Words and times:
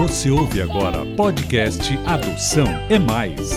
Você 0.00 0.30
ouve 0.30 0.62
agora 0.62 1.04
podcast 1.14 1.94
Adoção 2.06 2.64
é 2.88 2.98
Mais. 2.98 3.50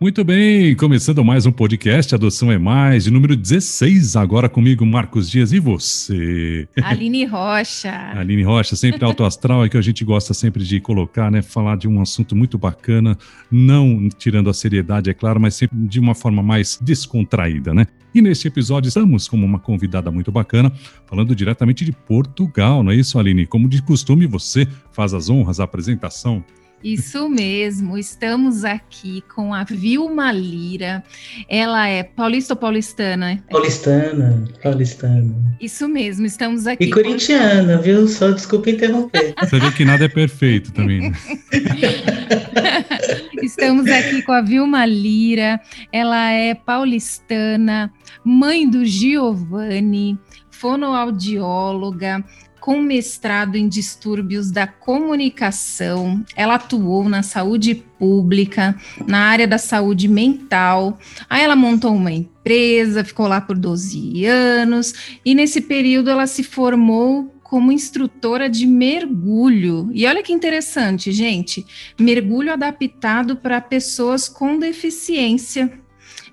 Muito 0.00 0.22
bem, 0.22 0.76
começando 0.76 1.24
mais 1.24 1.44
um 1.44 1.50
podcast 1.50 2.14
Adoção 2.14 2.52
é 2.52 2.56
Mais, 2.56 3.02
de 3.02 3.10
número 3.10 3.34
16, 3.34 4.14
agora 4.14 4.48
comigo, 4.48 4.86
Marcos 4.86 5.28
Dias, 5.28 5.52
e 5.52 5.58
você? 5.58 6.68
Aline 6.80 7.24
Rocha. 7.26 7.90
Aline 8.14 8.44
Rocha, 8.44 8.76
sempre 8.76 9.04
alto 9.04 9.24
astral, 9.24 9.64
é 9.64 9.68
que 9.68 9.76
a 9.76 9.80
gente 9.80 10.04
gosta 10.04 10.32
sempre 10.32 10.62
de 10.62 10.78
colocar, 10.78 11.32
né, 11.32 11.42
falar 11.42 11.76
de 11.76 11.88
um 11.88 12.00
assunto 12.00 12.36
muito 12.36 12.56
bacana, 12.56 13.18
não 13.50 14.08
tirando 14.08 14.48
a 14.48 14.54
seriedade, 14.54 15.10
é 15.10 15.14
claro, 15.14 15.40
mas 15.40 15.56
sempre 15.56 15.76
de 15.76 15.98
uma 15.98 16.14
forma 16.14 16.44
mais 16.44 16.78
descontraída, 16.80 17.74
né? 17.74 17.84
E 18.14 18.22
neste 18.22 18.46
episódio 18.46 18.86
estamos 18.86 19.26
com 19.26 19.36
uma 19.36 19.58
convidada 19.58 20.12
muito 20.12 20.30
bacana, 20.30 20.72
falando 21.06 21.34
diretamente 21.34 21.84
de 21.84 21.90
Portugal, 21.90 22.84
não 22.84 22.92
é 22.92 22.94
isso, 22.94 23.18
Aline? 23.18 23.46
Como 23.46 23.68
de 23.68 23.82
costume, 23.82 24.28
você 24.28 24.64
faz 24.92 25.12
as 25.12 25.28
honras, 25.28 25.58
a 25.58 25.64
apresentação. 25.64 26.44
Isso 26.82 27.28
mesmo, 27.28 27.98
estamos 27.98 28.64
aqui 28.64 29.22
com 29.34 29.52
a 29.52 29.64
Vilma 29.64 30.30
Lira. 30.30 31.02
Ela 31.48 31.88
é 31.88 32.04
paulista 32.04 32.54
ou 32.54 32.56
paulistana? 32.56 33.42
Paulistana, 33.50 34.44
paulistana. 34.62 35.34
Isso 35.60 35.88
mesmo, 35.88 36.24
estamos 36.24 36.68
aqui. 36.68 36.84
E 36.84 36.90
corintiana, 36.90 37.78
com... 37.78 37.82
viu? 37.82 38.06
Só 38.06 38.30
desculpa 38.30 38.70
interromper. 38.70 39.34
Você 39.40 39.58
vê 39.58 39.72
que 39.72 39.84
nada 39.84 40.04
é 40.04 40.08
perfeito 40.08 40.72
também. 40.72 41.10
Né? 41.10 41.16
estamos 43.42 43.90
aqui 43.90 44.22
com 44.22 44.32
a 44.32 44.40
Vilma 44.40 44.86
Lira. 44.86 45.60
Ela 45.92 46.30
é 46.30 46.54
paulistana, 46.54 47.92
mãe 48.24 48.68
do 48.68 48.84
Giovanni, 48.84 50.16
fonoaudióloga, 50.48 52.24
com 52.60 52.80
mestrado 52.80 53.56
em 53.56 53.68
distúrbios 53.68 54.50
da 54.50 54.66
comunicação. 54.66 56.24
Ela 56.36 56.54
atuou 56.54 57.08
na 57.08 57.22
saúde 57.22 57.74
pública, 57.98 58.76
na 59.06 59.20
área 59.20 59.46
da 59.46 59.58
saúde 59.58 60.08
mental. 60.08 60.98
Aí 61.28 61.42
ela 61.42 61.56
montou 61.56 61.94
uma 61.94 62.12
empresa, 62.12 63.04
ficou 63.04 63.26
lá 63.26 63.40
por 63.40 63.56
12 63.56 64.24
anos, 64.26 65.18
e 65.24 65.34
nesse 65.34 65.60
período 65.60 66.10
ela 66.10 66.26
se 66.26 66.42
formou 66.42 67.34
como 67.42 67.72
instrutora 67.72 68.48
de 68.48 68.66
mergulho. 68.66 69.88
E 69.92 70.06
olha 70.06 70.22
que 70.22 70.32
interessante, 70.32 71.10
gente, 71.12 71.64
mergulho 71.98 72.52
adaptado 72.52 73.36
para 73.36 73.60
pessoas 73.60 74.28
com 74.28 74.58
deficiência. 74.58 75.72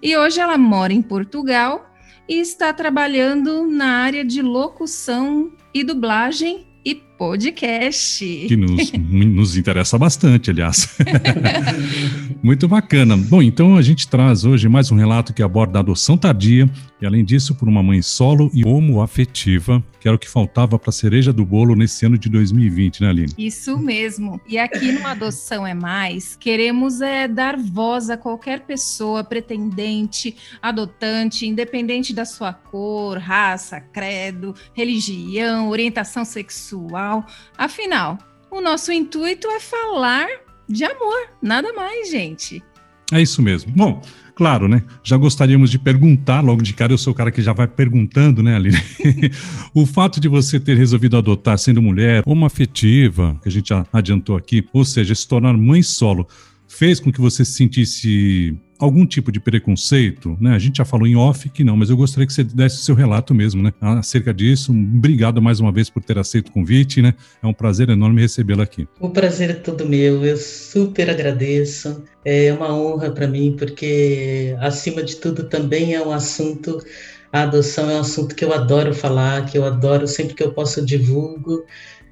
E 0.01 0.15
hoje 0.17 0.39
ela 0.39 0.57
mora 0.57 0.91
em 0.91 1.01
Portugal 1.01 1.89
e 2.27 2.39
está 2.39 2.73
trabalhando 2.73 3.67
na 3.67 3.97
área 3.99 4.25
de 4.25 4.41
locução 4.41 5.51
e 5.73 5.83
dublagem 5.83 6.65
e 6.83 6.95
podcast. 6.95 8.25
Que 8.47 8.55
nos, 8.55 8.91
nos 8.93 9.57
interessa 9.57 9.97
bastante, 9.97 10.51
aliás. 10.51 10.97
Muito 12.45 12.67
bacana. 12.67 13.17
Bom, 13.17 13.41
então 13.41 13.75
a 13.75 13.81
gente 13.81 14.07
traz 14.07 14.45
hoje 14.45 14.69
mais 14.69 14.91
um 14.91 14.95
relato 14.95 15.33
que 15.33 15.41
aborda 15.41 15.79
a 15.79 15.81
adoção 15.81 16.15
tardia 16.15 16.69
e, 17.01 17.05
além 17.05 17.25
disso, 17.25 17.55
por 17.55 17.67
uma 17.67 17.81
mãe 17.81 18.03
solo 18.03 18.51
e 18.53 18.63
homoafetiva, 18.63 19.83
que 19.99 20.07
era 20.07 20.15
o 20.15 20.19
que 20.19 20.29
faltava 20.29 20.77
para 20.77 20.91
a 20.91 20.93
cereja 20.93 21.33
do 21.33 21.43
bolo 21.43 21.75
nesse 21.75 22.05
ano 22.05 22.19
de 22.19 22.29
2020, 22.29 23.01
né, 23.01 23.09
Aline? 23.09 23.33
Isso 23.35 23.79
mesmo. 23.79 24.39
E 24.47 24.59
aqui 24.59 24.91
no 24.91 25.07
Adoção 25.07 25.65
é 25.65 25.73
Mais, 25.73 26.35
queremos 26.35 27.01
é, 27.01 27.27
dar 27.27 27.57
voz 27.57 28.11
a 28.11 28.15
qualquer 28.15 28.59
pessoa 28.59 29.23
pretendente, 29.23 30.37
adotante, 30.61 31.47
independente 31.47 32.13
da 32.13 32.25
sua 32.25 32.53
cor, 32.53 33.17
raça, 33.17 33.81
credo, 33.81 34.53
religião, 34.75 35.67
orientação 35.69 36.23
sexual. 36.23 37.25
Afinal, 37.57 38.19
o 38.51 38.61
nosso 38.61 38.91
intuito 38.91 39.47
é 39.47 39.59
falar 39.59 40.44
de 40.67 40.83
amor, 40.83 41.29
nada 41.41 41.73
mais, 41.73 42.09
gente. 42.09 42.63
É 43.11 43.21
isso 43.21 43.41
mesmo. 43.41 43.71
Bom, 43.71 44.01
Claro, 44.35 44.67
né? 44.67 44.83
Já 45.01 45.15
gostaríamos 45.15 45.71
de 45.71 45.79
perguntar 45.79 46.41
logo 46.41 46.61
de 46.61 46.73
cara, 46.73 46.91
eu 46.91 46.97
sou 46.97 47.13
o 47.13 47.15
cara 47.15 47.31
que 47.31 47.41
já 47.41 47.53
vai 47.53 47.67
perguntando, 47.67 48.43
né, 48.43 48.57
Aline? 48.57 48.77
o 49.73 49.85
fato 49.85 50.19
de 50.19 50.27
você 50.27 50.59
ter 50.59 50.75
resolvido 50.75 51.15
adotar 51.15 51.57
sendo 51.57 51.81
mulher, 51.81 52.21
uma 52.25 52.47
afetiva, 52.47 53.39
que 53.41 53.47
a 53.47 53.51
gente 53.51 53.69
já 53.69 53.85
adiantou 53.93 54.35
aqui, 54.35 54.67
ou 54.73 54.83
seja, 54.83 55.15
se 55.15 55.25
tornar 55.25 55.53
mãe 55.53 55.81
solo, 55.81 56.27
fez 56.75 56.99
com 56.99 57.11
que 57.11 57.21
você 57.21 57.45
se 57.45 57.53
sentisse 57.53 58.57
algum 58.77 59.05
tipo 59.05 59.31
de 59.31 59.39
preconceito, 59.39 60.37
né? 60.39 60.53
A 60.53 60.59
gente 60.59 60.77
já 60.77 60.85
falou 60.85 61.07
em 61.07 61.15
off 61.15 61.47
que 61.49 61.63
não, 61.63 61.77
mas 61.77 61.89
eu 61.89 61.95
gostaria 61.95 62.27
que 62.27 62.33
você 62.33 62.43
desse 62.43 62.77
o 62.77 62.79
seu 62.79 62.93
relato 62.93 63.33
mesmo, 63.33 63.63
né? 63.63 63.71
Acerca 63.79 64.33
disso. 64.33 64.73
Obrigado 64.73 65.41
mais 65.41 65.61
uma 65.61 65.71
vez 65.71 65.89
por 65.89 66.03
ter 66.03 66.17
aceito 66.17 66.49
o 66.49 66.51
convite, 66.51 67.01
né? 67.01 67.13
É 67.41 67.47
um 67.47 67.53
prazer 67.53 67.89
enorme 67.89 68.21
recebê-la 68.21 68.63
aqui. 68.63 68.85
O 68.99 69.09
prazer 69.09 69.49
é 69.49 69.53
todo 69.53 69.87
meu. 69.87 70.25
Eu 70.25 70.35
super 70.35 71.09
agradeço. 71.09 72.03
É 72.25 72.51
uma 72.51 72.75
honra 72.75 73.09
para 73.09 73.27
mim, 73.27 73.55
porque 73.57 74.55
acima 74.59 75.01
de 75.01 75.15
tudo 75.15 75.45
também 75.45 75.93
é 75.93 76.05
um 76.05 76.11
assunto 76.11 76.83
a 77.31 77.41
adoção 77.43 77.89
é 77.89 77.95
um 77.95 77.99
assunto 77.99 78.33
que 78.33 78.45
eu 78.45 78.53
adoro 78.53 78.93
falar, 78.93 79.45
que 79.45 79.57
eu 79.57 79.65
adoro 79.65 80.07
sempre 80.07 80.33
que 80.33 80.43
eu 80.43 80.53
posso 80.53 80.85
divulgo. 80.85 81.65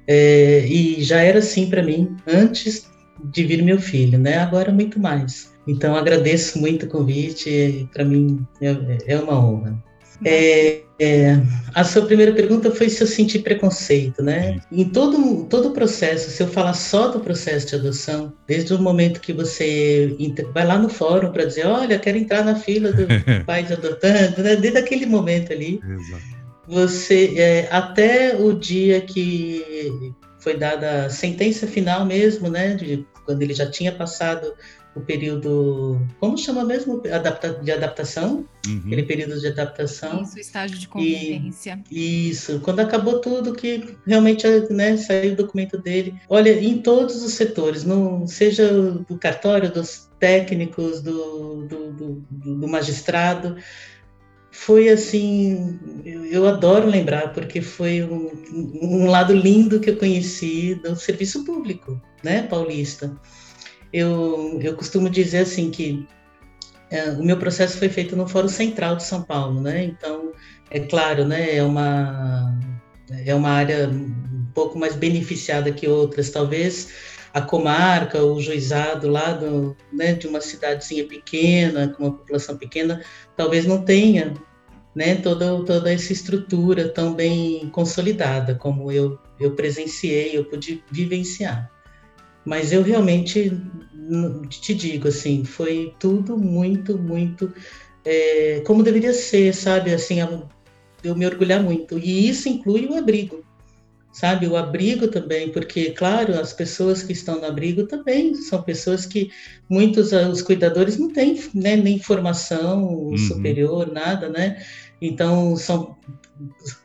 É, 0.06 0.66
e 0.66 1.02
já 1.02 1.18
era 1.20 1.38
assim 1.38 1.70
para 1.70 1.82
mim 1.82 2.14
antes 2.26 2.86
de 3.22 3.44
vir 3.44 3.62
meu 3.62 3.80
filho, 3.80 4.18
né? 4.18 4.38
Agora 4.38 4.72
muito 4.72 4.98
mais. 4.98 5.52
Então, 5.66 5.96
agradeço 5.96 6.58
muito 6.58 6.86
o 6.86 6.88
convite, 6.88 7.88
para 7.92 8.04
mim 8.04 8.46
é, 8.60 8.76
é, 9.06 9.18
uma 9.18 9.38
honra. 9.38 9.82
É, 10.24 10.82
é, 10.98 11.40
a 11.74 11.82
sua 11.82 12.06
primeira 12.06 12.32
pergunta 12.32 12.70
foi 12.70 12.88
se 12.88 13.02
eu 13.02 13.06
senti 13.06 13.38
preconceito, 13.38 14.22
né? 14.22 14.60
Em 14.70 14.84
todo, 14.84 15.44
todo 15.46 15.68
o 15.68 15.72
processo, 15.72 16.30
se 16.30 16.42
eu 16.42 16.46
falar 16.46 16.74
só 16.74 17.08
do 17.08 17.20
processo 17.20 17.66
de 17.68 17.74
adoção, 17.74 18.32
desde 18.46 18.72
o 18.74 18.78
momento 18.80 19.20
que 19.20 19.32
você 19.32 20.16
vai 20.52 20.66
lá 20.66 20.78
no 20.78 20.88
fórum 20.88 21.32
para 21.32 21.44
dizer, 21.44 21.66
olha, 21.66 21.98
quero 21.98 22.18
entrar 22.18 22.44
na 22.44 22.54
fila 22.54 22.92
do 22.92 23.06
pai 23.44 23.66
adotando, 23.70 24.42
né? 24.42 24.56
desde 24.56 24.78
aquele 24.78 25.06
momento 25.06 25.52
ali, 25.52 25.80
Exato. 25.82 26.22
você 26.68 27.34
é, 27.36 27.68
até 27.72 28.36
o 28.38 28.52
dia 28.52 29.00
que 29.00 30.14
foi 30.44 30.58
dada 30.58 31.06
a 31.06 31.10
sentença 31.10 31.66
final 31.66 32.04
mesmo, 32.04 32.50
né? 32.50 32.74
De, 32.74 33.04
quando 33.24 33.40
ele 33.40 33.54
já 33.54 33.68
tinha 33.68 33.90
passado 33.90 34.52
o 34.94 35.00
período, 35.00 36.06
como 36.20 36.38
chama 36.38 36.64
mesmo, 36.64 37.02
Adapta, 37.12 37.54
de 37.54 37.72
adaptação, 37.72 38.46
uhum. 38.64 38.82
aquele 38.86 39.02
período 39.04 39.40
de 39.40 39.48
adaptação. 39.48 40.22
Isso, 40.22 40.38
estágio 40.38 40.78
de 40.78 40.86
convivência. 40.86 41.82
E, 41.90 42.28
isso, 42.28 42.60
quando 42.60 42.80
acabou 42.80 43.20
tudo, 43.20 43.54
que 43.54 43.96
realmente 44.06 44.46
né, 44.70 44.96
saiu 44.96 45.32
o 45.32 45.36
documento 45.36 45.78
dele. 45.78 46.14
Olha, 46.28 46.52
em 46.52 46.78
todos 46.78 47.24
os 47.24 47.32
setores, 47.32 47.82
não 47.82 48.26
seja 48.26 48.70
do 48.70 49.18
cartório, 49.18 49.72
dos 49.72 50.08
técnicos, 50.20 51.00
do, 51.00 51.66
do, 51.66 51.92
do, 51.92 52.24
do 52.30 52.68
magistrado, 52.68 53.56
foi 54.54 54.88
assim, 54.88 55.78
eu, 56.04 56.24
eu, 56.24 56.46
adoro 56.46 56.86
lembrar, 56.88 57.32
porque 57.32 57.60
foi 57.60 58.02
um, 58.02 58.30
um 58.80 59.06
lado 59.06 59.34
lindo 59.34 59.80
que 59.80 59.90
eu 59.90 59.96
conheci 59.96 60.76
do 60.76 60.96
serviço 60.96 61.44
público, 61.44 62.00
né, 62.22 62.42
paulista 62.42 63.14
eu, 63.94 64.58
eu 64.60 64.74
costumo 64.74 65.08
dizer 65.08 65.38
assim 65.38 65.70
que 65.70 66.04
é, 66.90 67.10
o 67.10 67.22
meu 67.22 67.38
processo 67.38 67.78
foi 67.78 67.88
feito 67.88 68.16
no 68.16 68.26
Fórum 68.26 68.48
Central 68.48 68.96
de 68.96 69.04
São 69.04 69.22
Paulo, 69.22 69.60
né? 69.60 69.84
Então, 69.84 70.32
é 70.68 70.80
claro, 70.80 71.24
né? 71.24 71.56
É 71.56 71.62
uma 71.62 72.58
é 73.24 73.34
uma 73.34 73.50
área 73.50 73.88
um 73.88 74.46
pouco 74.52 74.78
mais 74.78 74.96
beneficiada 74.96 75.70
que 75.70 75.86
outras, 75.86 76.30
talvez 76.30 76.88
a 77.34 77.42
comarca, 77.42 78.22
o 78.22 78.40
juizado 78.40 79.08
lá 79.08 79.32
do, 79.32 79.76
né, 79.92 80.14
de 80.14 80.28
uma 80.28 80.40
cidadezinha 80.40 81.04
pequena, 81.04 81.88
com 81.88 82.04
uma 82.04 82.16
população 82.16 82.56
pequena, 82.56 83.02
talvez 83.36 83.66
não 83.66 83.84
tenha 83.84 84.32
né, 84.94 85.16
toda, 85.16 85.64
toda 85.64 85.92
essa 85.92 86.12
estrutura 86.12 86.88
tão 86.88 87.12
bem 87.12 87.68
consolidada 87.70 88.54
como 88.54 88.92
eu, 88.92 89.18
eu 89.40 89.50
presenciei, 89.56 90.38
eu 90.38 90.44
pude 90.44 90.84
vivenciar. 90.92 91.68
Mas 92.44 92.72
eu 92.72 92.82
realmente 92.82 93.50
te 94.48 94.72
digo, 94.72 95.08
assim, 95.08 95.44
foi 95.44 95.92
tudo 95.98 96.38
muito, 96.38 96.96
muito 96.96 97.52
é, 98.04 98.62
como 98.64 98.84
deveria 98.84 99.12
ser, 99.12 99.52
sabe? 99.52 99.92
Assim, 99.92 100.18
eu 101.02 101.16
me 101.16 101.26
orgulhar 101.26 101.60
muito. 101.60 101.98
E 101.98 102.28
isso 102.28 102.48
inclui 102.48 102.86
o 102.86 102.96
abrigo, 102.96 103.44
sabe? 104.14 104.46
O 104.46 104.56
abrigo 104.56 105.08
também, 105.08 105.50
porque, 105.50 105.90
claro, 105.90 106.38
as 106.38 106.52
pessoas 106.52 107.02
que 107.02 107.12
estão 107.12 107.40
no 107.40 107.46
abrigo 107.46 107.82
também 107.84 108.32
são 108.36 108.62
pessoas 108.62 109.04
que 109.04 109.30
muitos 109.68 110.12
os 110.12 110.40
cuidadores 110.40 110.96
não 110.96 111.12
têm 111.12 111.42
né, 111.52 111.76
nem 111.76 111.98
formação 111.98 112.84
uhum. 112.84 113.18
superior, 113.18 113.92
nada, 113.92 114.28
né? 114.28 114.64
Então, 115.02 115.56
são 115.56 115.96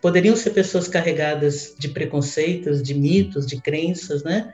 poderiam 0.02 0.36
ser 0.36 0.52
pessoas 0.52 0.88
carregadas 0.88 1.76
de 1.78 1.90
preconceitos, 1.90 2.81
de 2.81 2.94
mitos, 2.94 3.46
de 3.46 3.62
crenças, 3.62 4.24
né? 4.24 4.54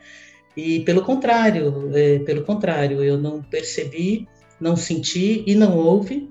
E 0.56 0.82
pelo 0.82 1.02
contrário, 1.02 1.90
é, 1.94 2.20
pelo 2.20 2.44
contrário, 2.44 3.02
eu 3.04 3.18
não 3.18 3.42
percebi, 3.42 4.28
não 4.60 4.76
senti 4.76 5.44
e 5.48 5.56
não 5.56 5.78
houve 5.78 6.30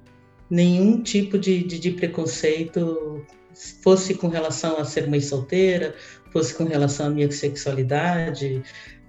nenhum 0.51 1.03
tipo 1.03 1.39
de, 1.39 1.63
de, 1.63 1.79
de 1.79 1.91
preconceito 1.91 3.25
fosse 3.83 4.15
com 4.15 4.29
relação 4.29 4.79
a 4.79 4.85
ser 4.85 5.09
mãe 5.09 5.21
solteira, 5.21 5.95
fosse 6.33 6.55
com 6.55 6.65
relação 6.65 7.07
à 7.07 7.11
minha 7.11 7.31
sexualidade, 7.31 8.63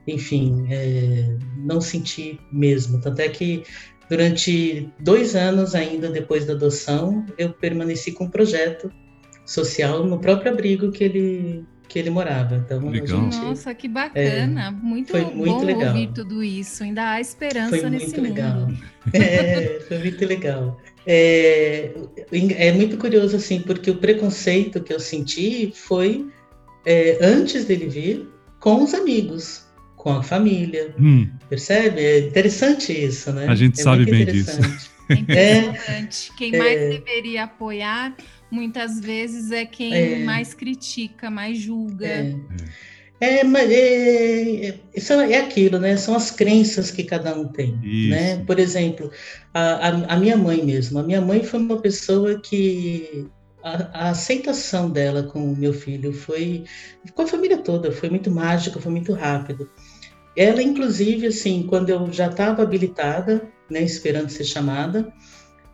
enfim, 0.07 0.68
é, 0.69 1.38
não 1.57 1.81
senti 1.81 2.39
mesmo. 2.51 3.01
Tanto 3.01 3.19
é 3.19 3.30
que 3.30 3.63
durante 4.09 4.89
dois 5.00 5.36
anos 5.36 5.74
ainda 5.74 6.09
depois 6.09 6.45
da 6.45 6.53
adoção, 6.53 7.25
eu 7.38 7.51
permaneci 7.53 8.12
com 8.12 8.25
um 8.25 8.30
projeto 8.30 8.92
social 9.45 10.06
no 10.06 10.19
próprio 10.19 10.51
abrigo 10.51 10.91
que 10.91 11.03
ele 11.03 11.65
que 11.95 12.00
ele 12.00 12.09
morava. 12.09 12.57
Então, 12.57 12.89
legal. 12.89 13.21
Gente, 13.21 13.38
Nossa, 13.38 13.74
que 13.74 13.88
bacana! 13.88 14.68
É, 14.68 14.71
muito, 14.71 15.12
foi 15.12 15.21
muito 15.21 15.59
bom 15.59 15.63
legal. 15.63 15.94
ouvir 15.94 16.12
tudo 16.13 16.44
isso. 16.44 16.83
Ainda 16.83 17.12
há 17.12 17.21
esperança 17.21 17.77
foi 17.77 17.89
nesse 17.89 18.19
muito 18.19 18.21
mundo. 18.21 18.36
Legal. 18.36 18.68
É, 19.13 19.80
foi 19.88 20.00
muito 20.00 20.25
legal. 20.25 20.81
É, 21.07 21.94
é 22.57 22.71
muito 22.74 22.97
curioso 22.97 23.38
assim, 23.38 23.62
porque 23.62 23.92
o 23.92 23.95
preconceito 23.95 24.81
que 24.81 24.92
eu 24.92 25.00
senti 25.00 25.71
foi 25.74 26.27
é, 26.86 27.18
antes 27.21 27.63
dele 27.63 27.88
vir 27.88 28.30
com 28.59 28.83
os 28.83 28.94
amigos 28.94 29.65
com 29.95 30.12
a 30.12 30.24
família. 30.24 30.94
Hum. 31.00 31.30
Percebe? 31.48 32.01
É 32.01 32.19
interessante 32.27 32.91
isso, 32.91 33.31
né? 33.31 33.48
A 33.48 33.56
gente 33.56 33.80
é 33.80 33.83
sabe 33.83 34.03
bem 34.03 34.25
disso. 34.25 34.59
É 35.07 35.13
impressionante. 35.13 36.31
É, 36.31 36.36
quem 36.38 36.51
mais 36.57 36.81
é, 36.81 36.89
deveria 36.89 37.44
apoiar, 37.44 38.15
muitas 38.51 39.00
vezes, 39.00 39.51
é 39.51 39.65
quem 39.65 39.94
é, 39.94 40.24
mais 40.24 40.53
critica, 40.53 41.30
mais 41.30 41.57
julga. 41.57 42.07
É, 42.07 43.39
é 43.39 43.44
mas 43.44 43.69
é, 43.71 44.80
isso 44.95 45.13
é 45.13 45.38
aquilo, 45.38 45.80
né? 45.80 45.97
São 45.97 46.15
as 46.15 46.31
crenças 46.31 46.92
que 46.92 47.03
cada 47.03 47.36
um 47.36 47.47
tem, 47.47 47.80
isso. 47.83 48.09
né? 48.09 48.44
Por 48.45 48.59
exemplo, 48.59 49.12
a, 49.53 49.88
a, 49.88 50.13
a 50.13 50.18
minha 50.18 50.38
mãe 50.38 50.63
mesmo. 50.63 51.00
A 51.00 51.03
minha 51.03 51.21
mãe 51.21 51.44
foi 51.44 51.59
uma 51.59 51.81
pessoa 51.81 52.39
que 52.39 53.27
a, 53.63 54.06
a, 54.06 54.09
aceitação 54.09 54.89
dela 54.89 55.24
com 55.24 55.51
o 55.51 55.57
meu 55.57 55.74
filho 55.74 56.13
foi 56.13 56.63
com 57.13 57.24
a 57.24 57.27
família 57.27 57.57
toda, 57.57 57.91
foi 57.91 58.09
muito 58.09 58.30
mágica, 58.30 58.80
foi 58.80 58.91
muito 58.91 59.12
rápido. 59.13 59.69
Ela, 60.38 60.62
inclusive, 60.62 61.27
assim, 61.27 61.65
quando 61.68 61.89
eu 61.89 62.12
já 62.12 62.27
estava 62.27 62.62
habilitada, 62.62 63.50
né, 63.69 63.81
esperando 63.81 64.30
ser 64.30 64.44
chamada, 64.44 65.12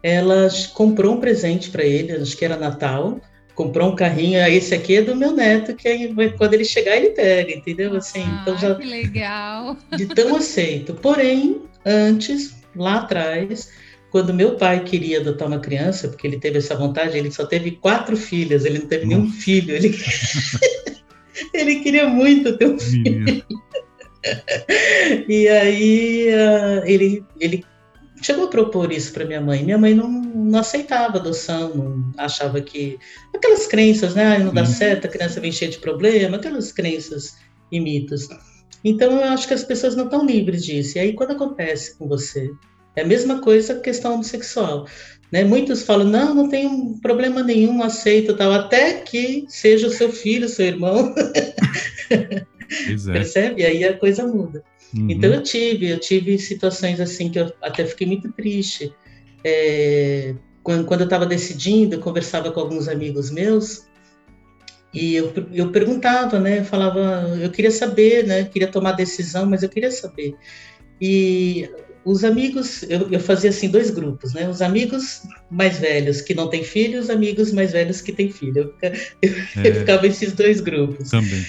ela 0.04 0.48
comprou 0.74 1.16
um 1.16 1.20
presente 1.20 1.70
para 1.70 1.84
ele, 1.84 2.14
acho 2.14 2.36
que 2.36 2.46
era 2.46 2.58
Natal, 2.58 3.20
comprou 3.54 3.92
um 3.92 3.96
carrinho, 3.96 4.40
esse 4.48 4.74
aqui 4.74 4.98
é 4.98 5.02
do 5.02 5.16
meu 5.16 5.32
neto, 5.32 5.76
que 5.76 5.88
aí, 5.88 6.14
quando 6.38 6.54
ele 6.54 6.66
chegar 6.66 6.98
ele 6.98 7.12
pega, 7.12 7.52
entendeu? 7.52 7.96
Assim, 7.96 8.24
ah, 8.24 8.40
então 8.42 8.58
já 8.58 8.76
que 8.76 8.88
legal. 8.88 9.78
De 9.96 10.08
tão 10.08 10.36
aceito. 10.36 10.94
Porém, 10.96 11.62
antes, 11.86 12.56
lá 12.76 12.96
atrás, 12.96 13.72
quando 14.10 14.34
meu 14.34 14.56
pai 14.56 14.84
queria 14.84 15.20
adotar 15.20 15.48
uma 15.48 15.60
criança, 15.60 16.08
porque 16.08 16.26
ele 16.26 16.40
teve 16.40 16.58
essa 16.58 16.76
vontade, 16.76 17.18
ele 17.18 17.32
só 17.32 17.46
teve 17.46 17.72
quatro 17.72 18.18
filhas, 18.18 18.66
ele 18.66 18.80
não 18.80 18.88
teve 18.88 19.06
nenhum 19.06 19.30
filho, 19.30 19.76
ele 19.76 19.96
ele 21.54 21.80
queria 21.82 22.08
muito 22.08 22.58
ter 22.58 22.68
um 22.68 22.80
filho 22.80 23.44
e 25.28 25.48
aí 25.48 26.28
uh, 26.30 26.86
ele, 26.86 27.24
ele 27.40 27.64
chegou 28.22 28.46
a 28.46 28.50
propor 28.50 28.92
isso 28.92 29.12
para 29.12 29.26
minha 29.26 29.42
mãe. 29.42 29.64
Minha 29.64 29.78
mãe 29.78 29.94
não, 29.94 30.10
não 30.10 30.60
aceitava 30.60 31.18
adoção, 31.18 31.74
não 31.76 32.14
achava 32.18 32.62
que. 32.62 32.98
Aquelas 33.34 33.68
crenças, 33.68 34.16
né? 34.16 34.40
Não 34.40 34.54
dá 34.54 34.62
uhum. 34.62 34.68
certo, 34.68 35.06
a 35.06 35.10
criança 35.10 35.40
vem 35.40 35.52
cheia 35.52 35.72
de 35.72 35.80
problema, 35.80 36.38
aquelas 36.38 36.72
crenças 36.72 37.36
e 37.72 37.80
mitos. 37.80 38.28
Então 38.84 39.12
eu 39.12 39.24
acho 39.26 39.48
que 39.48 39.54
as 39.54 39.64
pessoas 39.64 39.96
não 39.96 40.06
estão 40.06 40.26
livres 40.26 40.64
disso. 40.64 40.98
E 40.98 41.02
aí 41.02 41.14
quando 41.14 41.32
acontece 41.32 41.98
com 41.98 42.08
você, 42.08 42.52
é 42.96 43.02
a 43.02 43.06
mesma 43.06 43.42
coisa 43.42 43.74
a 43.74 43.80
questão 43.80 44.14
homossexual. 44.14 44.88
Né? 45.32 45.44
Muitos 45.46 45.84
falam, 45.84 46.08
não, 46.08 46.36
não 46.36 46.50
tem 46.50 46.98
problema 47.02 47.42
nenhum, 47.42 47.82
aceito 47.82 48.36
tal, 48.36 48.52
até 48.52 48.96
que 48.96 49.46
seja 49.48 49.88
o 49.88 49.92
seu 49.92 50.12
filho, 50.12 50.50
seu 50.50 50.66
irmão. 50.66 51.16
É. 52.10 52.46
Percebe? 53.12 53.66
Aí 53.66 53.84
a 53.84 53.98
coisa 53.98 54.26
muda. 54.26 54.64
Uhum. 54.96 55.10
Então 55.10 55.32
eu 55.32 55.42
tive, 55.42 55.90
eu 55.90 56.00
tive 56.00 56.38
situações 56.38 57.00
assim 57.00 57.30
que 57.30 57.40
eu 57.40 57.52
até 57.62 57.86
fiquei 57.86 58.08
muito 58.08 58.32
triste. 58.34 58.94
É, 59.44 60.36
quando, 60.64 60.86
quando 60.86 61.02
eu 61.02 61.06
estava 61.06 61.26
decidindo, 61.26 61.96
eu 61.96 62.00
conversava 62.00 62.52
com 62.52 62.60
alguns 62.60 62.88
amigos 62.88 63.32
meus 63.32 63.86
e 64.94 65.16
eu, 65.16 65.34
eu 65.54 65.72
perguntava, 65.72 66.40
né? 66.40 66.60
Eu 66.60 66.66
falava, 66.66 67.00
eu 67.42 67.50
queria 67.50 67.72
saber, 67.72 68.28
né? 68.28 68.42
Eu 68.42 68.46
queria 68.48 68.68
tomar 68.68 68.92
decisão, 68.92 69.46
mas 69.46 69.64
eu 69.64 69.70
queria 69.70 69.90
saber. 69.90 70.36
E 71.00 71.70
os 72.04 72.24
amigos, 72.24 72.84
eu, 72.84 73.10
eu, 73.10 73.20
fazia 73.20 73.52
assim 73.52 73.70
dois 73.70 73.90
grupos, 73.90 74.34
né? 74.34 74.50
Os 74.50 74.62
amigos 74.62 75.22
mais 75.50 75.80
velhos 75.80 76.22
que 76.22 76.34
não 76.34 76.50
têm 76.50 76.64
filho, 76.64 77.00
os 77.00 77.10
amigos 77.10 77.54
mais 77.54 77.72
velhos 77.72 78.02
que 78.02 78.12
têm 78.12 78.30
filho. 78.30 78.74
Eu, 78.82 78.92
eu, 79.22 79.32
é, 79.64 79.70
eu 79.70 79.76
ficava 79.76 80.06
esses 80.06 80.34
dois 80.34 80.60
grupos. 80.60 81.10
Também. 81.10 81.46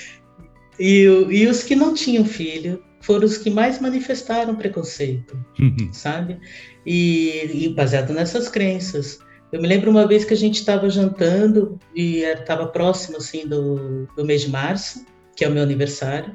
E, 0.79 1.03
e 1.31 1.47
os 1.47 1.65
que 1.65 1.75
não 1.75 1.95
tinham 1.95 2.25
filho 2.25 2.83
foram 3.03 3.27
os 3.27 3.37
que 3.37 3.51
mais 3.51 3.81
manifestaram 3.81 4.55
preconceito, 4.55 5.37
uhum. 5.59 5.93
sabe? 5.93 6.39
E, 6.87 7.67
e, 7.67 7.69
baseado 7.69 8.13
nessas 8.13 8.49
crenças. 8.49 9.19
Eu 9.53 9.61
me 9.61 9.69
lembro 9.69 9.91
uma 9.91 10.07
vez 10.07 10.25
que 10.25 10.33
a 10.33 10.37
gente 10.37 10.61
estava 10.61 10.89
jantando 10.89 11.79
e 11.95 12.21
estava 12.21 12.67
próximo 12.67 13.19
assim 13.19 13.47
do, 13.47 14.07
do 14.17 14.25
mês 14.25 14.43
de 14.43 14.51
março, 14.51 15.05
que 15.37 15.45
é 15.45 15.49
o 15.49 15.51
meu 15.51 15.63
aniversário. 15.63 16.35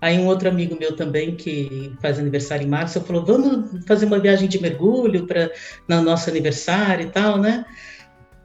Aí 0.00 0.18
um 0.18 0.26
outro 0.26 0.48
amigo 0.48 0.76
meu 0.78 0.94
também 0.96 1.36
que 1.36 1.92
faz 2.02 2.18
aniversário 2.18 2.66
em 2.66 2.68
março, 2.68 3.00
falou: 3.02 3.24
"Vamos 3.24 3.84
fazer 3.86 4.06
uma 4.06 4.18
viagem 4.18 4.48
de 4.48 4.60
mergulho 4.60 5.26
para 5.26 5.50
no 5.88 6.02
nosso 6.02 6.28
aniversário 6.28 7.06
e 7.06 7.10
tal, 7.10 7.38
né?" 7.38 7.64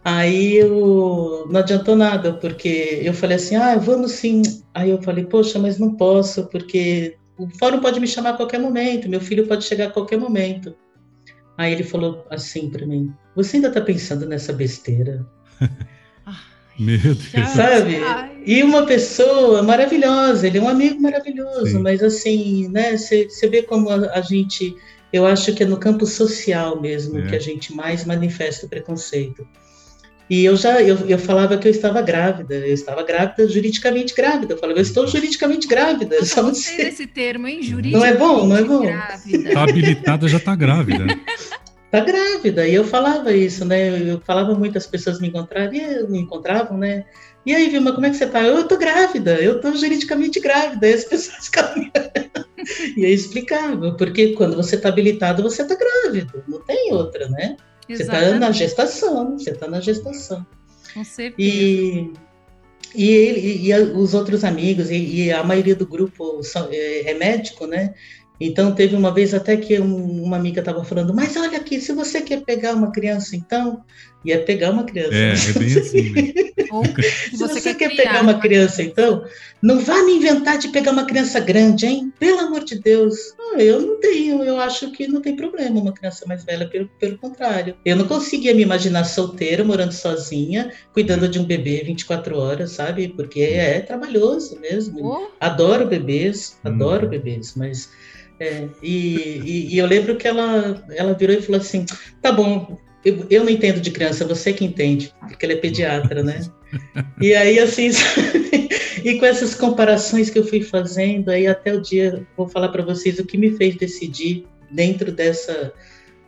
Aí 0.04 0.58
eu, 0.58 1.48
não 1.50 1.60
adiantou 1.60 1.96
nada, 1.96 2.34
porque 2.34 3.02
eu 3.04 3.14
falei 3.14 3.38
assim, 3.38 3.56
ah, 3.56 3.76
vamos 3.78 4.14
sim. 4.14 4.42
Aí 4.74 4.90
eu 4.90 5.02
falei, 5.02 5.26
poxa, 5.26 5.60
mas 5.60 5.78
não 5.78 5.96
posso, 5.96 6.48
porque 6.48 7.18
o 7.42 7.50
fórum 7.58 7.80
pode 7.80 8.00
me 8.00 8.08
chamar 8.08 8.32
a 8.32 8.38
qualquer 8.38 8.60
momento, 8.60 9.10
meu 9.10 9.20
filho 9.20 9.48
pode 9.48 9.66
chegar 9.66 9.88
a 9.88 9.92
qualquer 9.92 10.20
momento. 10.20 10.76
Aí 11.58 11.74
ele 11.74 11.84
falou 11.84 12.26
assim 12.30 12.70
para 12.70 12.86
mim, 12.86 13.14
você 13.36 13.58
ainda 13.58 13.68
está 13.68 13.82
pensando 13.82 14.26
nessa 14.28 14.54
besteira? 14.54 15.26
Meu 16.80 16.98
Deus. 16.98 17.50
Sabe? 17.56 17.98
E 18.46 18.64
uma 18.64 18.86
pessoa 18.86 19.62
maravilhosa, 19.62 20.48
ele 20.48 20.58
é 20.58 20.62
um 20.62 20.70
amigo 20.70 21.00
maravilhoso, 21.00 21.68
Sim. 21.68 21.80
mas 21.80 22.02
assim, 22.02 22.68
né, 22.70 22.98
você 22.98 23.28
vê 23.50 23.62
como 23.62 23.90
a, 23.90 23.98
a, 24.14 24.22
gente, 24.22 24.76
eu 25.14 25.26
acho 25.26 25.54
que 25.54 25.62
é 25.62 25.66
no 25.66 25.78
campo 25.78 26.08
social 26.08 26.82
mesmo 26.82 27.20
é. 27.20 27.28
que 27.28 27.36
a 27.36 27.40
gente 27.40 27.76
mais 27.76 28.06
manifesta 28.06 28.66
o 28.66 28.70
preconceito. 28.70 29.48
E 30.32 30.46
eu 30.46 30.56
já 30.56 30.82
eu, 30.82 30.96
eu 31.10 31.20
falava 31.20 31.58
que 31.58 31.68
eu 31.68 31.72
estava 31.72 32.02
grávida, 32.02 32.56
eu 32.56 32.74
estava 32.74 33.04
grávida, 33.04 33.50
juridicamente 33.50 34.16
grávida. 34.16 34.54
Eu 34.54 34.58
falava, 34.58 34.80
eu 34.80 34.82
estou 34.82 35.06
juridicamente 35.06 35.68
grávida. 35.68 36.16
Eu 36.16 36.24
só 36.26 36.42
gostei 36.42 36.86
desse 36.86 37.06
termo, 37.06 37.50
hein? 37.50 37.62
Juridicamente 37.62 37.94
não 37.98 38.06
é 38.06 38.18
bom, 38.18 38.48
não 38.48 38.56
é 38.56 38.64
bom. 38.64 38.86
Está 39.28 39.64
habilitada, 39.64 40.30
já 40.30 40.38
está 40.38 40.56
grávida. 40.56 41.06
Está 41.84 42.00
grávida. 42.00 42.66
E 42.66 42.74
eu 42.74 42.86
falava 42.86 43.34
isso, 43.34 43.66
né? 43.66 44.10
Eu 44.10 44.22
falava 44.22 44.56
muito, 44.56 44.78
as 44.78 44.88
pessoas 44.88 45.20
me 45.20 45.28
encontravam, 45.28 45.74
e 45.74 46.08
me 46.08 46.20
encontravam, 46.20 46.78
né? 46.78 47.04
E 47.46 47.54
aí, 47.54 47.70
Vilma, 47.70 47.92
como 47.92 48.06
é 48.06 48.10
que 48.10 48.16
você 48.16 48.24
está? 48.24 48.42
Eu 48.42 48.62
estou 48.62 48.78
grávida, 48.78 49.34
eu 49.34 49.58
estou 49.58 49.76
juridicamente 49.76 50.40
grávida. 50.40 50.88
E 50.88 50.94
as 50.94 51.04
pessoas 51.04 51.48
ficavam. 51.48 51.92
e 52.96 53.06
aí 53.06 53.14
explicava, 53.14 53.92
porque 53.98 54.30
quando 54.30 54.56
você 54.56 54.78
está 54.78 54.88
habilitado, 54.88 55.44
você 55.44 55.64
está 55.64 55.76
grávida, 55.76 56.42
não 56.48 56.62
tem 56.62 56.94
outra, 56.94 57.28
né? 57.28 57.58
Você 57.88 58.04
está 58.04 58.40
na 58.40 58.52
gestação, 58.52 59.38
você 59.38 59.52
está 59.52 59.68
na 59.68 59.80
gestação. 59.80 60.46
Com 60.94 61.04
certeza. 61.04 61.36
E, 61.38 62.14
e, 62.96 63.10
ele, 63.10 63.70
e, 63.70 63.74
os 63.96 64.14
outros 64.14 64.44
amigos, 64.44 64.90
e, 64.90 64.96
e, 64.96 65.32
a 65.32 65.44
maioria 65.44 65.76
do 65.76 65.88
grupo 65.88 66.44
são, 66.44 66.68
é, 66.72 67.12
é, 67.12 67.14
médico, 67.14 67.66
né? 67.66 67.94
Então, 68.40 68.74
teve 68.74 68.96
uma 68.96 69.14
vez 69.14 69.34
até 69.34 69.56
que 69.56 69.80
um, 69.80 70.24
uma 70.24 70.38
amiga 70.38 70.62
estava 70.62 70.84
falando, 70.84 71.14
mas 71.14 71.36
olha 71.38 71.58
aqui, 71.58 71.80
se 71.80 71.94
você 71.94 72.22
quer 72.22 72.44
pegar 72.44 72.74
uma 72.74 72.92
criança, 72.92 73.36
então, 73.36 73.84
ia 74.24 74.40
pegar 74.40 74.72
uma 74.72 74.84
criança. 74.84 75.14
É, 75.14 75.34
é 75.34 75.60
bem 75.60 75.80
assim. 75.80 76.10
Né? 76.12 76.34
se 77.30 77.38
você, 77.38 77.60
você 77.60 77.74
quer, 77.74 77.90
quer 77.90 77.96
pegar 77.96 78.22
uma 78.22 78.40
criança, 78.40 78.82
então, 78.82 79.26
não 79.62 79.80
vá 79.80 80.04
me 80.04 80.14
inventar 80.14 80.58
de 80.58 80.70
pegar 80.70 80.92
uma 80.92 81.06
criança 81.06 81.40
grande, 81.40 81.86
hein? 81.86 82.14
Pelo 82.18 82.40
amor 82.40 82.64
de 82.64 82.80
Deus. 82.80 83.16
Ah, 83.40 83.62
eu 83.62 83.82
não 83.82 84.00
tenho, 84.00 84.44
eu 84.44 84.60
acho 84.60 84.92
que 84.92 85.08
não 85.08 85.22
tem 85.22 85.36
problema 85.36 85.80
uma 85.80 85.94
criança 85.94 86.26
mais 86.26 86.44
velha, 86.44 86.68
pelo, 86.68 86.88
pelo 87.00 87.18
contrário. 87.18 87.76
Eu 87.84 87.96
não 87.96 88.08
conseguia 88.08 88.54
me 88.54 88.62
imaginar 88.62 89.04
solteira, 89.04 89.64
morando 89.64 89.92
sozinha, 89.92 90.72
cuidando 90.94 91.28
de 91.28 91.40
um 91.40 91.44
bebê 91.44 91.84
24 91.86 92.38
horas, 92.38 92.72
sabe? 92.72 93.10
Porque 93.10 93.42
é, 93.42 93.78
é 93.78 93.80
trabalhoso 93.82 94.60
mesmo. 94.60 95.06
Oh. 95.06 95.28
Adoro 95.40 95.88
bebês, 95.88 96.58
adoro 96.64 97.08
hum. 97.08 97.10
bebês, 97.10 97.54
mas 97.56 97.90
é, 98.40 98.68
e, 98.82 99.16
e, 99.46 99.76
e, 99.76 99.78
eu 99.78 99.86
lembro 99.86 100.16
que 100.16 100.28
ela, 100.28 100.84
ela 100.96 101.14
virou 101.14 101.36
e 101.36 101.42
falou 101.42 101.62
assim: 101.62 101.86
tá 102.24 102.32
bom, 102.32 102.76
eu, 103.04 103.26
eu, 103.30 103.44
não 103.44 103.50
entendo 103.50 103.82
de 103.82 103.92
criança, 103.92 104.26
você 104.26 104.54
que 104.54 104.64
entende, 104.64 105.14
porque 105.28 105.46
ela 105.46 105.54
é 105.54 105.58
pediatra, 105.58 106.24
né? 106.24 106.42
e 107.20 107.34
aí, 107.34 107.60
assim, 107.60 107.90
e 109.04 109.18
com 109.18 109.26
essas 109.26 109.56
comparações 109.56 110.30
que 110.30 110.38
eu 110.38 110.46
fui 110.46 110.62
fazendo, 110.62 111.30
aí 111.30 111.48
até 111.48 111.74
o 111.74 111.82
dia, 111.82 112.26
vou 112.38 112.48
falar 112.48 112.70
para 112.70 112.84
vocês 112.84 113.18
o 113.20 113.26
que 113.26 113.38
me 113.38 113.52
fez 113.58 113.76
decidir 113.76 114.46
dentro 114.70 115.12
dessa, 115.12 115.74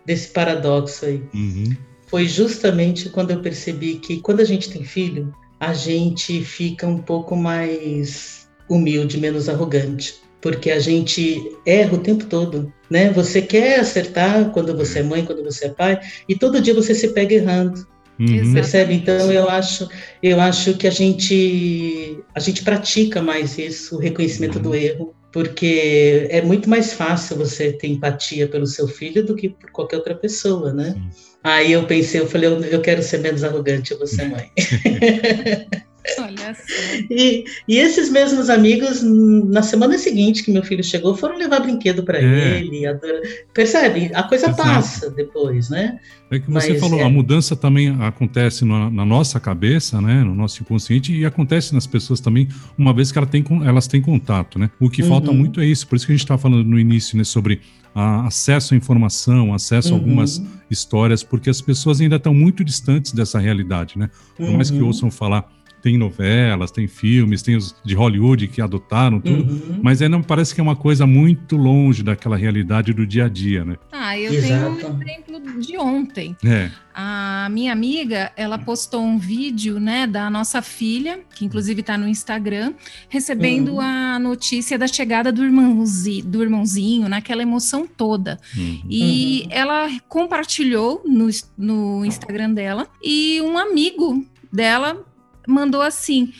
desse 0.05 0.29
paradoxo 0.29 1.05
aí. 1.05 1.23
Uhum. 1.33 1.75
Foi 2.07 2.27
justamente 2.27 3.09
quando 3.09 3.31
eu 3.31 3.39
percebi 3.39 3.95
que 3.95 4.19
quando 4.19 4.41
a 4.41 4.45
gente 4.45 4.69
tem 4.69 4.83
filho, 4.83 5.33
a 5.59 5.73
gente 5.73 6.43
fica 6.43 6.87
um 6.87 6.97
pouco 6.97 7.35
mais 7.35 8.47
humilde, 8.69 9.19
menos 9.19 9.47
arrogante, 9.47 10.15
porque 10.43 10.69
a 10.69 10.79
gente 10.79 11.55
erra 11.65 11.95
o 11.95 11.99
tempo 11.99 12.25
todo, 12.25 12.71
né? 12.89 13.09
Você 13.11 13.41
quer 13.41 13.79
acertar 13.79 14.51
quando 14.51 14.75
você 14.75 14.99
é 14.99 15.03
mãe, 15.03 15.23
quando 15.23 15.41
você 15.41 15.67
é 15.67 15.69
pai, 15.69 15.97
e 16.27 16.35
todo 16.35 16.59
dia 16.59 16.73
você 16.73 16.93
se 16.93 17.07
pega 17.13 17.35
errando. 17.35 17.87
Uhum. 18.19 18.53
Percebe? 18.53 18.93
Então 18.93 19.31
eu 19.31 19.49
acho, 19.49 19.87
eu 20.21 20.41
acho 20.41 20.73
que 20.73 20.85
a 20.85 20.91
gente 20.91 22.19
a 22.35 22.41
gente 22.41 22.61
pratica 22.61 23.21
mais 23.21 23.57
isso, 23.57 23.95
o 23.95 23.99
reconhecimento 23.99 24.57
uhum. 24.57 24.63
do 24.63 24.75
erro, 24.75 25.15
porque 25.31 26.27
é 26.29 26.41
muito 26.41 26.69
mais 26.69 26.91
fácil 26.91 27.37
você 27.37 27.71
ter 27.71 27.87
empatia 27.87 28.45
pelo 28.45 28.67
seu 28.67 28.85
filho 28.85 29.25
do 29.25 29.35
que 29.35 29.47
por 29.47 29.71
qualquer 29.71 29.95
outra 29.95 30.13
pessoa, 30.13 30.73
né? 30.73 30.91
Sim. 30.91 31.09
Aí 31.41 31.71
eu 31.71 31.87
pensei, 31.87 32.19
eu 32.19 32.27
falei, 32.27 32.49
eu, 32.49 32.59
eu 32.65 32.81
quero 32.81 33.01
ser 33.01 33.19
menos 33.19 33.45
arrogante, 33.45 33.91
eu 33.91 33.97
vou 33.97 34.07
ser 34.07 34.29
mãe. 34.29 34.51
Olha 36.19 36.53
só. 36.53 36.63
E, 37.09 37.45
e, 37.67 37.77
esses 37.77 38.09
mesmos 38.09 38.49
amigos, 38.49 39.01
na 39.01 39.61
semana 39.61 39.97
seguinte 39.97 40.43
que 40.43 40.51
meu 40.51 40.63
filho 40.63 40.83
chegou, 40.83 41.15
foram 41.15 41.37
levar 41.37 41.61
brinquedo 41.61 42.03
para 42.03 42.19
é. 42.19 42.59
ele. 42.59 42.85
Adora... 42.85 43.21
Percebe? 43.53 44.11
A 44.13 44.23
coisa 44.23 44.47
Exato. 44.47 44.63
passa 44.63 45.09
depois, 45.11 45.69
né? 45.69 45.99
É 46.29 46.39
que 46.39 46.51
você 46.51 46.71
Mas, 46.71 46.79
falou, 46.79 46.99
é... 46.99 47.03
a 47.03 47.09
mudança 47.09 47.55
também 47.55 47.95
acontece 48.01 48.65
na, 48.65 48.89
na, 48.89 49.05
nossa 49.05 49.39
cabeça, 49.39 50.01
né? 50.01 50.23
No 50.23 50.35
nosso 50.35 50.61
inconsciente, 50.61 51.13
e 51.13 51.25
acontece 51.25 51.73
nas 51.73 51.87
pessoas 51.87 52.19
também, 52.19 52.47
uma 52.77 52.93
vez 52.93 53.11
que 53.11 53.17
ela 53.17 53.27
tem, 53.27 53.43
elas 53.65 53.87
têm 53.87 54.01
contato, 54.01 54.59
né? 54.59 54.69
O 54.79 54.89
que 54.89 55.03
uhum. 55.03 55.09
falta 55.09 55.31
muito 55.31 55.61
é 55.61 55.65
isso. 55.65 55.87
Por 55.87 55.95
isso 55.95 56.05
que 56.05 56.11
a 56.11 56.15
gente 56.15 56.23
estava 56.23 56.41
falando 56.41 56.67
no 56.67 56.79
início, 56.79 57.17
né? 57.17 57.23
Sobre 57.23 57.61
a, 57.93 58.25
acesso 58.25 58.73
à 58.73 58.77
informação, 58.77 59.53
acesso 59.53 59.89
uhum. 59.89 59.95
a 59.95 59.99
algumas 59.99 60.43
histórias, 60.69 61.23
porque 61.23 61.49
as 61.49 61.61
pessoas 61.61 62.01
ainda 62.01 62.15
estão 62.15 62.33
muito 62.33 62.63
distantes 62.63 63.13
dessa 63.13 63.39
realidade, 63.39 63.97
né? 63.97 64.09
Por 64.35 64.49
mais 64.51 64.69
que 64.69 64.79
uhum. 64.79 64.87
ouçam 64.87 65.11
falar 65.11 65.47
tem 65.83 65.97
novelas, 65.97 66.71
tem 66.71 66.87
filmes, 66.87 67.41
tem 67.41 67.57
os 67.57 67.75
de 67.83 67.93
Hollywood 67.93 68.47
que 68.47 68.61
adotaram 68.61 69.19
tudo, 69.19 69.53
uhum. 69.53 69.79
mas 69.83 70.01
ainda 70.01 70.17
parece 70.21 70.55
que 70.55 70.61
é 70.61 70.63
uma 70.63 70.77
coisa 70.77 71.05
muito 71.05 71.57
longe 71.57 72.01
daquela 72.01 72.37
realidade 72.37 72.93
do 72.93 73.05
dia 73.05 73.25
a 73.25 73.29
dia, 73.29 73.65
né? 73.65 73.75
Ah, 73.91 74.17
eu 74.17 74.33
Exato. 74.33 74.77
tenho 74.77 74.93
um 74.93 75.01
exemplo 75.01 75.59
de 75.59 75.77
ontem. 75.77 76.37
É. 76.41 76.71
A 76.95 77.49
minha 77.51 77.73
amiga, 77.73 78.31
ela 78.37 78.57
postou 78.57 79.03
um 79.03 79.17
vídeo, 79.17 79.77
né, 79.77 80.07
da 80.07 80.29
nossa 80.29 80.61
filha, 80.61 81.19
que 81.35 81.43
inclusive 81.43 81.81
está 81.81 81.97
no 81.97 82.07
Instagram, 82.07 82.73
recebendo 83.09 83.73
uhum. 83.73 83.81
a 83.81 84.17
notícia 84.19 84.77
da 84.77 84.87
chegada 84.87 85.33
do 85.33 85.43
irmãozinho, 85.43 86.23
do 86.23 86.41
irmãozinho, 86.41 87.09
naquela 87.09 87.41
emoção 87.41 87.85
toda. 87.85 88.39
Uhum. 88.55 88.81
E 88.89 89.41
uhum. 89.41 89.47
ela 89.51 89.89
compartilhou 90.07 91.03
no, 91.05 91.27
no 91.57 92.05
Instagram 92.05 92.53
dela 92.53 92.87
e 93.03 93.41
um 93.41 93.57
amigo 93.57 94.25
dela 94.49 95.03
mandou 95.47 95.81
assim: 95.81 96.31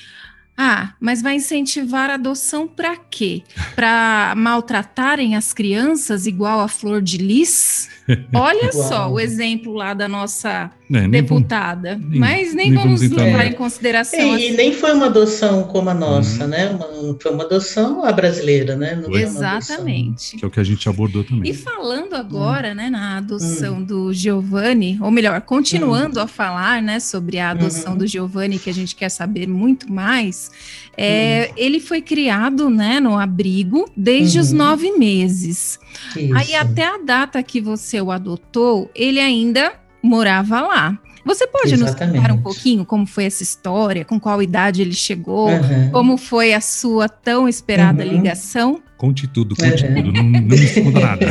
ah, 0.56 0.94
mas 1.00 1.22
vai 1.22 1.36
incentivar 1.36 2.12
a 2.12 2.14
adoção 2.14 2.68
para 2.68 2.96
quê? 2.96 3.42
Para 3.76 4.34
maltratarem 4.38 5.36
as 5.36 5.52
crianças 5.52 6.28
igual 6.28 6.60
a 6.60 6.68
Flor 6.68 7.02
de 7.02 7.18
Lis? 7.18 7.90
Olha 8.34 8.72
só 8.72 9.12
o 9.12 9.20
exemplo 9.20 9.74
lá 9.74 9.96
da 9.96 10.08
nossa 10.08 10.70
é, 10.92 11.08
deputada. 11.08 12.00
Nem, 12.04 12.20
mas 12.20 12.54
nem, 12.54 12.70
nem 12.70 12.74
vamos, 12.74 13.02
vamos 13.02 13.18
levar 13.18 13.46
em 13.46 13.54
consideração. 13.54 14.20
E, 14.20 14.36
assim. 14.36 14.54
e, 14.54 14.58
nem 14.58 14.74
foi 14.74 14.94
uma 14.94 15.06
adoção 15.06 15.64
como 15.64 15.90
a 15.90 15.94
nossa, 15.94 16.44
uhum. 16.44 16.50
né? 16.50 16.70
Uma, 16.70 17.18
foi 17.20 17.32
uma 17.32 17.44
adoção 17.44 18.04
a 18.04 18.12
brasileira, 18.12 18.76
né? 18.76 18.96
Não 18.96 19.16
Exatamente. 19.16 20.38
Que 20.38 20.44
é 20.44 20.48
o 20.48 20.52
que 20.52 20.60
a 20.60 20.64
gente 20.64 20.88
abordou 20.90 21.24
também. 21.24 21.52
E 21.52 21.54
falando 21.54 22.16
agora, 22.16 22.70
uhum. 22.70 22.76
né, 22.76 22.90
na 22.90 23.18
adoção 23.18 23.76
uhum. 23.76 23.84
do 23.84 24.14
Giovanni, 24.14 24.98
ou 25.02 25.10
melhor, 25.10 25.40
continuando 25.42 26.20
a 26.20 26.28
falar, 26.28 26.82
né, 26.82 27.00
sobre 27.00 27.40
a 27.40 27.52
adoção 27.52 27.94
uhum. 27.94 28.00
do 28.00 28.08
Giovanni, 28.08 28.60
que 28.60 28.70
a 28.70 28.74
gente 28.74 28.96
quer 28.96 29.10
saber 29.10 29.48
muito 29.48 29.92
mais, 29.92 30.52
é, 30.98 31.48
uhum. 31.50 31.56
ele 31.58 31.80
foi 31.80 32.02
criado, 32.02 32.70
né, 32.70 33.00
no 33.00 33.18
abrigo 33.18 33.90
desde 33.96 34.38
os 34.40 34.52
nove 34.52 34.92
meses. 34.92 35.80
Isso. 36.16 36.36
Aí 36.36 36.56
até 36.56 36.86
a 36.86 36.98
data 36.98 37.42
que 37.42 37.62
você 37.62 38.02
o 38.02 38.12
adotou, 38.12 38.92
ele 38.94 39.20
ainda 39.20 39.83
morava 40.04 40.62
lá. 40.62 41.00
Você 41.26 41.48
pode 41.48 41.74
Exatamente. 41.74 42.18
nos 42.18 42.22
contar 42.22 42.34
um 42.34 42.42
pouquinho 42.42 42.86
como 42.86 43.08
foi 43.08 43.24
essa 43.24 43.44
história, 43.44 44.04
com 44.04 44.20
qual 44.20 44.44
idade 44.44 44.82
ele 44.82 44.94
chegou, 44.94 45.50
uhum. 45.50 45.90
como 45.92 46.18
foi 46.18 46.54
a 46.54 46.60
sua 46.60 47.08
tão 47.08 47.48
esperada 47.48 48.04
uhum. 48.04 48.12
ligação? 48.12 48.84
Conte 48.98 49.26
tudo, 49.28 49.56
conte 49.56 49.86
uhum. 49.86 49.96
tudo, 49.96 50.12
não, 50.12 50.24
não 50.24 50.42
me 50.42 50.56
esconda 50.56 51.00
nada. 51.00 51.26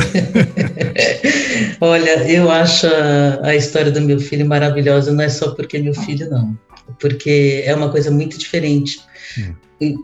Olha, 1.79 2.27
eu 2.27 2.49
acho 2.49 2.87
a, 2.87 3.49
a, 3.49 3.55
história 3.55 3.91
do 3.91 4.01
meu 4.01 4.19
filho 4.19 4.45
maravilhosa, 4.47 5.11
não 5.11 5.23
é 5.23 5.29
só 5.29 5.51
porque 5.51 5.77
é 5.77 5.81
meu 5.81 5.93
filho, 5.93 6.27
não, 6.27 6.57
porque 6.99 7.63
é 7.63 7.75
uma 7.75 7.89
coisa 7.89 8.09
muito 8.09 8.37
diferente. 8.37 8.99
Hum. 9.37 9.53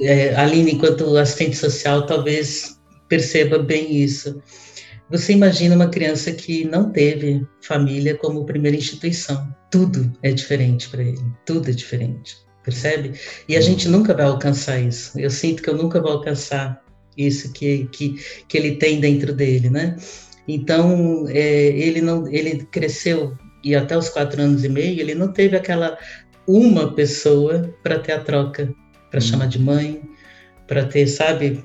É, 0.02 0.36
Aline, 0.36 0.74
enquanto 0.74 1.18
assistente 1.18 1.56
social, 1.58 2.06
talvez 2.06 2.78
perceba 3.08 3.58
bem 3.58 3.96
isso. 3.96 4.40
Você 5.10 5.34
imagina 5.34 5.76
uma 5.76 5.90
criança 5.90 6.32
que 6.32 6.66
não 6.66 6.92
teve 6.92 7.46
família 7.62 8.16
como 8.16 8.46
primeira 8.46 8.78
instituição. 8.78 9.54
Tudo 9.72 10.12
é 10.22 10.32
diferente 10.32 10.88
para 10.90 11.04
ele, 11.04 11.22
tudo 11.46 11.70
é 11.70 11.74
diferente, 11.74 12.38
percebe? 12.64 13.14
E 13.48 13.56
a 13.56 13.62
gente 13.62 13.88
nunca 13.88 14.14
vai 14.14 14.26
alcançar 14.26 14.80
isso. 14.80 15.20
Eu 15.20 15.30
sinto 15.30 15.64
que 15.64 15.70
eu 15.70 15.78
nunca 15.78 16.02
vou 16.02 16.12
alcançar 16.12 16.84
isso 17.18 17.52
que, 17.52 17.88
que, 17.92 18.20
que 18.48 18.58
ele 18.58 18.76
tem 18.76 19.00
dentro 19.00 19.34
dele, 19.34 19.70
né? 19.70 19.96
Então, 20.48 21.26
é, 21.28 21.68
ele 21.68 22.02
não, 22.02 22.28
ele 22.28 22.68
cresceu 22.72 23.38
e 23.64 23.76
até 23.76 23.98
os 23.98 24.10
quatro 24.10 24.42
anos 24.42 24.64
e 24.64 24.70
meio 24.70 25.00
ele 25.00 25.14
não 25.14 25.32
teve 25.32 25.56
aquela 25.56 25.98
uma 26.48 26.94
pessoa 26.96 27.76
para 27.84 28.00
ter 28.00 28.14
a 28.14 28.20
troca, 28.20 28.74
para 29.12 29.20
hum. 29.20 29.22
chamar 29.22 29.48
de 29.48 29.60
mãe, 29.60 30.02
para 30.70 30.86
ter, 30.86 31.08
sabe, 31.08 31.64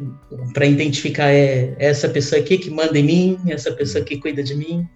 para 0.54 0.64
identificar 0.64 1.30
é 1.30 1.76
essa 1.78 2.08
pessoa 2.08 2.40
aqui 2.40 2.56
que 2.56 2.70
manda 2.70 2.98
em 2.98 3.02
mim, 3.02 3.38
essa 3.46 3.70
pessoa 3.70 4.02
que 4.02 4.16
cuida 4.16 4.42
de 4.42 4.54
mim, 4.54 4.88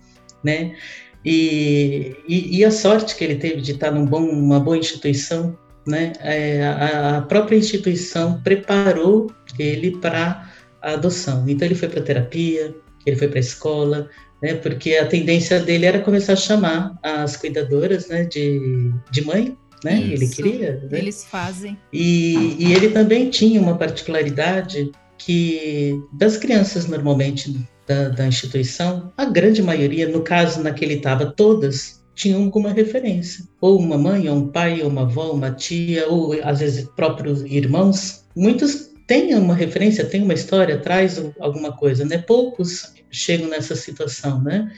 né? 0.43 0.75
E, 1.23 2.17
e, 2.27 2.57
e 2.59 2.65
a 2.65 2.71
sorte 2.71 3.15
que 3.15 3.23
ele 3.23 3.35
teve 3.35 3.61
de 3.61 3.73
estar 3.73 3.91
num 3.91 4.07
bom, 4.07 4.23
uma 4.23 4.59
boa 4.59 4.79
instituição, 4.79 5.57
né? 5.87 6.15
É, 6.21 6.65
a, 6.65 7.19
a 7.19 7.23
própria 7.23 7.57
instituição 7.57 8.41
preparou 8.43 9.31
ele 9.59 9.99
para 9.99 10.51
a 10.81 10.93
adoção. 10.93 11.45
Então 11.47 11.67
ele 11.69 11.75
foi 11.75 11.89
para 11.89 12.01
terapia, 12.01 12.75
ele 13.05 13.17
foi 13.17 13.29
para 13.29 13.39
a 13.39 13.41
escola, 13.41 14.09
né? 14.43 14.55
Porque 14.55 14.95
a 14.95 15.07
tendência 15.07 15.61
dele 15.61 15.85
era 15.85 15.99
começar 16.01 16.33
a 16.33 16.37
chamar 16.37 16.99
as 17.03 17.37
cuidadoras, 17.37 18.09
né? 18.09 18.25
De, 18.25 18.91
de 19.11 19.23
mãe, 19.23 19.55
né? 19.85 20.01
Isso, 20.01 20.13
ele 20.13 20.29
queria. 20.29 20.89
Né? 20.91 20.99
Eles 20.99 21.25
fazem. 21.25 21.79
E, 21.93 22.57
e 22.59 22.73
ele 22.73 22.91
também 22.91 23.31
tinha 23.31 23.61
uma 23.61 23.77
particularidade 23.77 24.91
que 25.17 26.01
das 26.13 26.37
crianças 26.37 26.87
normalmente 26.87 27.59
da, 27.87 28.09
da, 28.11 28.27
instituição, 28.27 29.13
a 29.17 29.25
grande 29.25 29.63
maioria, 29.63 30.09
no 30.09 30.23
caso 30.23 30.63
naquele 30.63 30.95
estava, 30.95 31.27
todas 31.27 32.05
tinham 32.15 32.45
alguma 32.45 32.73
referência. 32.73 33.45
Ou 33.61 33.79
uma 33.79 33.97
mãe, 33.97 34.29
ou 34.29 34.37
um 34.37 34.49
pai, 34.49 34.83
ou 34.83 34.89
uma 34.89 35.03
avó, 35.03 35.33
uma 35.33 35.51
tia, 35.53 36.09
ou 36.09 36.33
às 36.43 36.61
vezes 36.61 36.89
próprios 36.97 37.43
irmãos. 37.43 38.25
Muitos 38.37 38.91
têm 39.07 39.35
uma 39.35 39.55
referência, 39.55 40.05
têm 40.05 40.23
uma 40.23 40.35
história, 40.35 40.79
traz 40.79 41.23
alguma 41.41 41.73
coisa, 41.73 42.05
né? 42.05 42.19
Poucos 42.19 42.93
chegam 43.11 43.49
nessa 43.49 43.75
situação, 43.75 44.43
né? 44.43 44.71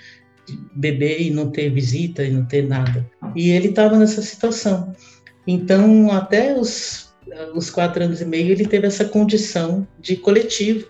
Beber 0.75 1.21
e 1.21 1.31
não 1.31 1.51
ter 1.51 1.71
visita 1.71 2.25
e 2.25 2.31
não 2.31 2.45
ter 2.45 2.67
nada. 2.67 3.09
E 3.35 3.51
ele 3.51 3.69
estava 3.69 3.99
nessa 3.99 4.23
situação. 4.23 4.93
Então, 5.47 6.11
até 6.11 6.59
os, 6.59 7.13
os 7.55 7.71
quatro 7.71 8.05
anos 8.05 8.21
e 8.21 8.25
meio, 8.25 8.53
ele 8.53 8.67
teve 8.67 8.87
essa 8.87 9.05
condição 9.05 9.87
de 9.99 10.17
coletivo, 10.17 10.87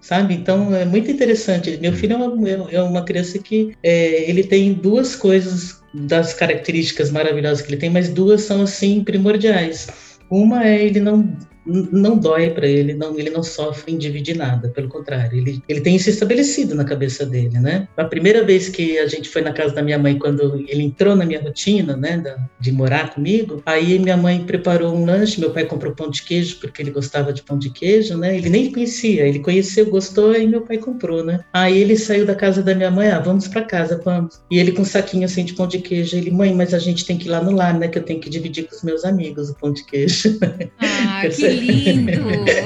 sabe? 0.00 0.34
Então, 0.34 0.74
é 0.74 0.84
muito 0.84 1.10
interessante. 1.10 1.76
Meu 1.78 1.92
filho 1.92 2.14
é 2.14 2.16
uma, 2.16 2.70
é 2.70 2.82
uma 2.82 3.04
criança 3.04 3.38
que 3.38 3.74
é, 3.82 4.28
ele 4.28 4.44
tem 4.44 4.72
duas 4.74 5.16
coisas 5.16 5.82
das 5.92 6.34
características 6.34 7.10
maravilhosas 7.10 7.62
que 7.62 7.70
ele 7.70 7.80
tem, 7.80 7.90
mas 7.90 8.08
duas 8.08 8.42
são, 8.42 8.62
assim, 8.62 9.02
primordiais. 9.02 9.88
Uma 10.30 10.66
é 10.66 10.84
ele 10.84 11.00
não 11.00 11.36
não 11.66 12.18
dói 12.18 12.50
para 12.50 12.66
ele, 12.66 12.94
não, 12.94 13.18
ele 13.18 13.30
não 13.30 13.42
sofre 13.42 13.92
em 13.92 13.98
dividir 13.98 14.36
nada, 14.36 14.68
pelo 14.68 14.88
contrário, 14.88 15.38
ele, 15.38 15.62
ele 15.68 15.80
tem 15.80 15.96
isso 15.96 16.10
estabelecido 16.10 16.74
na 16.74 16.84
cabeça 16.84 17.24
dele, 17.24 17.58
né? 17.58 17.88
A 17.96 18.04
primeira 18.04 18.44
vez 18.44 18.68
que 18.68 18.98
a 18.98 19.06
gente 19.06 19.28
foi 19.28 19.42
na 19.42 19.52
casa 19.52 19.74
da 19.74 19.82
minha 19.82 19.98
mãe, 19.98 20.18
quando 20.18 20.64
ele 20.68 20.82
entrou 20.82 21.16
na 21.16 21.24
minha 21.24 21.40
rotina, 21.40 21.96
né, 21.96 22.18
da, 22.18 22.36
de 22.60 22.72
morar 22.72 23.14
comigo, 23.14 23.62
aí 23.64 23.98
minha 23.98 24.16
mãe 24.16 24.44
preparou 24.44 24.94
um 24.94 25.04
lanche, 25.04 25.40
meu 25.40 25.50
pai 25.50 25.64
comprou 25.64 25.94
pão 25.94 26.10
de 26.10 26.22
queijo, 26.22 26.58
porque 26.60 26.82
ele 26.82 26.90
gostava 26.90 27.32
de 27.32 27.42
pão 27.42 27.58
de 27.58 27.70
queijo, 27.70 28.16
né? 28.16 28.36
Ele 28.36 28.50
nem 28.50 28.72
conhecia, 28.72 29.26
ele 29.26 29.38
conheceu, 29.38 29.86
gostou, 29.86 30.34
e 30.34 30.46
meu 30.46 30.62
pai 30.62 30.78
comprou, 30.78 31.24
né? 31.24 31.40
Aí 31.52 31.78
ele 31.78 31.96
saiu 31.96 32.26
da 32.26 32.34
casa 32.34 32.62
da 32.62 32.74
minha 32.74 32.90
mãe, 32.90 33.08
ah, 33.08 33.20
vamos 33.20 33.48
para 33.48 33.62
casa, 33.62 34.00
vamos. 34.04 34.40
E 34.50 34.58
ele 34.58 34.72
com 34.72 34.82
um 34.82 34.84
saquinho 34.84 35.24
assim 35.24 35.44
de 35.44 35.54
pão 35.54 35.66
de 35.66 35.78
queijo, 35.78 36.16
ele, 36.16 36.30
mãe, 36.30 36.54
mas 36.54 36.74
a 36.74 36.78
gente 36.78 37.04
tem 37.04 37.16
que 37.16 37.26
ir 37.26 37.30
lá 37.30 37.42
no 37.42 37.52
lar, 37.52 37.78
né, 37.78 37.88
que 37.88 37.98
eu 37.98 38.02
tenho 38.02 38.20
que 38.20 38.28
dividir 38.28 38.64
com 38.64 38.74
os 38.74 38.82
meus 38.82 39.04
amigos 39.04 39.50
o 39.50 39.54
pão 39.54 39.72
de 39.72 39.84
queijo. 39.84 40.38
Ah, 40.78 41.22
que 41.28 41.53
lindo! 41.54 42.20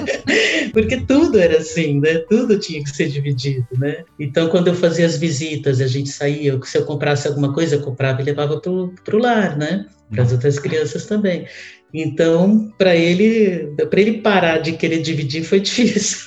Porque 0.72 0.98
tudo 0.98 1.38
era 1.38 1.58
assim, 1.58 2.00
né? 2.00 2.18
Tudo 2.28 2.58
tinha 2.58 2.82
que 2.82 2.90
ser 2.90 3.08
dividido, 3.08 3.66
né? 3.78 4.04
Então, 4.18 4.48
quando 4.48 4.68
eu 4.68 4.74
fazia 4.74 5.06
as 5.06 5.16
visitas, 5.16 5.80
a 5.80 5.86
gente 5.86 6.10
saía, 6.10 6.58
se 6.62 6.78
eu 6.78 6.84
comprasse 6.84 7.26
alguma 7.26 7.52
coisa, 7.52 7.76
eu 7.76 7.82
comprava 7.82 8.20
e 8.20 8.24
levava 8.24 8.60
para 8.60 8.70
o 8.70 9.18
lar, 9.18 9.56
né? 9.56 9.86
para 10.10 10.22
as 10.22 10.32
outras 10.32 10.58
crianças 10.58 11.06
também. 11.06 11.46
Então, 11.92 12.70
para 12.76 12.94
ele, 12.94 13.74
para 13.88 14.00
ele 14.00 14.20
parar 14.20 14.58
de 14.58 14.72
querer 14.72 15.00
dividir 15.00 15.42
foi 15.44 15.60
difícil. 15.60 16.18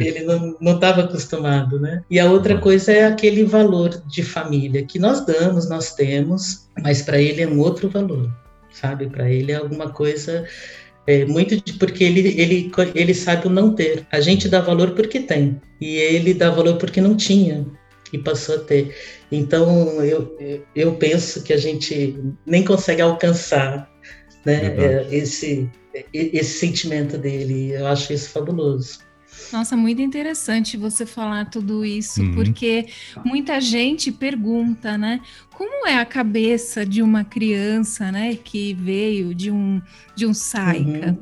ele 0.00 0.24
não 0.24 0.74
estava 0.74 1.02
acostumado, 1.02 1.78
né? 1.80 2.02
E 2.10 2.18
a 2.18 2.30
outra 2.30 2.58
coisa 2.58 2.92
é 2.92 3.06
aquele 3.06 3.44
valor 3.44 3.90
de 4.08 4.22
família 4.22 4.84
que 4.84 4.98
nós 4.98 5.24
damos, 5.24 5.68
nós 5.68 5.94
temos, 5.94 6.68
mas 6.82 7.02
para 7.02 7.20
ele 7.20 7.42
é 7.42 7.48
um 7.48 7.60
outro 7.60 7.88
valor, 7.88 8.28
sabe? 8.72 9.08
Para 9.08 9.30
ele 9.30 9.52
é 9.52 9.56
alguma 9.56 9.90
coisa 9.90 10.44
é, 11.06 11.24
muito 11.24 11.56
de, 11.60 11.74
porque 11.74 12.04
ele, 12.04 12.40
ele, 12.40 12.72
ele 12.94 13.14
sabe 13.14 13.46
o 13.46 13.50
não 13.50 13.74
ter. 13.74 14.06
A 14.10 14.20
gente 14.20 14.48
dá 14.48 14.60
valor 14.60 14.92
porque 14.92 15.20
tem, 15.20 15.60
e 15.80 15.96
ele 15.96 16.34
dá 16.34 16.50
valor 16.50 16.76
porque 16.76 17.00
não 17.00 17.16
tinha 17.16 17.66
e 18.12 18.18
passou 18.18 18.56
a 18.56 18.58
ter. 18.58 18.94
Então, 19.30 20.02
eu, 20.04 20.36
eu 20.74 20.94
penso 20.94 21.42
que 21.42 21.52
a 21.52 21.56
gente 21.56 22.16
nem 22.46 22.64
consegue 22.64 23.02
alcançar 23.02 23.92
né? 24.44 24.76
É, 24.76 25.08
esse, 25.10 25.68
esse 26.12 26.58
sentimento 26.58 27.16
dele. 27.16 27.72
Eu 27.72 27.86
acho 27.86 28.12
isso 28.12 28.30
fabuloso. 28.30 28.98
Nossa, 29.54 29.76
muito 29.76 30.02
interessante 30.02 30.76
você 30.76 31.06
falar 31.06 31.44
tudo 31.44 31.84
isso, 31.84 32.20
uhum. 32.20 32.34
porque 32.34 32.86
muita 33.24 33.60
gente 33.60 34.10
pergunta, 34.10 34.98
né? 34.98 35.20
Como 35.56 35.86
é 35.86 35.96
a 35.96 36.04
cabeça 36.04 36.84
de 36.84 37.00
uma 37.00 37.22
criança, 37.22 38.10
né, 38.10 38.34
que 38.34 38.74
veio 38.74 39.32
de 39.32 39.52
um 39.52 39.80
de 40.16 40.26
um 40.26 40.34
saica? 40.34 41.12
Uhum. 41.12 41.18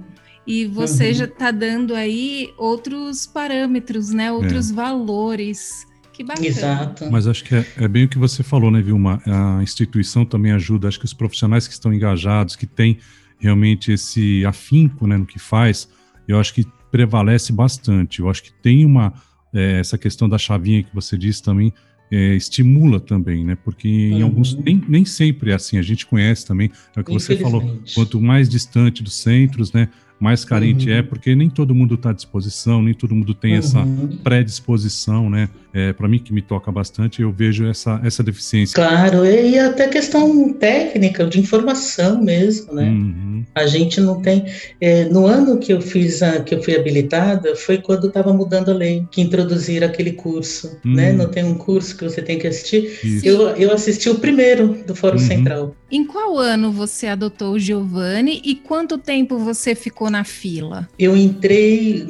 E 0.47 0.65
você 0.65 1.09
uhum. 1.09 1.15
já 1.15 1.25
está 1.27 1.51
dando 1.51 1.95
aí 1.95 2.55
outros 2.57 3.27
parâmetros, 3.27 4.09
né? 4.09 4.33
Outros 4.33 4.71
é. 4.71 4.73
valores. 4.73 5.87
Que 6.11 6.25
bacana. 6.25 6.47
Exato. 6.47 7.11
Mas 7.11 7.27
acho 7.27 7.45
que 7.45 7.55
é, 7.55 7.67
é, 7.77 7.87
bem 7.87 8.05
o 8.05 8.09
que 8.09 8.19
você 8.19 8.43
falou, 8.43 8.71
né, 8.71 8.81
Vilma? 8.81 9.21
A 9.27 9.63
instituição 9.63 10.25
também 10.25 10.53
ajuda. 10.53 10.89
Acho 10.89 10.99
que 10.99 11.05
os 11.05 11.13
profissionais 11.13 11.69
que 11.69 11.75
estão 11.75 11.93
engajados, 11.93 12.57
que 12.57 12.67
têm 12.67 12.99
realmente 13.39 13.93
esse 13.93 14.43
afinco 14.47 15.07
né, 15.07 15.19
no 15.19 15.27
que 15.27 15.39
faz, 15.39 15.87
eu 16.27 16.41
acho 16.41 16.55
que 16.55 16.67
prevalece 16.93 17.53
bastante. 17.53 18.21
Eu 18.21 18.31
acho 18.31 18.45
que 18.45 18.53
tem 18.53 18.85
uma. 18.85 19.13
É, 19.55 19.81
essa 19.81 19.99
questão 19.99 20.29
da 20.29 20.39
chavinha 20.39 20.83
que 20.83 20.95
você 20.95 21.17
disse 21.17 21.43
também 21.43 21.75
é, 22.11 22.35
estimula 22.35 23.01
também, 23.01 23.45
né? 23.45 23.57
Porque 23.65 23.89
em 23.89 24.17
uhum. 24.17 24.25
alguns 24.25 24.55
nem, 24.55 24.83
nem 24.87 25.05
sempre 25.05 25.51
é 25.51 25.55
assim. 25.55 25.79
A 25.79 25.83
gente 25.83 26.07
conhece 26.07 26.47
também, 26.47 26.71
é 26.95 27.01
o 27.01 27.05
que 27.05 27.11
você 27.11 27.37
falou. 27.39 27.81
Quanto 27.95 28.21
mais 28.21 28.51
distante 28.51 29.03
dos 29.03 29.15
centros, 29.15 29.73
né? 29.73 29.89
Mais 30.23 30.45
carente 30.45 30.89
é, 30.89 30.93
uhum. 30.93 30.99
é, 31.01 31.03
porque 31.03 31.35
nem 31.35 31.51
todo 31.51 31.75
mundo 31.75 31.97
está 31.97 32.11
à 32.11 32.13
disposição, 32.13 32.81
nem 32.81 32.95
todo 32.95 33.13
mundo 33.13 33.35
tem 33.35 33.55
uhum. 33.55 33.59
essa 33.59 33.85
predisposição, 34.23 35.29
né? 35.29 35.49
É, 35.75 35.93
Para 35.93 36.07
mim, 36.07 36.19
que 36.19 36.33
me 36.33 36.41
toca 36.43 36.71
bastante, 36.71 37.23
eu 37.23 37.33
vejo 37.33 37.67
essa, 37.67 38.01
essa 38.05 38.23
deficiência. 38.23 38.75
Claro, 38.75 39.25
e 39.25 39.59
até 39.59 39.89
questão 39.89 40.53
técnica, 40.53 41.27
de 41.27 41.41
informação 41.41 42.23
mesmo, 42.23 42.73
né? 42.75 42.85
Uhum. 42.85 43.45
A 43.53 43.67
gente 43.67 44.01
não 44.01 44.21
tem. 44.23 44.45
É, 44.81 45.07
no 45.07 45.27
ano 45.27 45.59
que 45.59 45.73
eu 45.73 45.81
fiz, 45.81 46.23
a, 46.23 46.41
que 46.41 46.55
eu 46.55 46.63
fui 46.63 46.77
habilitada, 46.77 47.57
foi 47.57 47.79
quando 47.79 48.07
estava 48.07 48.33
mudando 48.33 48.71
a 48.71 48.75
lei, 48.75 49.05
que 49.11 49.21
introduziram 49.23 49.89
aquele 49.89 50.13
curso, 50.13 50.79
né? 50.85 51.11
Uhum. 51.11 51.17
Não 51.17 51.29
tem 51.29 51.43
um 51.43 51.55
curso 51.55 51.97
que 51.97 52.05
você 52.05 52.23
tem 52.23 52.39
que 52.39 52.47
assistir. 52.47 53.21
Eu, 53.25 53.49
eu 53.57 53.73
assisti 53.73 54.09
o 54.09 54.17
primeiro 54.21 54.79
do 54.87 54.95
Fórum 54.95 55.19
uhum. 55.19 55.27
Central. 55.27 55.77
Em 55.93 56.07
qual 56.07 56.39
ano 56.39 56.73
você 56.73 57.07
adotou 57.07 57.53
o 57.53 57.59
Giovanni 57.59 58.41
e 58.43 58.55
quanto 58.55 58.97
tempo 58.97 59.37
você 59.37 59.75
ficou 59.75 60.09
na 60.09 60.25
fila? 60.25 60.89
Eu 60.99 61.15
entrei 61.15 62.07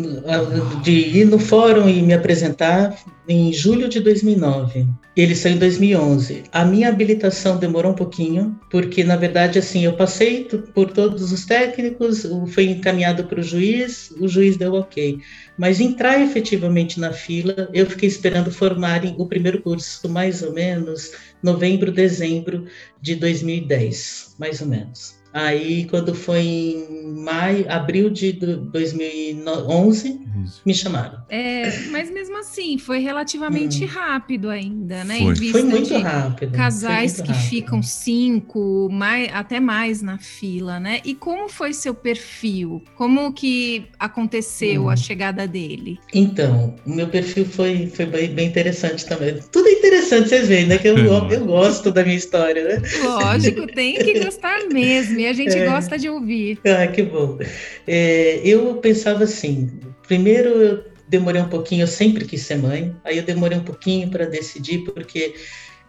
de 0.84 0.92
ir 0.92 1.24
no 1.24 1.36
fórum 1.36 1.88
e 1.88 2.00
me 2.00 2.14
apresentar 2.14 2.96
em 3.28 3.52
julho 3.52 3.88
de 3.88 3.98
2009. 3.98 4.86
Ele 5.16 5.34
saiu 5.34 5.56
em 5.56 5.58
2011. 5.58 6.44
A 6.52 6.64
minha 6.64 6.88
habilitação 6.88 7.58
demorou 7.58 7.90
um 7.90 7.94
pouquinho, 7.94 8.58
porque 8.70 9.02
na 9.02 9.16
verdade 9.16 9.58
assim, 9.58 9.84
eu 9.84 9.94
passei 9.94 10.44
por 10.72 10.92
todos 10.92 11.32
os 11.32 11.44
técnicos, 11.44 12.24
foi 12.54 12.66
encaminhado 12.66 13.24
para 13.24 13.40
o 13.40 13.42
juiz, 13.42 14.12
o 14.20 14.28
juiz 14.28 14.56
deu 14.56 14.74
OK. 14.74 15.18
Mas 15.58 15.80
entrar 15.80 16.20
efetivamente 16.20 16.98
na 16.98 17.12
fila, 17.12 17.68
eu 17.74 17.84
fiquei 17.86 18.08
esperando 18.08 18.50
formarem 18.50 19.14
o 19.18 19.26
primeiro 19.26 19.60
curso, 19.60 20.08
mais 20.08 20.40
ou 20.42 20.52
menos 20.52 21.10
novembro, 21.42 21.90
dezembro 21.90 22.66
de 23.00 23.16
2010, 23.16 24.36
mais 24.38 24.60
ou 24.60 24.68
menos. 24.68 25.21
Aí, 25.32 25.86
quando 25.86 26.14
foi 26.14 26.40
em 26.42 27.14
maio, 27.14 27.64
abril 27.70 28.10
de 28.10 28.32
2011, 28.32 30.20
me 30.66 30.74
chamaram. 30.74 31.18
É, 31.30 31.86
mas 31.90 32.10
mesmo 32.10 32.36
assim, 32.36 32.76
foi 32.76 32.98
relativamente 32.98 33.84
hum. 33.84 33.88
rápido 33.88 34.50
ainda, 34.50 35.04
né? 35.04 35.18
Foi, 35.18 35.34
foi 35.36 35.62
muito 35.62 35.96
rápido. 35.98 36.52
Casais 36.52 37.18
muito 37.18 37.26
que 37.26 37.32
rápido. 37.32 37.48
ficam 37.48 37.82
cinco, 37.82 38.88
mais, 38.90 39.32
até 39.32 39.58
mais 39.58 40.02
na 40.02 40.18
fila, 40.18 40.78
né? 40.78 41.00
E 41.04 41.14
como 41.14 41.48
foi 41.48 41.72
seu 41.72 41.94
perfil? 41.94 42.82
Como 42.94 43.32
que 43.32 43.86
aconteceu 43.98 44.84
hum. 44.84 44.90
a 44.90 44.96
chegada 44.96 45.46
dele? 45.46 45.98
Então, 46.12 46.74
o 46.84 46.90
meu 46.90 47.08
perfil 47.08 47.46
foi, 47.46 47.86
foi 47.86 48.04
bem, 48.04 48.34
bem 48.34 48.48
interessante 48.48 49.06
também. 49.06 49.38
Tudo 49.50 49.68
é 49.68 49.72
interessante, 49.72 50.28
vocês 50.28 50.48
veem, 50.48 50.66
né? 50.66 50.76
Que 50.76 50.88
eu, 50.88 50.98
eu 50.98 51.46
gosto 51.46 51.90
da 51.90 52.02
minha 52.02 52.16
história, 52.16 52.64
né? 52.64 52.82
Lógico, 53.02 53.66
tem 53.68 53.94
que 53.94 54.20
gostar 54.20 54.68
mesmo 54.68 55.21
e 55.22 55.26
a 55.26 55.32
gente 55.32 55.56
é. 55.56 55.64
gosta 55.64 55.98
de 55.98 56.08
ouvir. 56.08 56.58
Ah, 56.66 56.86
que 56.86 57.02
bom. 57.02 57.38
É, 57.86 58.40
eu 58.44 58.74
pensava 58.76 59.24
assim, 59.24 59.70
primeiro 60.06 60.48
eu 60.50 60.84
demorei 61.08 61.40
um 61.40 61.48
pouquinho, 61.48 61.82
eu 61.82 61.88
sempre 61.88 62.24
quis 62.24 62.42
ser 62.42 62.56
mãe, 62.56 62.94
aí 63.04 63.18
eu 63.18 63.22
demorei 63.22 63.58
um 63.58 63.64
pouquinho 63.64 64.08
para 64.10 64.24
decidir, 64.24 64.84
porque 64.84 65.34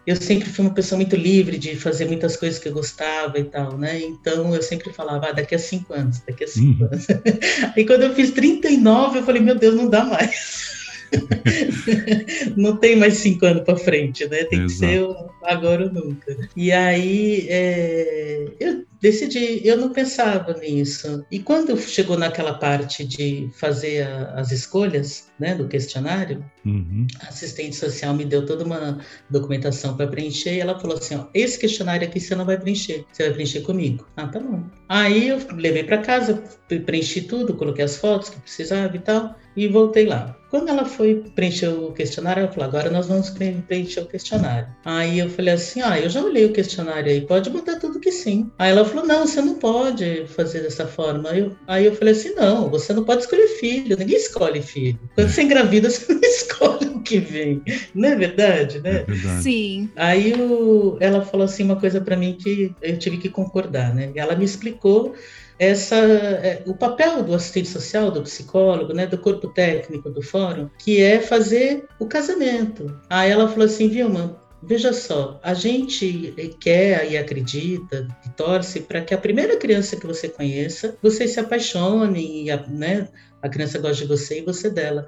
eu 0.05 0.15
sempre 0.17 0.49
fui 0.49 0.65
uma 0.65 0.73
pessoa 0.73 0.97
muito 0.97 1.15
livre 1.15 1.57
de 1.57 1.75
fazer 1.75 2.05
muitas 2.05 2.35
coisas 2.35 2.59
que 2.59 2.67
eu 2.67 2.73
gostava 2.73 3.39
e 3.39 3.45
tal, 3.45 3.77
né? 3.77 4.01
Então 4.01 4.53
eu 4.53 4.61
sempre 4.61 4.91
falava, 4.91 5.29
ah, 5.29 5.31
daqui 5.31 5.55
a 5.55 5.59
cinco 5.59 5.93
anos, 5.93 6.21
daqui 6.27 6.43
a 6.43 6.47
cinco 6.47 6.83
uhum. 6.83 6.89
anos. 6.91 7.07
Aí 7.75 7.85
quando 7.85 8.03
eu 8.03 8.13
fiz 8.13 8.31
39, 8.31 9.19
eu 9.19 9.23
falei, 9.23 9.41
meu 9.41 9.55
Deus, 9.55 9.75
não 9.75 9.89
dá 9.89 10.03
mais. 10.03 10.73
não 12.57 12.75
tem 12.77 12.95
mais 12.95 13.15
cinco 13.15 13.45
anos 13.45 13.63
para 13.63 13.77
frente, 13.77 14.27
né? 14.27 14.43
Tem 14.45 14.63
Exato. 14.63 14.67
que 14.67 14.73
ser 14.73 15.07
agora 15.43 15.85
ou 15.85 15.93
nunca. 15.93 16.35
E 16.55 16.71
aí 16.71 17.45
é, 17.49 18.47
eu 18.59 18.83
decidi, 19.03 19.59
eu 19.67 19.75
não 19.75 19.91
pensava 19.91 20.53
nisso. 20.53 21.25
E 21.29 21.37
quando 21.37 21.77
chegou 21.77 22.17
naquela 22.17 22.53
parte 22.53 23.03
de 23.03 23.49
fazer 23.53 24.07
a, 24.07 24.35
as 24.39 24.49
escolhas, 24.53 25.27
né, 25.37 25.53
do 25.53 25.67
questionário, 25.67 26.43
uhum. 26.65 27.05
a 27.19 27.27
assistente 27.27 27.75
social 27.75 28.13
me 28.13 28.23
deu 28.23 28.45
toda 28.45 28.63
uma 28.63 28.99
documentação 29.29 29.97
para 29.97 30.07
preencher 30.07 30.55
e 30.55 30.61
ela 30.61 30.79
falou 30.79 30.97
assim: 30.97 31.15
ó, 31.15 31.25
esse 31.33 31.59
questionário 31.59 32.07
aqui 32.07 32.17
você 32.17 32.33
não 32.33 32.45
vai 32.45 32.57
preencher, 32.57 33.03
você 33.11 33.23
vai 33.23 33.33
preencher 33.33 33.59
comigo. 33.59 34.07
Ah, 34.15 34.27
tá 34.27 34.39
bom. 34.39 34.63
Aí 34.87 35.27
eu 35.27 35.39
levei 35.53 35.83
para 35.83 35.97
casa, 35.97 36.41
preenchi 36.85 37.23
tudo, 37.23 37.55
coloquei 37.55 37.83
as 37.83 37.97
fotos 37.97 38.29
que 38.29 38.39
precisava 38.39 38.95
e 38.95 38.99
tal 38.99 39.35
e 39.55 39.67
voltei 39.67 40.05
lá. 40.05 40.35
Quando 40.53 40.69
ela 40.69 40.85
foi 40.85 41.23
preencher 41.33 41.69
o 41.69 41.91
questionário, 41.93 42.41
ela 42.41 42.51
falou: 42.51 42.69
agora 42.69 42.91
nós 42.91 43.07
vamos 43.07 43.31
preencher 43.31 44.01
o 44.01 44.05
questionário. 44.05 44.67
Aí 44.85 45.17
eu 45.17 45.27
falei 45.27 45.55
assim: 45.55 45.81
ah, 45.81 45.99
eu 45.99 46.07
já 46.07 46.21
olhei 46.21 46.45
o 46.45 46.53
questionário 46.53 47.11
aí, 47.11 47.21
pode 47.21 47.49
botar 47.49 47.79
tudo 47.79 47.99
que 47.99 48.11
sim. 48.11 48.51
Aí 48.59 48.69
ela 48.69 48.85
falou: 48.85 49.03
não, 49.03 49.25
você 49.25 49.41
não 49.41 49.55
pode 49.55 50.27
fazer 50.27 50.61
dessa 50.61 50.85
forma. 50.85 51.31
Aí 51.31 51.39
eu, 51.39 51.55
aí 51.67 51.85
eu 51.85 51.95
falei 51.95 52.13
assim: 52.13 52.35
não, 52.35 52.69
você 52.69 52.93
não 52.93 53.03
pode 53.03 53.21
escolher 53.21 53.47
filho, 53.47 53.97
ninguém 53.97 54.15
escolhe 54.15 54.61
filho. 54.61 54.99
Quando 55.15 55.29
você 55.29 55.41
engravida, 55.41 55.89
você 55.91 56.13
não 56.13 56.21
escolhe 56.21 56.92
que 57.03 57.19
vem. 57.19 57.61
Não 57.93 58.09
é 58.09 58.15
verdade, 58.15 58.79
né? 58.79 59.01
É 59.01 59.03
verdade. 59.03 59.43
Sim. 59.43 59.89
Aí 59.95 60.33
o, 60.33 60.97
ela 60.99 61.23
falou 61.23 61.45
assim 61.45 61.63
uma 61.63 61.79
coisa 61.79 62.01
para 62.01 62.17
mim 62.17 62.37
que 62.39 62.73
eu 62.81 62.97
tive 62.97 63.17
que 63.17 63.29
concordar, 63.29 63.93
né? 63.93 64.11
Ela 64.15 64.35
me 64.35 64.45
explicou 64.45 65.13
essa, 65.59 65.95
é, 65.95 66.63
o 66.65 66.73
papel 66.73 67.23
do 67.23 67.33
assistente 67.33 67.69
social, 67.69 68.11
do 68.11 68.23
psicólogo, 68.23 68.93
né, 68.93 69.05
do 69.05 69.17
corpo 69.17 69.47
técnico 69.49 70.09
do 70.09 70.21
fórum, 70.21 70.69
que 70.79 71.01
é 71.01 71.19
fazer 71.19 71.85
o 71.99 72.07
casamento. 72.07 72.99
Aí 73.09 73.31
ela 73.31 73.47
falou 73.47 73.65
assim, 73.65 73.87
Vilma, 73.87 74.39
veja 74.61 74.93
só, 74.93 75.39
a 75.43 75.53
gente 75.53 76.33
quer 76.59 77.11
e 77.11 77.17
acredita 77.17 78.07
e 78.25 78.29
torce 78.29 78.81
para 78.81 79.01
que 79.01 79.13
a 79.13 79.17
primeira 79.17 79.57
criança 79.57 79.95
que 79.95 80.07
você 80.07 80.27
conheça, 80.27 80.97
você 81.01 81.27
se 81.27 81.39
apaixone, 81.39 82.43
e 82.43 82.51
a, 82.51 82.65
né, 82.67 83.07
a 83.41 83.49
criança 83.49 83.79
goste 83.79 84.03
de 84.03 84.07
você 84.07 84.39
e 84.39 84.45
você 84.45 84.69
dela. 84.69 85.05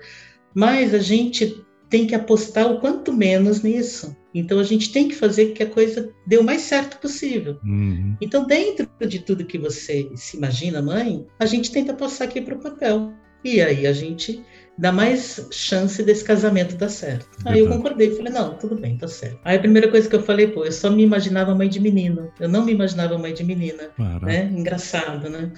Mas 0.54 0.94
a 0.94 1.00
gente 1.00 1.65
tem 1.90 2.08
que 2.08 2.16
apostar 2.16 2.72
o 2.72 2.80
quanto 2.80 3.14
menos 3.14 3.62
nisso. 3.62 4.16
Então 4.34 4.60
a 4.60 4.64
gente 4.64 4.92
tem 4.92 5.08
que 5.08 5.16
fazer 5.16 5.54
que 5.54 5.64
a 5.64 5.70
coisa 5.70 6.12
dê 6.28 6.38
o 6.38 6.44
mais 6.44 6.62
certo 6.62 7.00
possível. 7.00 7.58
Uhum. 7.64 8.18
Então, 8.20 8.46
dentro 8.46 8.88
de 9.08 9.20
tudo 9.20 9.46
que 9.46 9.58
você 9.58 10.10
se 10.16 10.36
imagina, 10.36 10.82
mãe, 10.82 11.26
a 11.40 11.46
gente 11.46 11.72
tenta 11.72 11.94
passar 11.94 12.26
aqui 12.26 12.42
para 12.42 12.56
o 12.56 12.60
papel. 12.60 13.14
E 13.46 13.62
aí 13.62 13.86
a 13.86 13.94
gente 13.94 14.44
dá 14.78 14.92
mais 14.92 15.48
chance 15.52 16.02
desse 16.04 16.24
casamento 16.24 16.76
dar 16.76 16.90
certo. 16.90 17.30
Aí 17.46 17.60
eu 17.60 17.70
concordei, 17.70 18.10
falei, 18.16 18.34
não, 18.34 18.56
tudo 18.56 18.76
bem, 18.76 18.98
tá 18.98 19.08
certo. 19.08 19.40
Aí 19.46 19.56
a 19.56 19.60
primeira 19.60 19.88
coisa 19.88 20.10
que 20.10 20.16
eu 20.16 20.24
falei, 20.24 20.48
pô, 20.48 20.66
eu 20.66 20.72
só 20.72 20.90
me 20.90 21.04
imaginava 21.04 21.54
mãe 21.54 21.70
de 21.70 21.80
menino. 21.80 22.32
Eu 22.40 22.50
não 22.50 22.66
me 22.66 22.74
imaginava 22.74 23.18
mãe 23.18 23.34
de 23.34 23.44
menina. 23.44 23.92
Né? 24.22 24.52
Engraçado, 24.52 25.30
né? 25.30 25.52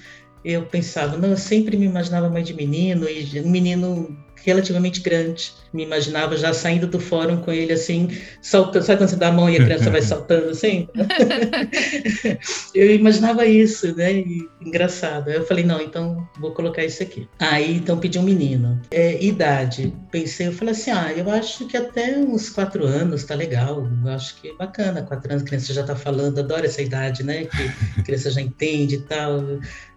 Eu 0.44 0.64
pensava, 0.64 1.18
não, 1.18 1.30
eu 1.30 1.38
sempre 1.38 1.78
me 1.78 1.86
imaginava 1.86 2.30
mãe 2.30 2.44
de 2.44 2.54
menino, 2.54 3.08
e 3.10 3.42
um 3.42 3.50
menino 3.50 4.18
relativamente 4.48 5.02
grande. 5.02 5.52
Me 5.74 5.84
imaginava 5.84 6.38
já 6.38 6.54
saindo 6.54 6.88
do 6.88 7.00
fórum 7.00 7.38
com 7.38 7.52
ele 7.52 7.74
assim, 7.74 8.10
saltando. 8.42 8.86
Sabe 8.86 9.00
quando 9.00 9.10
você 9.10 9.18
dá 9.18 9.28
a 9.28 9.32
mão 9.32 9.50
e 9.50 9.58
a 9.58 9.64
criança 9.64 9.92
vai 9.92 10.02
saltando 10.02 10.50
assim? 10.52 10.88
eu 12.74 12.96
imaginava 12.96 13.46
isso, 13.46 13.94
né? 13.96 14.14
E, 14.14 14.48
engraçado. 14.62 15.30
Eu 15.30 15.46
falei, 15.46 15.66
não, 15.66 15.82
então 15.82 16.26
vou 16.40 16.52
colocar 16.52 16.86
isso 16.86 17.04
aqui. 17.04 17.28
Aí 17.40 17.76
então 17.76 18.00
pedi 18.00 18.18
um 18.18 18.24
menino. 18.24 18.82
É, 18.90 19.22
idade. 19.22 19.94
Pensei, 20.10 20.48
eu 20.48 20.54
falei 20.54 20.74
assim, 20.74 20.92
ah, 20.92 21.12
eu 21.12 21.30
acho 21.30 21.68
que 21.68 21.76
até 21.76 22.18
uns 22.18 22.50
quatro 22.50 22.86
anos 22.86 23.26
tá 23.26 23.36
legal. 23.36 23.86
Eu 24.06 24.12
acho 24.12 24.40
que 24.40 24.48
é 24.48 24.54
bacana, 24.54 25.02
quatro 25.02 25.30
anos, 25.30 25.44
a 25.44 25.46
criança 25.46 25.74
já 25.74 25.84
tá 25.84 25.96
falando, 25.96 26.40
adoro 26.40 26.66
essa 26.66 26.82
idade, 26.82 27.22
né? 27.22 27.44
Que 27.46 28.00
a 28.00 28.04
criança 28.04 28.32
já 28.32 28.40
entende 28.40 28.96
e 28.96 29.02
tal. 29.02 29.44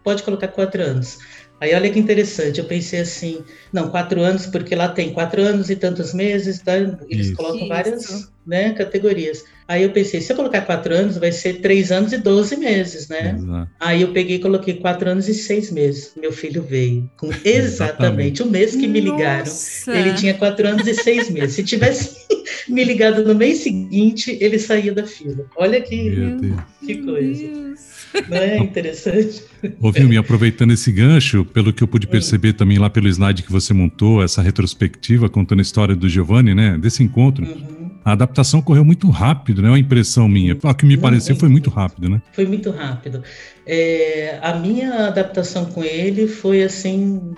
Pode 0.03 0.23
colocar 0.23 0.49
quatro 0.49 0.83
anos. 0.83 1.19
Aí 1.61 1.75
olha 1.75 1.91
que 1.91 1.99
interessante, 1.99 2.59
eu 2.59 2.65
pensei 2.65 3.01
assim, 3.01 3.45
não, 3.71 3.91
quatro 3.91 4.23
anos, 4.23 4.47
porque 4.47 4.75
lá 4.75 4.89
tem 4.89 5.13
quatro 5.13 5.43
anos 5.43 5.69
e 5.69 5.77
tantos 5.77 6.15
meses, 6.15 6.61
tá? 6.61 6.75
eles 7.09 7.27
Isso. 7.27 7.37
colocam 7.37 7.69
várias 7.69 8.31
né, 8.47 8.73
categorias. 8.73 9.45
Aí 9.69 9.83
eu 9.83 9.91
pensei, 9.91 10.23
se 10.23 10.33
eu 10.33 10.37
colocar 10.37 10.63
quatro 10.63 10.95
anos, 10.95 11.19
vai 11.19 11.31
ser 11.31 11.61
três 11.61 11.93
anos 11.93 12.13
e 12.13 12.19
doze 12.19 12.57
meses, 12.57 13.09
né? 13.09 13.37
Exato. 13.37 13.71
Aí 13.79 14.03
eu 14.03 14.13
peguei 14.13 14.37
e 14.37 14.41
coloquei 14.41 14.75
quatro 14.75 15.11
anos 15.11 15.29
e 15.29 15.35
seis 15.35 15.71
meses. 15.71 16.13
Meu 16.17 16.33
filho 16.33 16.63
veio 16.63 17.09
com 17.19 17.27
exatamente, 17.45 17.53
exatamente. 17.55 18.43
o 18.43 18.47
mês 18.47 18.75
que 18.75 18.89
me 18.89 18.99
ligaram. 18.99 19.45
Nossa. 19.45 19.95
Ele 19.95 20.15
tinha 20.15 20.35
quatro 20.35 20.67
anos 20.67 20.87
e 20.87 20.95
seis 20.95 21.31
meses. 21.31 21.55
Se 21.55 21.63
tivesse 21.63 22.17
me 22.69 22.83
ligado 22.83 23.23
no 23.23 23.35
mês 23.35 23.59
seguinte, 23.59 24.37
ele 24.41 24.59
saía 24.59 24.93
da 24.93 25.07
fila. 25.07 25.47
Olha 25.57 25.81
que, 25.81 26.41
que 26.85 27.03
coisa. 27.03 27.43
Deus. 27.43 28.00
Não 28.29 28.37
é 28.39 28.59
interessante? 28.59 29.45
Ô, 29.81 29.93
Vilmi, 29.93 30.17
aproveitando 30.17 30.73
esse 30.73 30.91
gancho, 30.91 31.45
pelo 31.45 31.73
que 31.73 31.83
eu 31.83 31.89
pude 31.89 32.07
perceber 32.07 32.55
também 32.55 32.79
lá 32.79 32.91
pelo 32.91 33.09
slide 33.09 33.43
que 33.43 33.53
você 33.53 33.73
montou, 33.73 34.23
essa 34.23 34.43
retrospectiva 34.43 35.29
contando 35.29 35.61
a 35.61 35.63
história 35.63 35.95
do 35.95 36.09
Giovanni, 36.09 36.55
né, 36.55 36.77
desse 36.79 37.03
encontro, 37.03 37.45
uhum. 37.45 37.91
a 38.05 38.13
adaptação 38.13 38.61
correu 38.61 38.85
muito 38.85 39.09
rápido, 39.11 39.63
né, 39.63 39.69
é 39.69 39.71
uma 39.71 39.79
impressão 39.79 40.29
minha. 40.29 40.57
O 40.63 40.75
que 40.75 40.87
me 40.87 40.97
pareceu 40.97 41.37
foi 41.37 41.49
muito 41.49 41.71
rápido, 41.71 42.09
né? 42.09 42.21
Foi 42.33 42.47
muito 42.47 42.71
rápido. 42.71 43.23
É, 43.67 44.39
a 44.43 44.55
minha 44.55 45.09
adaptação 45.09 45.67
com 45.67 45.85
ele 45.85 46.27
foi 46.27 46.63
assim, 46.63 47.35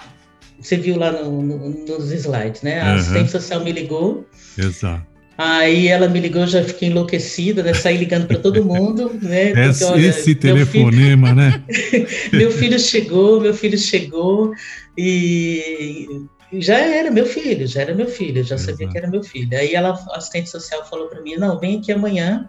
você 0.60 0.76
viu 0.76 0.96
lá 0.96 1.10
no, 1.12 1.42
no, 1.42 1.68
nos 1.86 2.12
slides, 2.12 2.62
né? 2.62 2.80
A 2.80 2.86
uhum. 2.86 2.94
assistente 2.94 3.30
social 3.30 3.64
me 3.64 3.72
ligou. 3.72 4.26
Exato. 4.56 5.11
Aí 5.36 5.88
ela 5.88 6.08
me 6.08 6.20
ligou, 6.20 6.46
já 6.46 6.62
fiquei 6.62 6.88
enlouquecida, 6.88 7.62
né? 7.62 7.72
Saí 7.72 7.96
ligando 7.96 8.26
para 8.26 8.38
todo 8.38 8.64
mundo, 8.64 9.10
né? 9.22 9.46
Porque, 9.52 9.60
esse, 9.60 9.84
olha, 9.84 10.06
esse 10.06 10.34
telefonema, 10.34 11.28
filho... 11.28 11.36
né? 11.36 11.64
meu 12.32 12.50
filho 12.50 12.78
chegou, 12.78 13.40
meu 13.40 13.54
filho 13.54 13.78
chegou 13.78 14.52
e 14.96 16.26
já 16.52 16.78
era 16.78 17.10
meu 17.10 17.24
filho, 17.24 17.66
já 17.66 17.80
era 17.80 17.94
meu 17.94 18.06
filho, 18.06 18.44
já 18.44 18.58
sabia 18.58 18.88
que 18.88 18.98
era 18.98 19.08
meu 19.08 19.22
filho. 19.22 19.56
Aí 19.56 19.74
ela, 19.74 19.98
a 20.10 20.18
assistente 20.18 20.50
social 20.50 20.84
falou 20.88 21.08
para 21.08 21.22
mim, 21.22 21.36
não, 21.36 21.58
vem 21.58 21.78
aqui 21.78 21.92
amanhã, 21.92 22.48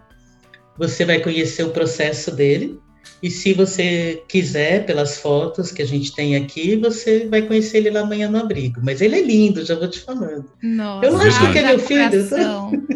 você 0.78 1.06
vai 1.06 1.20
conhecer 1.20 1.64
o 1.64 1.70
processo 1.70 2.32
dele 2.32 2.80
e 3.22 3.30
se 3.32 3.54
você 3.54 4.22
quiser, 4.28 4.86
pelas 4.86 5.18
fotos 5.18 5.72
que 5.72 5.82
a 5.82 5.86
gente 5.86 6.14
tem 6.14 6.36
aqui, 6.36 6.76
você 6.76 7.26
vai 7.28 7.42
conhecer 7.42 7.78
ele 7.78 7.92
lá 7.92 8.02
amanhã 8.02 8.30
no 8.30 8.38
abrigo. 8.38 8.82
Mas 8.84 9.02
ele 9.02 9.16
é 9.16 9.22
lindo, 9.22 9.66
já 9.66 9.76
vou 9.76 9.88
te 9.88 10.02
falando. 10.02 10.46
Nossa, 10.62 11.06
eu 11.06 11.14
não 11.14 11.22
acho 11.22 11.52
que 11.52 11.60
é 11.60 11.64
meu 11.64 11.80
filho. 11.80 12.04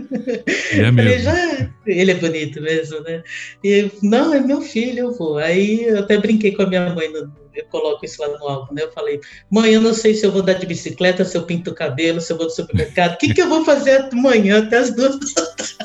É 0.71 0.91
mesmo. 0.91 1.23
Já, 1.23 1.69
ele 1.85 2.11
é 2.11 2.15
bonito 2.15 2.61
mesmo, 2.61 2.99
né? 3.01 3.23
E 3.63 3.89
não, 4.01 4.33
é 4.33 4.39
meu 4.39 4.61
filho, 4.61 4.99
eu 4.99 5.11
vou. 5.13 5.37
Aí 5.37 5.83
eu 5.83 5.99
até 5.99 6.17
brinquei 6.17 6.53
com 6.53 6.63
a 6.63 6.67
minha 6.67 6.93
mãe 6.93 7.11
no, 7.11 7.31
eu 7.57 7.65
coloco 7.65 8.05
isso 8.05 8.21
lá 8.21 8.27
no 8.37 8.47
álbum, 8.47 8.73
né? 8.73 8.83
Eu 8.83 8.91
falei, 8.91 9.19
mãe, 9.49 9.73
eu 9.73 9.81
não 9.81 9.93
sei 9.93 10.13
se 10.13 10.25
eu 10.25 10.31
vou 10.31 10.41
dar 10.41 10.53
de 10.53 10.65
bicicleta, 10.65 11.25
se 11.25 11.35
eu 11.35 11.43
pinto 11.43 11.71
o 11.71 11.73
cabelo, 11.73 12.21
se 12.21 12.31
eu 12.31 12.37
vou 12.37 12.45
no 12.45 12.51
supermercado, 12.51 13.15
o 13.15 13.17
que, 13.17 13.33
que 13.33 13.41
eu 13.41 13.49
vou 13.49 13.65
fazer 13.65 14.07
amanhã 14.11 14.59
até 14.59 14.77
as 14.77 14.93
duas 14.93 15.19
da 15.19 15.45
tarde? 15.45 15.77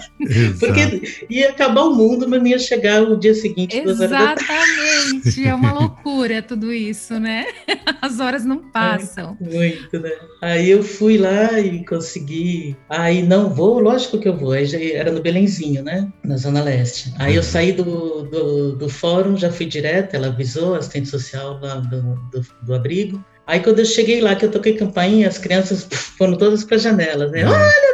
Porque 0.60 1.24
ia 1.30 1.50
acabar 1.50 1.82
o 1.82 1.94
mundo, 1.94 2.28
mas 2.28 2.40
não 2.40 2.46
ia 2.46 2.58
chegar 2.58 3.02
o 3.02 3.16
dia 3.16 3.34
seguinte. 3.34 3.76
Exatamente, 4.14 5.46
é 5.46 5.54
uma 5.54 5.72
loucura 5.72 6.42
tudo 6.42 6.72
isso, 6.72 7.18
né? 7.18 7.46
As 8.00 8.20
horas 8.20 8.44
não 8.44 8.58
passam. 8.70 9.36
É, 9.40 9.44
muito, 9.44 10.00
né? 10.00 10.10
Aí 10.40 10.70
eu 10.70 10.82
fui 10.82 11.18
lá 11.18 11.58
e 11.58 11.84
consegui. 11.84 12.76
Aí 12.88 13.22
não 13.22 13.50
vou, 13.50 13.78
lógico 13.78 14.18
que 14.18 14.28
eu 14.28 14.36
vou. 14.36 14.52
Aí 14.52 14.66
já 14.66 14.78
era 14.78 15.10
no 15.12 15.20
Belenzinho, 15.20 15.82
né? 15.82 16.10
Na 16.24 16.36
Zona 16.36 16.62
Leste. 16.62 17.12
Aí 17.18 17.36
eu 17.36 17.42
saí 17.42 17.72
do, 17.72 18.22
do, 18.22 18.76
do 18.76 18.88
fórum, 18.88 19.36
já 19.36 19.50
fui 19.50 19.66
direto, 19.66 20.14
ela 20.14 20.28
avisou, 20.28 20.74
assistente 20.74 21.08
social 21.08 21.58
lá 21.60 21.76
do, 21.76 22.02
do, 22.30 22.46
do 22.62 22.74
abrigo. 22.74 23.22
Aí 23.46 23.60
quando 23.60 23.80
eu 23.80 23.84
cheguei 23.84 24.20
lá, 24.20 24.34
que 24.36 24.44
eu 24.44 24.50
toquei 24.50 24.74
campainha, 24.74 25.28
as 25.28 25.38
crianças 25.38 25.86
foram 26.16 26.36
todas 26.36 26.64
para 26.64 26.76
a 26.76 26.80
janela, 26.80 27.28
né? 27.28 27.44
Olha! 27.44 27.91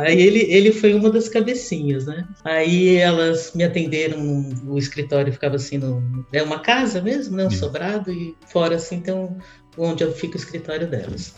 Aí 0.00 0.20
ele, 0.20 0.40
ele 0.48 0.72
foi 0.72 0.94
uma 0.94 1.10
das 1.10 1.28
cabecinhas, 1.28 2.06
né? 2.06 2.26
Aí 2.44 2.96
elas 2.96 3.52
me 3.54 3.64
atenderam, 3.64 4.50
o 4.66 4.78
escritório 4.78 5.32
ficava 5.32 5.56
assim, 5.56 5.78
no, 5.78 6.24
é 6.32 6.42
uma 6.42 6.60
casa 6.60 7.00
mesmo, 7.00 7.36
né? 7.36 7.46
Um 7.46 7.50
sobrado, 7.50 8.12
e 8.12 8.34
fora 8.46 8.76
assim, 8.76 8.96
então, 8.96 9.36
onde 9.76 10.02
eu 10.02 10.12
fico 10.12 10.34
o 10.34 10.36
escritório 10.36 10.88
delas. 10.88 11.34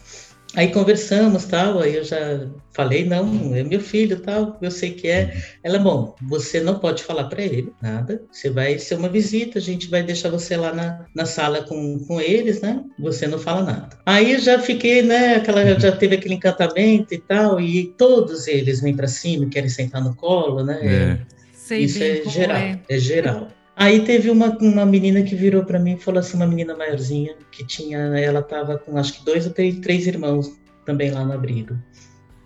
Aí 0.55 0.69
conversamos, 0.69 1.47
tal, 1.47 1.81
aí 1.81 1.97
eu 1.97 2.05
já 2.05 2.47
falei, 2.75 3.07
não, 3.07 3.55
é 3.55 3.63
meu 3.63 3.81
filho, 3.81 4.21
tal, 4.21 4.59
eu 4.61 4.71
sei 4.71 4.93
que 4.93 5.09
é. 5.09 5.35
Ela, 5.63 5.79
bom, 5.79 6.15
você 6.23 6.61
não 6.61 6.79
pode 6.79 7.03
falar 7.03 7.25
para 7.25 7.43
ele 7.43 7.73
nada, 7.81 8.23
você 8.31 8.51
vai 8.51 8.79
ser 8.79 8.97
uma 8.97 9.09
visita, 9.09 9.59
a 9.59 9.63
gente 9.63 9.89
vai 9.89 10.03
deixar 10.03 10.29
você 10.29 10.55
lá 10.57 10.75
na, 10.75 11.07
na 11.15 11.25
sala 11.25 11.63
com, 11.63 11.99
com 12.01 12.21
eles, 12.21 12.61
né? 12.61 12.85
Você 12.99 13.27
não 13.27 13.39
fala 13.39 13.63
nada. 13.63 13.99
Aí 14.05 14.39
já 14.39 14.59
fiquei, 14.59 15.03
né, 15.03 15.37
aquela, 15.37 15.79
já 15.81 15.93
teve 15.93 16.17
aquele 16.17 16.35
encantamento 16.35 17.15
e 17.15 17.19
tal, 17.19 17.59
e 17.59 17.87
todos 17.97 18.47
eles 18.47 18.81
vêm 18.81 18.95
para 18.95 19.09
cima, 19.09 19.49
querem 19.49 19.71
sentar 19.71 20.05
no 20.05 20.15
colo, 20.15 20.63
né? 20.63 20.81
É. 20.83 21.19
Sei 21.55 21.85
Isso 21.85 22.03
é 22.03 22.23
geral, 22.29 22.57
é. 22.59 22.81
é 22.89 22.99
geral. 22.99 23.49
Aí 23.83 24.05
teve 24.05 24.31
uma, 24.31 24.57
uma 24.59 24.87
menina 24.87 25.25
que 25.25 25.35
virou 25.35 25.65
para 25.65 25.77
mim 25.77 25.95
e 25.95 25.99
falou 25.99 26.21
assim, 26.21 26.37
uma 26.37 26.47
menina 26.47 26.77
maiorzinha, 26.77 27.35
que 27.51 27.67
tinha, 27.67 27.99
ela 28.17 28.41
tava 28.41 28.79
com 28.79 28.97
acho 28.97 29.15
que 29.15 29.25
dois 29.25 29.45
ou 29.45 29.53
três, 29.53 29.81
três 29.81 30.07
irmãos 30.07 30.53
também 30.87 31.11
lá 31.11 31.25
no 31.25 31.33
abrigo. 31.33 31.77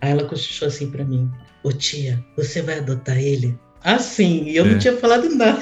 Aí 0.01 0.09
ela 0.09 0.25
cochichou 0.25 0.67
assim 0.67 0.89
para 0.89 1.05
mim, 1.05 1.29
ô 1.63 1.71
tia, 1.71 2.25
você 2.35 2.63
vai 2.63 2.79
adotar 2.79 3.19
ele? 3.19 3.55
Assim, 3.83 4.45
e 4.45 4.57
eu 4.57 4.65
é. 4.65 4.71
não 4.71 4.79
tinha 4.79 4.97
falado 4.97 5.29
nada. 5.29 5.61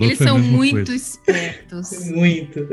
Eles 0.00 0.18
são 0.18 0.38
muito 0.38 0.86
coisa. 0.86 0.94
espertos. 0.94 2.06
Muito. 2.14 2.68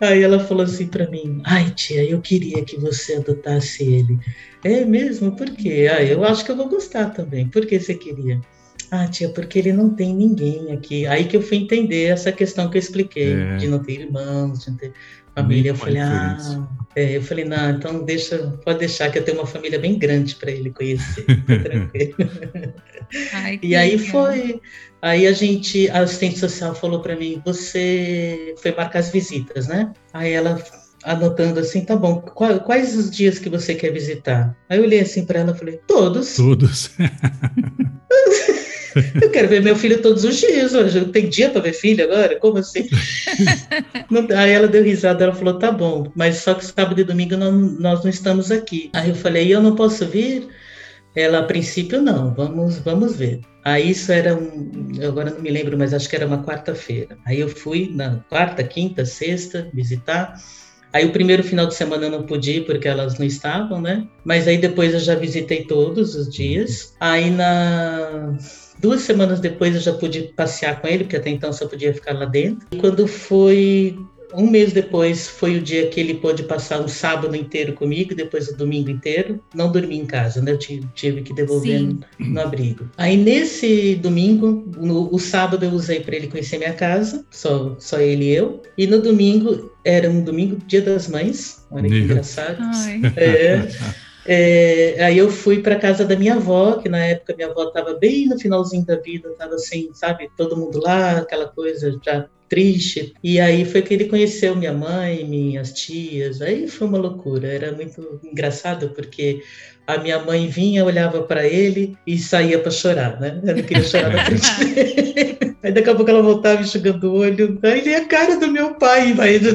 Aí 0.00 0.22
ela 0.22 0.38
falou 0.38 0.62
assim 0.62 0.86
para 0.86 1.10
mim: 1.10 1.42
Ai, 1.44 1.72
tia, 1.72 2.04
eu 2.04 2.20
queria 2.20 2.64
que 2.64 2.76
você 2.76 3.16
adotasse 3.16 3.82
ele. 3.82 4.16
É 4.62 4.84
mesmo? 4.84 5.34
Por 5.34 5.50
quê? 5.50 5.88
Ah, 5.90 6.04
eu 6.04 6.24
acho 6.24 6.44
que 6.44 6.52
eu 6.52 6.56
vou 6.56 6.68
gostar 6.68 7.10
também. 7.10 7.48
Por 7.48 7.66
que 7.66 7.80
você 7.80 7.96
queria? 7.96 8.40
Ah, 8.90 9.06
tia, 9.08 9.28
porque 9.28 9.58
ele 9.58 9.72
não 9.72 9.90
tem 9.90 10.14
ninguém 10.14 10.72
aqui. 10.72 11.06
Aí 11.06 11.24
que 11.24 11.36
eu 11.36 11.42
fui 11.42 11.58
entender 11.58 12.04
essa 12.04 12.30
questão 12.30 12.70
que 12.70 12.76
eu 12.76 12.80
expliquei, 12.80 13.32
é. 13.32 13.56
de 13.56 13.66
não 13.66 13.78
ter 13.78 14.00
irmãos, 14.00 14.64
de 14.64 14.70
não 14.70 14.76
ter 14.76 14.92
família. 15.34 15.70
Eu 15.70 15.74
falei, 15.74 15.98
ah, 15.98 16.68
é, 16.94 17.16
eu 17.16 17.22
falei, 17.22 17.44
não, 17.44 17.70
então 17.70 18.04
deixa, 18.04 18.38
pode 18.64 18.78
deixar 18.78 19.10
que 19.10 19.18
eu 19.18 19.24
tenho 19.24 19.38
uma 19.38 19.46
família 19.46 19.78
bem 19.78 19.98
grande 19.98 20.34
para 20.36 20.50
ele 20.50 20.70
conhecer. 20.70 21.24
tranquilo. 21.44 22.14
Ai, 23.32 23.60
e 23.62 23.76
aí 23.76 23.96
legal. 23.96 24.06
foi. 24.06 24.60
Aí 25.02 25.26
a 25.26 25.32
gente, 25.32 25.88
a 25.90 26.00
assistente 26.00 26.38
social 26.38 26.74
falou 26.74 27.00
para 27.00 27.14
mim, 27.14 27.40
você 27.44 28.54
foi 28.58 28.74
marcar 28.74 29.00
as 29.00 29.10
visitas, 29.10 29.68
né? 29.68 29.92
Aí 30.12 30.32
ela 30.32 30.60
anotando 31.04 31.60
assim, 31.60 31.84
tá 31.84 31.94
bom, 31.94 32.20
quais 32.20 32.96
os 32.96 33.10
dias 33.10 33.38
que 33.38 33.48
você 33.48 33.74
quer 33.74 33.92
visitar? 33.92 34.56
Aí 34.68 34.78
eu 34.78 34.82
olhei 34.82 35.00
assim 35.00 35.24
para 35.24 35.40
ela 35.40 35.52
e 35.52 35.58
falei, 35.58 35.80
todos. 35.86 36.34
Todos. 36.34 36.90
Eu 39.20 39.30
quero 39.30 39.48
ver 39.48 39.62
meu 39.62 39.76
filho 39.76 40.00
todos 40.00 40.24
os 40.24 40.36
dias. 40.36 40.74
Hoje 40.74 41.04
tem 41.06 41.28
dia 41.28 41.50
para 41.50 41.62
ver 41.62 41.72
filho 41.72 42.04
agora? 42.04 42.38
Como 42.38 42.58
assim? 42.58 42.88
Aí 44.36 44.50
ela 44.50 44.68
deu 44.68 44.82
risada, 44.82 45.24
ela 45.24 45.34
falou: 45.34 45.58
tá 45.58 45.70
bom, 45.70 46.10
mas 46.14 46.36
só 46.36 46.54
que 46.54 46.64
sábado 46.64 47.00
e 47.00 47.04
domingo 47.04 47.36
não, 47.36 47.52
nós 47.52 48.02
não 48.02 48.10
estamos 48.10 48.50
aqui. 48.50 48.90
Aí 48.92 49.10
eu 49.10 49.14
falei: 49.14 49.52
eu 49.52 49.60
não 49.60 49.74
posso 49.74 50.06
vir? 50.06 50.48
Ela, 51.14 51.38
a 51.38 51.42
princípio, 51.44 52.02
não, 52.02 52.34
vamos, 52.34 52.78
vamos 52.78 53.16
ver. 53.16 53.40
Aí 53.64 53.90
isso 53.90 54.12
era 54.12 54.36
um, 54.36 54.70
agora 55.02 55.30
não 55.30 55.40
me 55.40 55.50
lembro, 55.50 55.76
mas 55.76 55.94
acho 55.94 56.08
que 56.08 56.14
era 56.14 56.26
uma 56.26 56.44
quarta-feira. 56.44 57.16
Aí 57.24 57.40
eu 57.40 57.48
fui 57.48 57.90
na 57.92 58.22
quarta, 58.28 58.62
quinta, 58.62 59.04
sexta 59.04 59.68
visitar. 59.72 60.38
Aí 60.96 61.04
o 61.04 61.12
primeiro 61.12 61.44
final 61.44 61.66
de 61.66 61.74
semana 61.74 62.06
eu 62.06 62.10
não 62.10 62.22
pude 62.22 62.52
ir 62.52 62.64
porque 62.64 62.88
elas 62.88 63.18
não 63.18 63.26
estavam, 63.26 63.82
né? 63.82 64.06
Mas 64.24 64.48
aí 64.48 64.56
depois 64.56 64.94
eu 64.94 64.98
já 64.98 65.14
visitei 65.14 65.64
todos 65.64 66.14
os 66.14 66.26
dias. 66.26 66.94
Aí 66.98 67.30
na 67.30 68.34
Duas 68.78 69.02
semanas 69.02 69.38
depois 69.38 69.74
eu 69.74 69.80
já 69.82 69.92
pude 69.92 70.32
passear 70.34 70.80
com 70.80 70.88
ele, 70.88 71.04
porque 71.04 71.16
até 71.16 71.28
então 71.28 71.52
só 71.52 71.66
podia 71.66 71.92
ficar 71.92 72.14
lá 72.14 72.24
dentro. 72.24 72.66
E 72.72 72.78
quando 72.78 73.06
foi 73.06 73.94
um 74.34 74.48
mês 74.48 74.72
depois 74.72 75.28
foi 75.28 75.56
o 75.56 75.62
dia 75.62 75.88
que 75.88 76.00
ele 76.00 76.14
pôde 76.14 76.42
passar 76.42 76.80
um 76.80 76.88
sábado 76.88 77.34
inteiro 77.34 77.72
comigo, 77.72 78.14
depois 78.14 78.48
o 78.48 78.56
domingo 78.56 78.90
inteiro. 78.90 79.40
Não 79.54 79.70
dormi 79.70 79.98
em 79.98 80.06
casa, 80.06 80.40
né? 80.42 80.52
Eu 80.52 80.58
tive, 80.58 81.22
que 81.22 81.34
devolver 81.34 81.80
no, 81.80 82.00
no, 82.18 82.40
abrigo. 82.40 82.88
Aí 82.96 83.16
nesse 83.16 83.94
domingo, 83.96 84.70
no, 84.76 85.12
o 85.14 85.18
sábado 85.18 85.64
eu 85.64 85.70
usei 85.70 86.00
para 86.00 86.16
ele 86.16 86.28
conhecer 86.28 86.58
minha 86.58 86.72
casa, 86.72 87.24
só, 87.30 87.76
só 87.78 87.98
ele 87.98 88.26
e 88.26 88.34
eu. 88.34 88.62
E 88.76 88.86
no 88.86 89.00
domingo, 89.00 89.72
era 89.84 90.10
um 90.10 90.22
domingo, 90.22 90.58
dia 90.66 90.82
das 90.82 91.08
mães. 91.08 91.66
Olha 91.70 91.88
que 91.88 91.98
engraçado. 91.98 92.58
É. 93.16 93.66
É, 94.28 95.04
aí 95.04 95.16
eu 95.16 95.30
fui 95.30 95.62
para 95.62 95.76
casa 95.76 96.04
da 96.04 96.16
minha 96.16 96.34
avó, 96.34 96.78
que 96.78 96.88
na 96.88 96.98
época 96.98 97.34
minha 97.36 97.48
avó 97.48 97.68
estava 97.68 97.94
bem 97.94 98.26
no 98.26 98.36
finalzinho 98.36 98.84
da 98.84 98.96
vida, 98.96 99.28
estava 99.28 99.54
assim, 99.54 99.88
sabe, 99.94 100.28
todo 100.36 100.56
mundo 100.56 100.80
lá, 100.80 101.18
aquela 101.18 101.46
coisa 101.46 101.96
já 102.04 102.28
triste. 102.48 103.14
E 103.22 103.40
aí 103.40 103.64
foi 103.64 103.82
que 103.82 103.94
ele 103.94 104.06
conheceu 104.06 104.56
minha 104.56 104.72
mãe, 104.72 105.24
minhas 105.24 105.72
tias. 105.72 106.40
Aí 106.40 106.68
foi 106.68 106.86
uma 106.86 106.98
loucura. 106.98 107.48
Era 107.48 107.72
muito 107.72 108.20
engraçado 108.24 108.90
porque 108.90 109.42
a 109.86 109.98
minha 109.98 110.18
mãe 110.18 110.48
vinha, 110.48 110.84
olhava 110.84 111.22
para 111.22 111.46
ele 111.46 111.96
e 112.06 112.18
saía 112.18 112.58
para 112.58 112.70
chorar, 112.70 113.20
né? 113.20 113.40
Eu 113.44 113.56
não 113.56 113.62
queria 113.62 113.84
chorar 113.84 114.12
na 114.12 114.24
frente 114.24 114.64
dele. 114.74 115.56
Aí 115.62 115.72
daqui 115.72 115.90
a 115.90 115.94
pouco 115.94 116.10
ela 116.10 116.22
voltava 116.22 116.60
enxugando 116.62 117.04
o 117.04 117.18
olho. 117.18 117.58
Aí 117.62 117.80
ele 117.80 117.90
é 117.90 117.96
a 117.98 118.04
cara 118.04 118.36
do 118.36 118.48
meu 118.48 118.74
pai, 118.74 119.12
vai. 119.12 119.38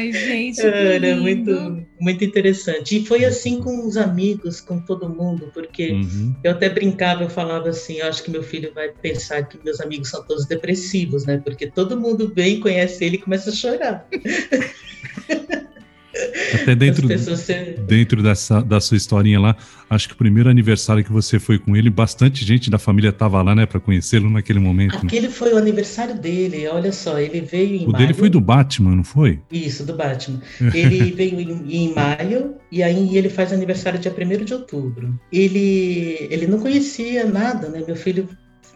Ai, 0.00 0.12
gente. 0.12 0.60
Era 0.62 1.14
muito, 1.16 1.86
muito 2.00 2.24
interessante. 2.24 2.96
E 2.96 3.06
foi 3.06 3.24
assim 3.24 3.60
com 3.60 3.86
os 3.86 3.98
amigos, 3.98 4.60
com 4.60 4.80
todo 4.80 5.08
mundo, 5.08 5.50
porque 5.52 5.92
uhum. 5.92 6.34
eu 6.42 6.52
até 6.52 6.70
brincava, 6.70 7.24
eu 7.24 7.30
falava 7.30 7.68
assim: 7.68 7.98
eu 7.98 8.06
acho 8.06 8.22
que 8.22 8.30
meu 8.30 8.42
filho 8.42 8.72
vai 8.74 8.88
pensar 8.88 9.42
que 9.42 9.58
meus 9.62 9.80
amigos 9.80 10.08
são 10.08 10.24
todos 10.24 10.46
depressivos, 10.46 11.26
né? 11.26 11.38
Porque 11.44 11.66
todo 11.66 12.00
mundo 12.00 12.32
vem, 12.34 12.60
conhece 12.60 13.04
ele 13.04 13.16
e 13.16 13.20
começa 13.20 13.50
a 13.50 13.52
chorar. 13.52 14.08
Até 16.54 16.74
dentro, 16.74 17.08
dentro 17.86 18.22
dessa, 18.22 18.60
da 18.62 18.80
sua 18.80 18.96
historinha 18.96 19.40
lá, 19.40 19.56
acho 19.88 20.08
que 20.08 20.14
o 20.14 20.16
primeiro 20.16 20.48
aniversário 20.48 21.04
que 21.04 21.12
você 21.12 21.38
foi 21.38 21.58
com 21.58 21.76
ele, 21.76 21.90
bastante 21.90 22.44
gente 22.44 22.70
da 22.70 22.78
família 22.78 23.10
estava 23.10 23.42
lá, 23.42 23.54
né, 23.54 23.66
para 23.66 23.80
conhecê-lo 23.80 24.30
naquele 24.30 24.58
momento. 24.58 24.94
Né? 24.94 25.02
Aquele 25.04 25.28
né? 25.28 25.32
foi 25.32 25.52
o 25.52 25.58
aniversário 25.58 26.18
dele, 26.18 26.66
olha 26.68 26.92
só, 26.92 27.18
ele 27.18 27.40
veio 27.40 27.74
em 27.74 27.86
o 27.86 27.90
maio. 27.90 27.98
dele 27.98 28.14
foi 28.14 28.28
do 28.28 28.40
Batman, 28.40 28.96
não 28.96 29.04
foi? 29.04 29.40
Isso, 29.50 29.84
do 29.84 29.94
Batman. 29.94 30.40
Ele 30.74 31.10
veio 31.12 31.40
em, 31.40 31.84
em, 31.84 31.94
maio 31.94 32.54
e 32.70 32.82
aí 32.82 33.16
ele 33.16 33.28
faz 33.28 33.52
aniversário 33.52 33.98
dia 33.98 34.12
1 34.12 34.44
de 34.44 34.54
outubro. 34.54 35.18
Ele, 35.32 36.28
ele 36.30 36.46
não 36.46 36.58
conhecia 36.58 37.24
nada, 37.24 37.68
né, 37.68 37.82
meu 37.86 37.96
filho 37.96 38.28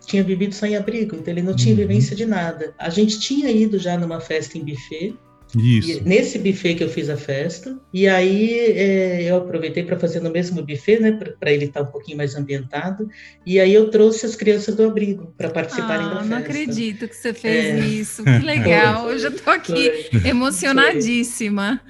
tinha 0.06 0.22
vivido 0.22 0.54
só 0.54 0.66
em 0.66 0.76
abrigo, 0.76 1.16
então 1.16 1.32
ele 1.32 1.42
não 1.42 1.56
tinha 1.56 1.74
uhum. 1.74 1.80
vivência 1.80 2.14
de 2.14 2.26
nada. 2.26 2.74
A 2.78 2.90
gente 2.90 3.18
tinha 3.20 3.50
ido 3.50 3.78
já 3.78 3.96
numa 3.96 4.20
festa 4.20 4.58
em 4.58 4.64
buffet, 4.64 5.16
isso. 5.58 5.98
E 5.98 6.00
nesse 6.00 6.38
buffet 6.38 6.74
que 6.74 6.84
eu 6.84 6.88
fiz 6.88 7.08
a 7.08 7.16
festa, 7.16 7.78
e 7.92 8.08
aí 8.08 8.58
é, 8.58 9.22
eu 9.30 9.36
aproveitei 9.36 9.82
para 9.82 9.98
fazer 9.98 10.20
no 10.20 10.30
mesmo 10.30 10.62
buffet, 10.62 11.00
né, 11.00 11.12
para 11.12 11.52
ele 11.52 11.66
estar 11.66 11.82
tá 11.82 11.88
um 11.88 11.92
pouquinho 11.92 12.16
mais 12.16 12.34
ambientado, 12.34 13.08
e 13.46 13.60
aí 13.60 13.72
eu 13.72 13.90
trouxe 13.90 14.26
as 14.26 14.34
crianças 14.36 14.74
do 14.74 14.84
abrigo 14.84 15.32
para 15.36 15.50
participarem 15.50 16.06
ah, 16.06 16.08
da 16.08 16.16
festa. 16.16 16.28
Não 16.30 16.38
acredito 16.38 17.08
que 17.08 17.16
você 17.16 17.32
fez 17.32 17.64
é. 17.64 17.86
isso, 17.86 18.24
que 18.24 18.38
legal, 18.44 19.10
eu 19.10 19.18
já 19.18 19.28
estou 19.28 19.52
aqui 19.52 20.08
foi. 20.10 20.28
emocionadíssima. 20.28 21.80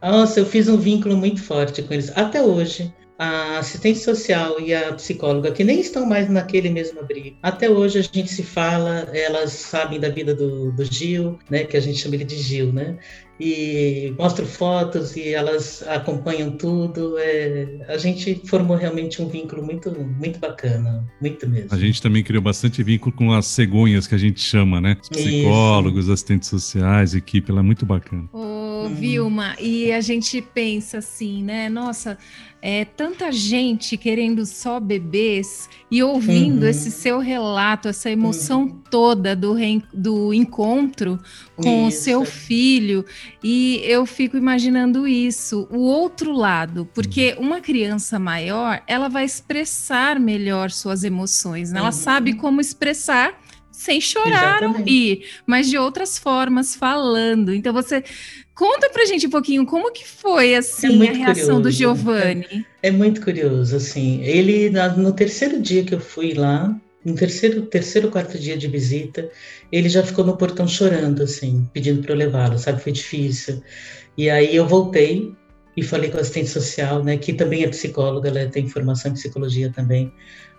Foi. 0.00 0.10
Nossa, 0.10 0.40
eu 0.40 0.46
fiz 0.46 0.68
um 0.68 0.76
vínculo 0.76 1.16
muito 1.16 1.42
forte 1.42 1.82
com 1.82 1.94
eles, 1.94 2.10
até 2.16 2.42
hoje 2.42 2.92
a 3.22 3.58
assistente 3.58 4.00
social 4.00 4.60
e 4.60 4.74
a 4.74 4.92
psicóloga, 4.94 5.52
que 5.52 5.62
nem 5.62 5.80
estão 5.80 6.04
mais 6.04 6.28
naquele 6.28 6.68
mesmo 6.68 6.98
abrigo. 6.98 7.36
Até 7.40 7.70
hoje 7.70 8.00
a 8.00 8.02
gente 8.02 8.28
se 8.28 8.42
fala, 8.42 9.08
elas 9.12 9.52
sabem 9.52 10.00
da 10.00 10.08
vida 10.08 10.34
do, 10.34 10.72
do 10.72 10.84
Gil, 10.84 11.38
né, 11.48 11.62
que 11.62 11.76
a 11.76 11.80
gente 11.80 11.98
chama 11.98 12.16
ele 12.16 12.24
de 12.24 12.36
Gil, 12.36 12.72
né? 12.72 12.98
E 13.40 14.14
mostro 14.18 14.46
fotos 14.46 15.16
e 15.16 15.30
elas 15.30 15.82
acompanham 15.88 16.52
tudo. 16.52 17.16
É, 17.18 17.84
a 17.88 17.96
gente 17.96 18.40
formou 18.46 18.76
realmente 18.76 19.20
um 19.20 19.28
vínculo 19.28 19.64
muito, 19.64 19.90
muito 19.90 20.38
bacana, 20.38 21.04
muito 21.20 21.48
mesmo. 21.48 21.68
A 21.72 21.78
gente 21.78 22.00
também 22.00 22.22
criou 22.22 22.42
bastante 22.42 22.82
vínculo 22.84 23.12
com 23.12 23.32
as 23.32 23.46
cegonhas 23.46 24.06
que 24.06 24.14
a 24.14 24.18
gente 24.18 24.40
chama, 24.40 24.80
né? 24.80 24.96
Os 25.00 25.08
psicólogos, 25.08 26.04
Isso. 26.04 26.12
assistentes 26.12 26.48
sociais, 26.48 27.14
equipe, 27.14 27.50
ela 27.50 27.60
é 27.60 27.64
muito 27.64 27.84
bacana. 27.84 28.28
Ô, 28.32 28.88
Vilma, 28.90 29.56
e 29.58 29.90
a 29.92 30.00
gente 30.00 30.40
pensa 30.40 30.98
assim, 30.98 31.42
né? 31.42 31.68
Nossa, 31.68 32.18
é, 32.64 32.84
tanta 32.84 33.32
gente 33.32 33.96
querendo 33.96 34.46
só 34.46 34.78
bebês 34.78 35.68
e 35.90 36.00
ouvindo 36.00 36.62
uhum. 36.62 36.68
esse 36.68 36.92
seu 36.92 37.18
relato, 37.18 37.88
essa 37.88 38.08
emoção 38.08 38.62
uhum. 38.62 38.80
toda 38.88 39.34
do, 39.34 39.56
do 39.92 40.32
encontro 40.32 41.18
com 41.56 41.88
isso. 41.88 41.98
o 41.98 42.02
seu 42.02 42.24
filho. 42.24 43.04
E 43.42 43.82
eu 43.84 44.06
fico 44.06 44.36
imaginando 44.36 45.08
isso, 45.08 45.66
o 45.72 45.80
outro 45.80 46.32
lado, 46.32 46.88
porque 46.94 47.34
uhum. 47.36 47.46
uma 47.46 47.60
criança 47.60 48.16
maior, 48.16 48.80
ela 48.86 49.08
vai 49.08 49.24
expressar 49.24 50.20
melhor 50.20 50.70
suas 50.70 51.02
emoções, 51.02 51.72
né? 51.72 51.80
ela 51.80 51.90
sabe 51.90 52.30
uhum. 52.30 52.36
como 52.36 52.60
expressar 52.60 53.34
sem 53.72 54.00
chorar 54.00 54.62
ouvir, 54.62 55.24
mas 55.44 55.68
de 55.68 55.76
outras 55.76 56.16
formas, 56.16 56.76
falando. 56.76 57.52
Então 57.52 57.72
você 57.72 58.04
conta 58.54 58.90
pra 58.90 59.04
gente 59.04 59.26
um 59.26 59.30
pouquinho 59.30 59.66
como 59.66 59.92
que 59.92 60.06
foi 60.06 60.54
assim 60.54 61.04
é 61.04 61.10
a 61.10 61.12
reação 61.12 61.56
curioso. 61.56 61.62
do 61.62 61.70
Giovanni. 61.70 62.66
É, 62.82 62.88
é, 62.88 62.90
muito 62.90 63.20
curioso, 63.20 63.76
assim. 63.76 64.22
Ele 64.22 64.70
no 64.96 65.12
terceiro 65.12 65.60
dia 65.60 65.84
que 65.84 65.94
eu 65.94 66.00
fui 66.00 66.34
lá, 66.34 66.74
no 67.04 67.14
terceiro, 67.14 67.62
terceiro, 67.62 68.10
quarto 68.10 68.38
dia 68.38 68.56
de 68.56 68.68
visita, 68.68 69.28
ele 69.70 69.88
já 69.88 70.02
ficou 70.02 70.24
no 70.24 70.36
portão 70.36 70.68
chorando, 70.68 71.22
assim, 71.22 71.68
pedindo 71.72 72.02
para 72.02 72.12
eu 72.12 72.16
levá-lo, 72.16 72.58
sabe? 72.58 72.82
Foi 72.82 72.92
difícil. 72.92 73.62
E 74.16 74.30
aí 74.30 74.54
eu 74.54 74.66
voltei 74.66 75.34
e 75.76 75.82
falei 75.82 76.10
com 76.10 76.18
a 76.18 76.20
assistente 76.20 76.50
social, 76.50 77.02
né, 77.02 77.16
que 77.16 77.32
também 77.32 77.64
é 77.64 77.68
psicóloga, 77.68 78.28
ela 78.28 78.46
tem 78.46 78.68
formação 78.68 79.10
em 79.10 79.14
psicologia 79.14 79.72
também. 79.74 80.12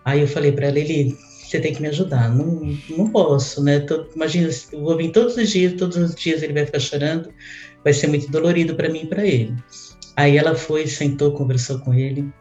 Aí 0.03 0.21
eu 0.21 0.27
falei 0.27 0.51
para 0.51 0.67
ela, 0.67 0.79
ele 0.79 1.15
você 1.53 1.59
tem 1.59 1.73
que 1.73 1.81
me 1.81 1.87
ajudar. 1.87 2.33
Não, 2.35 2.75
não 2.89 3.09
posso, 3.11 3.63
né? 3.63 3.79
Tô, 3.81 4.07
imagina, 4.15 4.49
eu 4.71 4.81
vou 4.81 4.97
vir 4.97 5.11
todos 5.11 5.37
os 5.37 5.49
dias, 5.51 5.73
todos 5.73 5.97
os 5.97 6.15
dias 6.15 6.41
ele 6.41 6.53
vai 6.53 6.65
ficar 6.65 6.79
chorando, 6.79 7.29
vai 7.83 7.93
ser 7.93 8.07
muito 8.07 8.29
dolorido 8.31 8.75
para 8.75 8.89
mim 8.89 9.01
e 9.03 9.07
para 9.07 9.25
ele. 9.25 9.55
Aí 10.15 10.37
ela 10.37 10.55
foi, 10.55 10.87
sentou, 10.87 11.31
conversou 11.31 11.79
com 11.79 11.93
ele, 11.93 12.31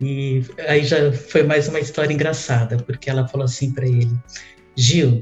e 0.00 0.42
aí 0.66 0.82
já 0.82 1.12
foi 1.12 1.42
mais 1.42 1.68
uma 1.68 1.78
história 1.78 2.12
engraçada, 2.12 2.78
porque 2.78 3.10
ela 3.10 3.28
falou 3.28 3.44
assim 3.44 3.72
para 3.72 3.86
ele: 3.86 4.10
Gil, 4.76 5.20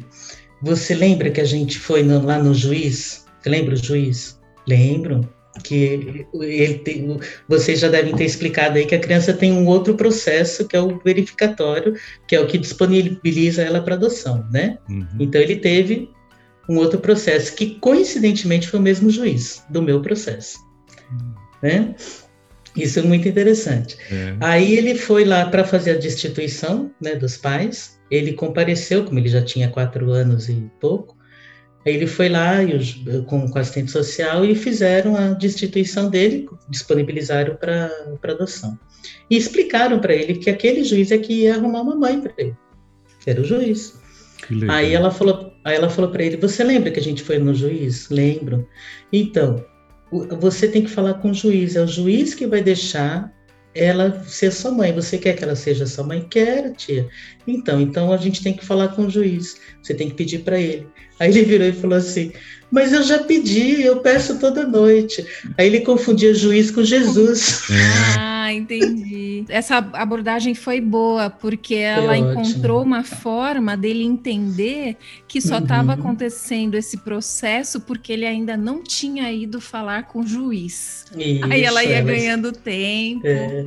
você 0.62 0.94
lembra 0.94 1.30
que 1.30 1.40
a 1.40 1.44
gente 1.44 1.78
foi 1.78 2.02
no, 2.02 2.24
lá 2.24 2.38
no 2.38 2.54
juiz? 2.54 3.26
Você 3.40 3.50
lembra 3.50 3.74
o 3.74 3.76
juiz? 3.76 4.38
Lembro 4.66 5.28
que 5.64 6.24
ele 6.34 6.74
tem, 6.78 7.18
vocês 7.48 7.80
já 7.80 7.88
devem 7.88 8.14
ter 8.14 8.24
explicado 8.24 8.78
aí 8.78 8.86
que 8.86 8.94
a 8.94 9.00
criança 9.00 9.32
tem 9.32 9.52
um 9.52 9.66
outro 9.66 9.94
processo 9.94 10.66
que 10.68 10.76
é 10.76 10.80
o 10.80 11.00
verificatório, 11.04 11.94
que 12.28 12.36
é 12.36 12.40
o 12.40 12.46
que 12.46 12.58
disponibiliza 12.58 13.62
ela 13.62 13.80
para 13.80 13.96
adoção, 13.96 14.46
né? 14.52 14.78
Uhum. 14.88 15.06
Então 15.18 15.40
ele 15.40 15.56
teve 15.56 16.08
um 16.68 16.76
outro 16.76 16.98
processo 16.98 17.54
que 17.54 17.76
coincidentemente 17.76 18.68
foi 18.68 18.78
o 18.78 18.83
mesmo 18.83 19.11
juiz 19.11 19.62
do 19.70 19.81
meu 19.81 20.02
processo, 20.02 20.59
né? 21.62 21.94
Isso 22.76 23.00
é 23.00 23.02
muito 23.02 23.26
interessante. 23.26 23.96
É. 24.11 24.37
Aí 24.40 24.76
ele 24.76 24.94
foi 24.94 25.24
lá 25.24 25.46
para 25.46 25.64
fazer 25.64 25.92
a 25.92 25.98
destituição, 25.98 26.92
né, 27.00 27.16
dos 27.16 27.37
pais. 27.37 27.98
Ele 28.09 28.35
compareceu, 28.35 29.04
como 29.04 29.18
ele 29.18 29.28
já 29.28 29.42
tinha 29.42 29.68
quatro 29.68 30.12
anos 30.12 30.48
e 30.48 30.70
pouco, 30.78 31.18
Aí 31.88 31.94
ele 31.94 32.07
foi 32.07 32.28
lá 32.28 32.62
e 32.62 32.74
os, 32.74 33.02
com, 33.26 33.48
com 33.48 33.59
assistente 33.59 33.90
social 33.90 34.44
e 34.44 34.54
fizeram 34.54 35.16
a 35.16 35.31
destituição 35.31 36.11
dele, 36.11 36.46
disponibilizaram 36.68 37.57
para 37.57 37.90
adoção. 38.24 38.78
E 39.31 39.37
explicaram 39.37 39.98
para 39.98 40.14
ele 40.14 40.35
que 40.35 40.50
aquele 40.50 40.85
juiz 40.85 41.11
é 41.11 41.18
que 41.18 41.44
ia 41.44 41.54
arrumar 41.54 41.81
uma 41.83 41.96
mãe 41.96 42.20
para 42.20 42.35
ele, 42.37 42.54
era 43.26 43.40
o 43.40 43.44
juiz. 43.44 43.94
Aí 44.68 44.94
ela 44.94 45.11
falou, 45.11 45.53
aí 45.64 45.77
ela 45.77 45.90
falou 45.90 46.11
para 46.11 46.22
ele: 46.22 46.37
"Você 46.37 46.62
lembra 46.64 46.90
que 46.90 47.01
a 47.01 47.03
gente 47.03 47.22
foi 47.22 47.38
no 47.38 47.55
juiz? 47.55 48.09
Lembro. 48.09 48.66
Então, 49.12 49.64
você 50.40 50.68
tem 50.68 50.83
que 50.83 50.90
falar 50.90 51.14
com 51.14 51.31
o 51.31 51.35
juiz. 51.35 51.77
É 51.77 51.83
o 51.83 51.87
juiz 51.87 52.35
que 52.35 52.46
vai 52.46 52.62
deixar 52.62 53.33
ela 53.74 54.22
ser 54.27 54.51
sua 54.51 54.70
mãe. 54.70 54.92
Você 54.92 55.18
quer 55.18 55.35
que 55.35 55.44
ela 55.44 55.55
seja 55.55 55.87
sua 55.87 56.05
mãe? 56.05 56.27
Quero, 56.29 56.72
tia. 56.74 57.09
Então, 57.46 57.81
então 57.81 58.12
a 58.12 58.16
gente 58.16 58.42
tem 58.42 58.55
que 58.55 58.64
falar 58.64 58.88
com 58.88 59.07
o 59.07 59.11
juiz. 59.11 59.57
Você 59.83 59.94
tem 59.94 60.09
que 60.09 60.14
pedir 60.14 60.40
para 60.40 60.59
ele. 60.59 60.87
Aí 61.20 61.31
ele 61.31 61.44
virou 61.44 61.66
e 61.68 61.72
falou 61.72 61.98
assim: 61.98 62.33
Mas 62.70 62.92
eu 62.92 63.03
já 63.03 63.18
pedi, 63.18 63.83
eu 63.83 64.01
peço 64.01 64.38
toda 64.38 64.66
noite. 64.66 65.24
Aí 65.57 65.66
ele 65.66 65.81
confundia 65.81 66.35
juiz 66.35 66.70
com 66.70 66.83
Jesus. 66.83 67.62
Ah, 68.18 68.38
entendi. 68.52 69.44
Essa 69.48 69.76
abordagem 69.76 70.54
foi 70.54 70.80
boa, 70.80 71.30
porque 71.30 71.74
ela 71.74 72.16
encontrou 72.16 72.82
uma 72.82 73.04
forma 73.04 73.76
dele 73.76 74.04
entender 74.04 74.96
que 75.26 75.40
só 75.40 75.58
estava 75.58 75.94
uhum. 75.94 76.00
acontecendo 76.00 76.74
esse 76.74 76.98
processo 76.98 77.80
porque 77.80 78.12
ele 78.12 78.26
ainda 78.26 78.56
não 78.56 78.82
tinha 78.82 79.30
ido 79.32 79.61
falar 79.61 80.04
com 80.04 80.20
o 80.20 80.26
juiz. 80.26 81.06
Isso, 81.16 81.44
Aí 81.50 81.64
ela 81.64 81.84
ia 81.84 81.96
ela, 81.96 82.06
ganhando 82.06 82.52
tempo. 82.52 83.26
É, 83.26 83.66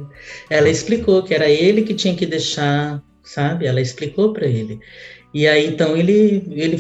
ela 0.50 0.70
explicou 0.70 1.24
que 1.24 1.34
era 1.34 1.50
ele 1.50 1.84
que 1.84 1.94
tinha 1.94 2.16
que 2.16 2.26
deixar, 2.26 3.02
sabe? 3.24 3.66
Ela 3.66 3.82
explicou 3.82 4.34
para 4.34 4.46
ele. 4.46 4.80
E 5.34 5.48
aí, 5.48 5.66
então, 5.66 5.96
ele, 5.96 6.44
ele 6.52 6.78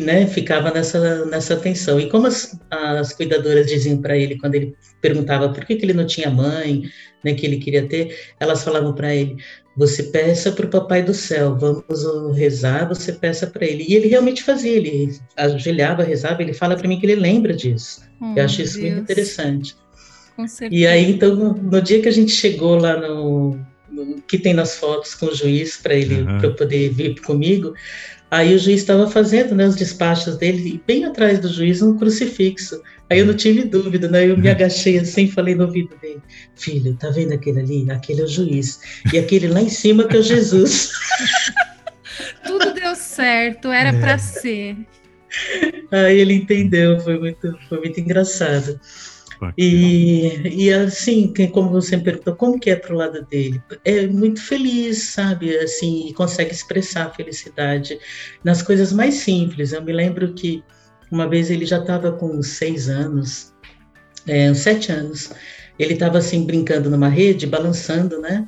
né, 0.00 0.26
ficava 0.26 0.70
nessa, 0.70 1.26
nessa 1.26 1.56
tensão. 1.56 2.00
E 2.00 2.08
como 2.08 2.26
as, 2.26 2.58
as 2.70 3.12
cuidadoras 3.12 3.66
diziam 3.66 4.00
para 4.00 4.16
ele, 4.16 4.38
quando 4.38 4.54
ele 4.54 4.74
perguntava 5.00 5.48
por 5.48 5.64
que, 5.64 5.76
que 5.76 5.84
ele 5.84 5.92
não 5.92 6.06
tinha 6.06 6.30
mãe, 6.30 6.82
né, 7.24 7.34
que 7.34 7.46
ele 7.46 7.58
queria 7.58 7.86
ter, 7.86 8.16
elas 8.38 8.62
falavam 8.62 8.94
para 8.94 9.14
ele: 9.14 9.36
você 9.76 10.04
peça 10.04 10.52
para 10.52 10.66
o 10.66 10.70
Papai 10.70 11.02
do 11.02 11.14
Céu, 11.14 11.56
vamos 11.56 12.36
rezar, 12.36 12.88
você 12.88 13.12
peça 13.12 13.46
para 13.46 13.64
ele. 13.66 13.84
E 13.88 13.94
ele 13.94 14.08
realmente 14.08 14.42
fazia, 14.42 14.76
ele 14.76 15.18
ajoelhava, 15.36 16.02
rezava, 16.02 16.42
ele 16.42 16.52
fala 16.52 16.76
para 16.76 16.88
mim 16.88 16.98
que 16.98 17.06
ele 17.06 17.16
lembra 17.16 17.54
disso. 17.54 18.02
Oh, 18.20 18.34
Eu 18.36 18.44
acho 18.44 18.62
isso 18.62 18.78
Deus. 18.78 18.94
muito 18.94 19.02
interessante. 19.04 19.76
E 20.70 20.86
aí, 20.86 21.10
então, 21.10 21.34
no, 21.34 21.54
no, 21.54 21.82
dia 21.82 22.00
que 22.00 22.08
a 22.08 22.12
gente 22.12 22.32
chegou 22.32 22.76
lá 22.76 22.96
no, 22.96 23.58
no 23.90 24.22
que 24.22 24.38
tem 24.38 24.54
nas 24.54 24.76
fotos 24.76 25.14
com 25.14 25.26
o 25.26 25.34
juiz 25.34 25.76
para 25.76 25.94
ele 25.94 26.22
uhum. 26.22 26.38
para 26.38 26.50
poder 26.50 26.90
vir 26.90 27.20
comigo, 27.20 27.74
aí 28.30 28.54
o 28.54 28.58
juiz 28.58 28.80
estava 28.80 29.10
fazendo 29.10 29.54
né, 29.54 29.66
os 29.66 29.76
despachos 29.76 30.36
dele 30.36 30.74
e 30.74 30.82
bem 30.86 31.04
atrás 31.04 31.38
do 31.38 31.48
juiz 31.48 31.82
um 31.82 31.96
crucifixo. 31.96 32.80
Aí 33.10 33.18
eu 33.18 33.26
não 33.26 33.34
tive 33.34 33.64
dúvida, 33.64 34.08
né? 34.08 34.24
Eu 34.24 34.36
me 34.36 34.46
uhum. 34.46 34.54
agachei 34.54 34.98
assim 34.98 35.24
e 35.24 35.32
falei 35.32 35.54
no 35.54 35.64
ouvido 35.64 35.96
dele: 36.00 36.22
Filho, 36.54 36.96
tá 36.96 37.10
vendo 37.10 37.34
aquele 37.34 37.60
ali? 37.60 37.90
Aquele 37.90 38.20
é 38.20 38.24
o 38.24 38.28
juiz. 38.28 38.80
E 39.12 39.18
aquele 39.18 39.48
lá 39.48 39.60
em 39.60 39.68
cima 39.68 40.04
que 40.04 40.16
é 40.16 40.20
o 40.20 40.22
Jesus. 40.22 40.92
Tudo 42.46 42.72
deu 42.72 42.94
certo, 42.94 43.68
era 43.68 43.88
é. 43.88 44.00
para 44.00 44.16
ser. 44.16 44.76
Aí 45.90 46.18
ele 46.18 46.34
entendeu, 46.34 47.00
foi 47.00 47.18
muito, 47.18 47.58
foi 47.68 47.78
muito 47.78 48.00
engraçado. 48.00 48.78
E, 49.56 50.64
e 50.64 50.72
assim, 50.72 51.32
como 51.52 51.70
você 51.70 51.96
me 51.96 52.04
perguntou, 52.04 52.36
como 52.36 52.58
que 52.58 52.70
é 52.70 52.76
pro 52.76 52.96
lado 52.96 53.24
dele? 53.26 53.62
É 53.84 54.06
muito 54.06 54.40
feliz, 54.42 55.02
sabe? 55.12 55.56
Assim, 55.56 56.12
consegue 56.14 56.52
expressar 56.52 57.06
a 57.06 57.10
felicidade 57.10 57.98
nas 58.44 58.62
coisas 58.62 58.92
mais 58.92 59.14
simples. 59.14 59.72
Eu 59.72 59.82
me 59.82 59.92
lembro 59.92 60.32
que 60.34 60.62
uma 61.10 61.28
vez 61.28 61.50
ele 61.50 61.64
já 61.64 61.78
estava 61.78 62.12
com 62.12 62.42
seis 62.42 62.88
anos, 62.88 63.54
é, 64.26 64.52
sete 64.54 64.92
anos. 64.92 65.30
Ele 65.78 65.94
estava 65.94 66.18
assim 66.18 66.44
brincando 66.44 66.90
numa 66.90 67.08
rede, 67.08 67.46
balançando, 67.46 68.20
né? 68.20 68.46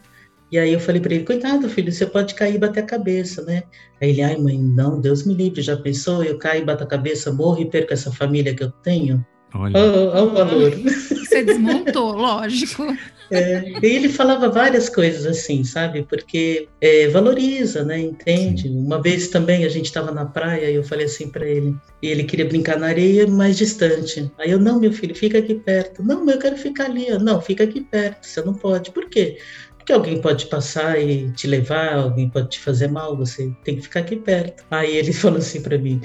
E 0.51 0.59
aí 0.59 0.71
eu 0.75 0.81
falei 0.81 1.01
para 1.01 1.15
ele, 1.15 1.25
cuidado, 1.25 1.67
filho, 1.67 1.91
você 1.91 2.05
pode 2.05 2.35
cair 2.35 2.57
e 2.57 2.59
bater 2.59 2.81
a 2.81 2.87
cabeça, 2.87 3.43
né? 3.43 3.63
Aí 4.03 4.11
ele, 4.11 4.23
ai 4.23 4.37
mãe, 4.37 4.59
não, 4.59 5.01
Deus 5.01 5.25
me 5.25 5.33
livre, 5.33 5.63
já 5.63 5.79
pensou? 5.79 6.23
Eu 6.23 6.37
caio, 6.37 6.67
bato 6.67 6.85
a 6.85 6.87
cabeça, 6.87 7.33
morro 7.33 7.63
e 7.63 7.71
perco 7.71 7.95
essa 7.95 8.13
família 8.13 8.55
que 8.55 8.63
eu 8.63 8.71
tenho? 8.71 9.25
Olha. 9.55 9.79
Olha 9.79 10.23
o 10.23 10.31
valor. 10.31 10.71
Você 10.71 11.43
desmontou, 11.43 12.13
lógico. 12.13 12.87
É, 13.31 13.65
e 13.83 13.87
ele 13.87 14.11
falava 14.11 14.51
várias 14.51 14.91
coisas 14.91 15.25
assim, 15.25 15.65
sabe? 15.65 16.03
Porque 16.03 16.69
é, 16.81 17.09
valoriza, 17.09 17.83
né? 17.83 17.99
Entende? 17.99 18.65
Sim. 18.65 18.77
Uma 18.77 19.01
vez 19.01 19.29
também 19.29 19.65
a 19.65 19.71
gente 19.71 19.87
estava 19.87 20.11
na 20.13 20.27
praia 20.27 20.71
e 20.71 20.75
eu 20.75 20.85
falei 20.85 21.07
assim 21.07 21.31
para 21.31 21.47
ele, 21.47 21.75
e 22.03 22.09
ele 22.09 22.25
queria 22.25 22.45
brincar 22.45 22.79
na 22.79 22.89
areia 22.89 23.27
mais 23.27 23.57
distante. 23.57 24.31
Aí 24.39 24.51
eu, 24.51 24.59
não, 24.59 24.79
meu 24.79 24.93
filho, 24.93 25.15
fica 25.15 25.39
aqui 25.39 25.55
perto. 25.55 26.03
Não, 26.03 26.29
eu 26.29 26.39
quero 26.39 26.59
ficar 26.59 26.85
ali. 26.85 27.09
Não, 27.19 27.41
fica 27.41 27.65
aqui 27.65 27.81
perto. 27.81 28.27
Você 28.27 28.43
não 28.43 28.53
pode. 28.53 28.91
Por 28.91 29.09
quê? 29.09 29.39
Porque 29.79 29.93
alguém 29.93 30.21
pode 30.21 30.47
passar 30.47 31.01
e 31.01 31.33
te 31.33 31.49
levar, 31.49 31.95
alguém 31.95 32.29
pode 32.29 32.51
te 32.51 32.61
fazer 32.61 32.87
mal, 32.87 33.17
você 33.17 33.51
tem 33.65 33.75
que 33.77 33.83
ficar 33.83 34.01
aqui 34.01 34.15
perto. 34.15 34.63
Aí 34.71 34.97
ele 34.97 35.11
falou 35.15 35.39
assim 35.39 35.61
para 35.61 35.79
mim: 35.79 36.01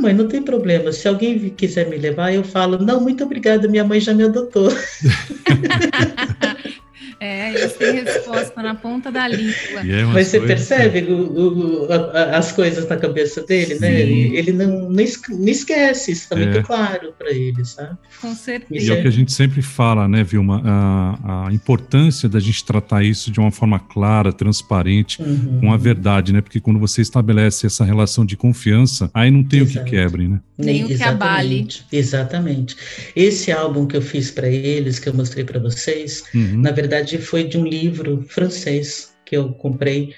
mãe, 0.00 0.14
não 0.14 0.26
tem 0.26 0.42
problema. 0.42 0.92
Se 0.92 1.06
alguém 1.06 1.50
quiser 1.50 1.88
me 1.88 1.96
levar, 1.96 2.32
eu 2.32 2.42
falo: 2.42 2.78
Não, 2.78 3.00
muito 3.00 3.24
obrigada, 3.24 3.68
minha 3.68 3.84
mãe 3.84 4.00
já 4.00 4.14
me 4.14 4.24
adotou. 4.24 4.68
É, 7.20 7.50
eles 7.50 7.74
têm 7.74 8.02
resposta 8.02 8.62
na 8.62 8.74
ponta 8.74 9.12
da 9.12 9.28
língua. 9.28 9.80
É 9.86 10.04
Mas 10.04 10.28
você 10.28 10.40
percebe 10.40 11.02
o, 11.12 11.84
o, 11.84 11.92
a, 11.92 12.38
as 12.38 12.50
coisas 12.50 12.88
na 12.88 12.96
cabeça 12.96 13.42
dele, 13.42 13.74
né? 13.74 13.88
Sim. 13.88 13.94
né? 13.94 14.00
Ele, 14.00 14.36
ele 14.38 14.52
não, 14.52 14.88
não, 14.88 15.00
esquece, 15.00 16.12
isso 16.12 16.22
está 16.22 16.40
é. 16.40 16.46
muito 16.46 16.66
claro 16.66 17.12
para 17.18 17.30
ele, 17.30 17.62
sabe? 17.62 17.94
Com 18.22 18.34
certeza. 18.34 18.86
E 18.86 18.90
é 18.90 18.98
o 18.98 19.02
que 19.02 19.08
a 19.08 19.12
gente 19.12 19.32
sempre 19.32 19.60
fala, 19.60 20.08
né, 20.08 20.24
Vilma? 20.24 20.62
A, 20.64 21.48
a 21.48 21.52
importância 21.52 22.26
da 22.26 22.40
gente 22.40 22.64
tratar 22.64 23.04
isso 23.04 23.30
de 23.30 23.38
uma 23.38 23.50
forma 23.50 23.78
clara, 23.78 24.32
transparente, 24.32 25.20
uhum. 25.20 25.60
com 25.60 25.72
a 25.74 25.76
verdade, 25.76 26.32
né? 26.32 26.40
Porque 26.40 26.58
quando 26.58 26.78
você 26.78 27.02
estabelece 27.02 27.66
essa 27.66 27.84
relação 27.84 28.24
de 28.24 28.34
confiança, 28.34 29.10
aí 29.12 29.30
não 29.30 29.44
tem 29.44 29.60
Exato. 29.60 29.80
o 29.80 29.84
que 29.84 29.90
quebre, 29.90 30.26
né? 30.26 30.40
Nem 30.56 30.84
o 30.84 30.88
que 30.88 31.02
abale. 31.02 31.68
Exatamente. 31.92 32.76
Esse 33.14 33.52
álbum 33.52 33.86
que 33.86 33.96
eu 33.96 34.02
fiz 34.02 34.30
para 34.30 34.48
eles, 34.48 34.98
que 34.98 35.08
eu 35.08 35.14
mostrei 35.14 35.44
para 35.44 35.58
vocês, 35.58 36.24
uhum. 36.34 36.60
na 36.60 36.70
verdade 36.70 37.09
verdade, 37.10 37.18
foi 37.18 37.44
de 37.44 37.58
um 37.58 37.64
livro 37.64 38.24
francês 38.28 39.12
que 39.24 39.36
eu 39.36 39.52
comprei 39.52 40.14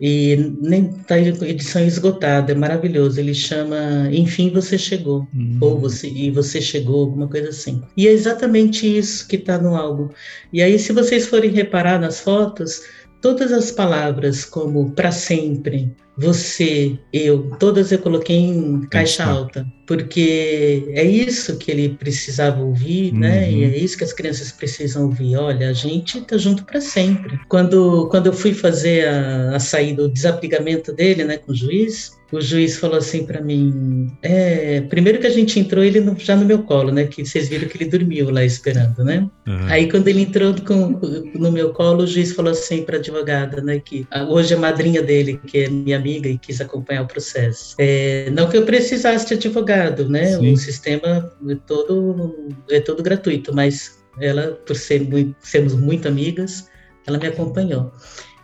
e 0.00 0.54
nem 0.62 0.86
está 0.86 1.18
edição 1.18 1.84
esgotada, 1.84 2.52
é 2.52 2.54
maravilhoso. 2.54 3.20
Ele 3.20 3.34
chama 3.34 4.08
Enfim 4.10 4.50
Você 4.50 4.78
Chegou, 4.78 5.28
uhum. 5.34 5.58
ou 5.60 5.78
você, 5.78 6.08
E 6.08 6.30
Você 6.30 6.60
Chegou, 6.60 7.00
alguma 7.00 7.28
coisa 7.28 7.50
assim. 7.50 7.82
E 7.96 8.08
é 8.08 8.10
exatamente 8.10 8.86
isso 8.86 9.28
que 9.28 9.36
está 9.36 9.58
no 9.58 9.76
álbum. 9.76 10.08
E 10.52 10.62
aí, 10.62 10.78
se 10.78 10.92
vocês 10.92 11.26
forem 11.26 11.50
reparar 11.50 12.00
nas 12.00 12.20
fotos, 12.20 12.82
todas 13.20 13.52
as 13.52 13.70
palavras 13.70 14.46
como 14.46 14.90
para 14.92 15.12
sempre, 15.12 15.94
você, 16.16 16.98
eu, 17.12 17.50
todas 17.58 17.92
eu 17.92 17.98
coloquei 17.98 18.36
em 18.36 18.80
caixa 18.86 19.24
alta, 19.24 19.66
porque 19.90 20.84
é 20.92 21.02
isso 21.02 21.56
que 21.56 21.68
ele 21.68 21.88
precisava 21.88 22.62
ouvir, 22.62 23.12
uhum. 23.12 23.18
né? 23.18 23.50
E 23.50 23.64
é 23.64 23.76
isso 23.76 23.98
que 23.98 24.04
as 24.04 24.12
crianças 24.12 24.52
precisam 24.52 25.06
ouvir. 25.06 25.34
Olha, 25.34 25.68
a 25.68 25.72
gente 25.72 26.20
tá 26.20 26.36
junto 26.36 26.62
para 26.62 26.80
sempre. 26.80 27.40
Quando, 27.48 28.06
quando 28.08 28.26
eu 28.26 28.32
fui 28.32 28.54
fazer 28.54 29.08
a, 29.08 29.56
a 29.56 29.58
saída, 29.58 30.04
o 30.04 30.08
desapligamento 30.08 30.92
dele, 30.92 31.24
né, 31.24 31.38
com 31.38 31.50
o 31.50 31.56
juiz, 31.56 32.12
o 32.32 32.40
juiz 32.40 32.76
falou 32.76 32.96
assim 32.96 33.24
para 33.24 33.40
mim: 33.40 34.10
é, 34.22 34.80
primeiro 34.82 35.18
que 35.18 35.26
a 35.26 35.30
gente 35.30 35.58
entrou, 35.58 35.82
ele 35.82 36.00
no, 36.00 36.16
já 36.18 36.36
no 36.36 36.46
meu 36.46 36.62
colo, 36.62 36.92
né? 36.92 37.04
Que 37.04 37.24
vocês 37.24 37.48
viram 37.48 37.68
que 37.68 37.76
ele 37.76 37.90
dormiu 37.90 38.30
lá 38.30 38.44
esperando, 38.44 39.04
né? 39.04 39.28
Uhum. 39.46 39.66
Aí 39.66 39.90
quando 39.90 40.06
ele 40.08 40.22
entrou 40.22 40.54
com, 40.64 41.00
no 41.34 41.50
meu 41.50 41.72
colo, 41.72 42.04
o 42.04 42.06
juiz 42.06 42.32
falou 42.32 42.52
assim 42.52 42.84
para 42.84 42.98
advogada, 42.98 43.60
né? 43.60 43.80
Que 43.80 44.06
hoje 44.28 44.54
a 44.54 44.58
madrinha 44.58 45.02
dele, 45.02 45.40
que 45.44 45.58
é 45.58 45.68
minha 45.68 45.96
amiga 45.96 46.28
e 46.28 46.38
quis 46.38 46.60
acompanhar 46.60 47.02
o 47.02 47.06
processo. 47.06 47.74
É, 47.78 48.30
não 48.30 48.48
que 48.48 48.56
eu 48.56 48.62
precisasse 48.62 49.26
de 49.26 49.34
advogado, 49.80 50.08
né? 50.08 50.36
Sim. 50.36 50.52
O 50.52 50.56
sistema 50.56 51.32
é 51.48 51.54
todo 51.66 52.54
é 52.70 52.80
todo 52.80 53.02
gratuito, 53.02 53.54
mas 53.54 54.02
ela, 54.18 54.52
por 54.66 54.76
ser 54.76 55.02
muito, 55.02 55.34
sermos 55.40 55.74
muito 55.74 56.06
amigas, 56.08 56.68
ela 57.06 57.18
me 57.18 57.26
acompanhou. 57.26 57.92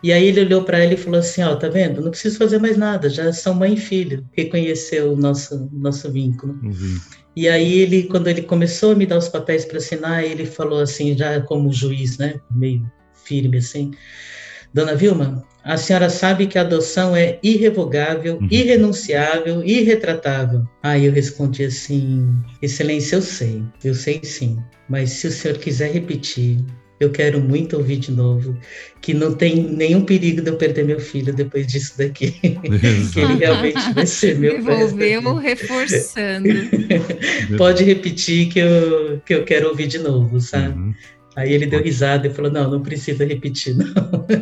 E 0.03 0.11
aí 0.11 0.27
ele 0.27 0.41
olhou 0.41 0.63
para 0.63 0.79
ela 0.79 0.93
e 0.93 0.97
falou 0.97 1.19
assim: 1.19 1.41
Ó, 1.43 1.53
oh, 1.53 1.55
tá 1.55 1.69
vendo? 1.69 2.01
Não 2.01 2.11
preciso 2.11 2.37
fazer 2.37 2.59
mais 2.59 2.77
nada, 2.77 3.09
já 3.09 3.31
são 3.33 3.53
mãe 3.53 3.73
e 3.73 3.77
filho. 3.77 4.25
Reconheceu 4.33 5.13
o 5.13 5.15
nosso, 5.15 5.69
nosso 5.71 6.11
vínculo. 6.11 6.53
Uhum. 6.63 6.99
E 7.35 7.47
aí 7.47 7.79
ele, 7.79 8.03
quando 8.03 8.27
ele 8.27 8.41
começou 8.41 8.91
a 8.91 8.95
me 8.95 9.05
dar 9.05 9.17
os 9.17 9.29
papéis 9.29 9.65
para 9.65 9.77
assinar, 9.77 10.23
ele 10.23 10.45
falou 10.45 10.79
assim, 10.79 11.15
já 11.15 11.39
como 11.41 11.71
juiz, 11.71 12.17
né? 12.17 12.39
Meio 12.51 12.83
firme 13.13 13.57
assim: 13.57 13.91
Dona 14.77 14.93
Vilma, 14.93 15.43
a 15.63 15.75
senhora 15.75 16.07
sabe 16.07 16.45
que 16.45 16.55
a 16.55 16.61
adoção 16.61 17.15
é 17.15 17.39
irrevogável, 17.41 18.37
uhum. 18.39 18.47
irrenunciável, 18.51 19.63
irretratável. 19.63 20.63
Aí 20.83 21.07
eu 21.07 21.11
respondi 21.11 21.63
assim: 21.63 22.31
Excelência, 22.61 23.15
eu 23.15 23.21
sei, 23.23 23.63
eu 23.83 23.95
sei 23.95 24.19
sim. 24.21 24.59
Mas 24.87 25.09
se 25.09 25.25
o 25.25 25.31
senhor 25.31 25.57
quiser 25.57 25.91
repetir, 25.91 26.59
eu 26.99 27.09
quero 27.09 27.41
muito 27.41 27.75
ouvir 27.75 27.97
de 27.97 28.11
novo, 28.11 28.55
que 29.01 29.15
não 29.15 29.33
tem 29.33 29.63
nenhum 29.63 30.05
perigo 30.05 30.43
de 30.43 30.49
eu 30.51 30.57
perder 30.57 30.85
meu 30.85 30.99
filho 30.99 31.33
depois 31.33 31.65
disso 31.65 31.97
daqui. 31.97 32.31
que 33.11 33.19
ele 33.19 33.33
realmente 33.39 33.93
vai 33.95 34.05
ser 34.05 34.37
meu 34.37 34.57
Envolveu 34.61 35.35
reforçando. 35.37 36.49
Pode 37.57 37.83
repetir 37.83 38.49
que 38.49 38.59
eu, 38.59 39.21
que 39.25 39.33
eu 39.33 39.43
quero 39.43 39.69
ouvir 39.69 39.87
de 39.87 39.97
novo, 39.97 40.39
sabe? 40.39 40.77
Uhum. 40.77 40.93
Aí 41.37 41.53
ele 41.53 41.67
deu 41.67 41.83
risada 41.83 42.25
e 42.25 42.33
falou: 42.33 42.49
Não, 42.49 42.67
não 42.67 42.81
precisa 42.81 43.23
repetir, 43.23 43.75
não. 43.75 43.85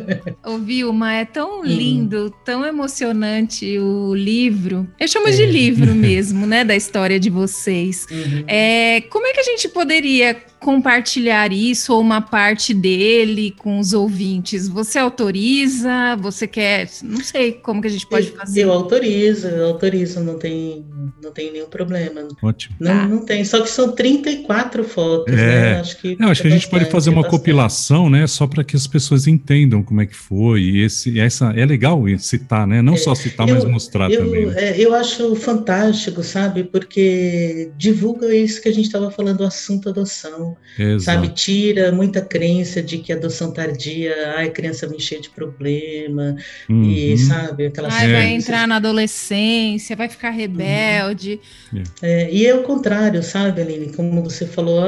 Ô, 0.54 0.56
Vilma, 0.56 1.12
é 1.12 1.26
tão 1.26 1.58
uhum. 1.58 1.64
lindo, 1.64 2.24
uhum. 2.24 2.32
tão 2.42 2.64
emocionante 2.64 3.78
o 3.78 4.14
livro. 4.14 4.88
Eu 4.98 5.06
chamo 5.06 5.28
é. 5.28 5.30
de 5.30 5.44
livro 5.44 5.94
mesmo, 5.94 6.46
né? 6.46 6.64
Da 6.64 6.74
história 6.74 7.20
de 7.20 7.28
vocês. 7.28 8.06
Uhum. 8.10 8.44
É, 8.46 9.02
como 9.10 9.26
é 9.26 9.32
que 9.34 9.40
a 9.40 9.42
gente 9.42 9.68
poderia 9.68 10.34
compartilhar 10.60 11.52
isso 11.52 11.92
ou 11.92 12.00
uma 12.00 12.20
parte 12.20 12.72
dele 12.74 13.54
com 13.58 13.78
os 13.78 13.92
ouvintes? 13.92 14.68
Você 14.68 14.98
autoriza? 14.98 16.16
Você 16.20 16.46
quer? 16.46 16.88
Não 17.02 17.22
sei 17.22 17.52
como 17.52 17.80
que 17.80 17.88
a 17.88 17.90
gente 17.90 18.06
pode 18.06 18.28
fazer. 18.30 18.64
Eu 18.64 18.72
autorizo, 18.72 19.48
eu 19.48 19.66
autorizo, 19.66 20.20
não 20.20 20.38
tem, 20.38 20.84
não 21.22 21.30
tem 21.30 21.52
nenhum 21.52 21.68
problema. 21.68 22.26
Ótimo. 22.42 22.76
Não, 22.80 22.92
ah. 22.92 23.06
não 23.06 23.24
tem, 23.24 23.44
só 23.44 23.60
que 23.60 23.70
são 23.70 23.92
34 23.92 24.84
fotos, 24.84 25.32
é. 25.32 25.36
né? 25.36 25.80
Acho 25.80 25.98
que, 25.98 26.16
Eu 26.18 26.28
acho 26.28 26.42
que 26.42 26.48
a 26.48 26.50
gente 26.50 26.68
pode 26.68 26.86
fazer 26.86 27.10
uma 27.10 27.24
compilação, 27.24 28.08
né? 28.10 28.26
Só 28.26 28.46
para 28.46 28.64
que 28.64 28.76
as 28.76 28.86
pessoas 28.86 29.26
entendam 29.26 29.82
como 29.82 30.00
é 30.00 30.06
que 30.06 30.16
foi. 30.16 30.60
E 30.62 30.82
esse, 30.82 31.20
essa 31.20 31.52
é 31.56 31.64
legal 31.64 32.02
citar, 32.18 32.66
né? 32.66 32.82
Não 32.82 32.94
é, 32.94 32.96
só 32.96 33.14
citar, 33.14 33.48
eu, 33.48 33.54
mas 33.54 33.64
mostrar 33.64 34.10
eu, 34.10 34.24
também. 34.24 34.46
Né? 34.46 34.54
É, 34.56 34.80
eu 34.80 34.94
acho 34.94 35.34
fantástico, 35.36 36.22
sabe? 36.22 36.64
Porque 36.64 37.70
divulga 37.76 38.34
isso 38.34 38.60
que 38.60 38.68
a 38.68 38.72
gente 38.72 38.86
estava 38.86 39.10
falando, 39.10 39.40
o 39.40 39.44
assunto 39.44 39.88
adoção 39.88 40.55
Exato. 40.78 41.02
sabe? 41.02 41.28
Tira 41.34 41.90
muita 41.90 42.20
crença 42.20 42.82
de 42.82 42.98
que 42.98 43.12
adoção 43.12 43.50
tardia, 43.50 44.14
ai, 44.36 44.48
a 44.48 44.50
criança 44.50 44.86
vem 44.86 44.98
cheia 44.98 45.20
de 45.20 45.30
problema, 45.30 46.36
uhum. 46.68 46.82
e 46.82 47.16
sabe, 47.16 47.66
aquelas 47.66 47.94
ai, 47.94 48.12
vai 48.12 48.26
entrar 48.28 48.68
na 48.68 48.76
adolescência, 48.76 49.96
vai 49.96 50.08
ficar 50.08 50.30
rebelde. 50.30 51.40
Uhum. 51.72 51.82
É, 52.02 52.30
e 52.30 52.46
é 52.46 52.54
o 52.54 52.62
contrário, 52.62 53.22
sabe, 53.22 53.62
Aline? 53.62 53.92
Como 53.92 54.22
você 54.22 54.46
falou, 54.46 54.82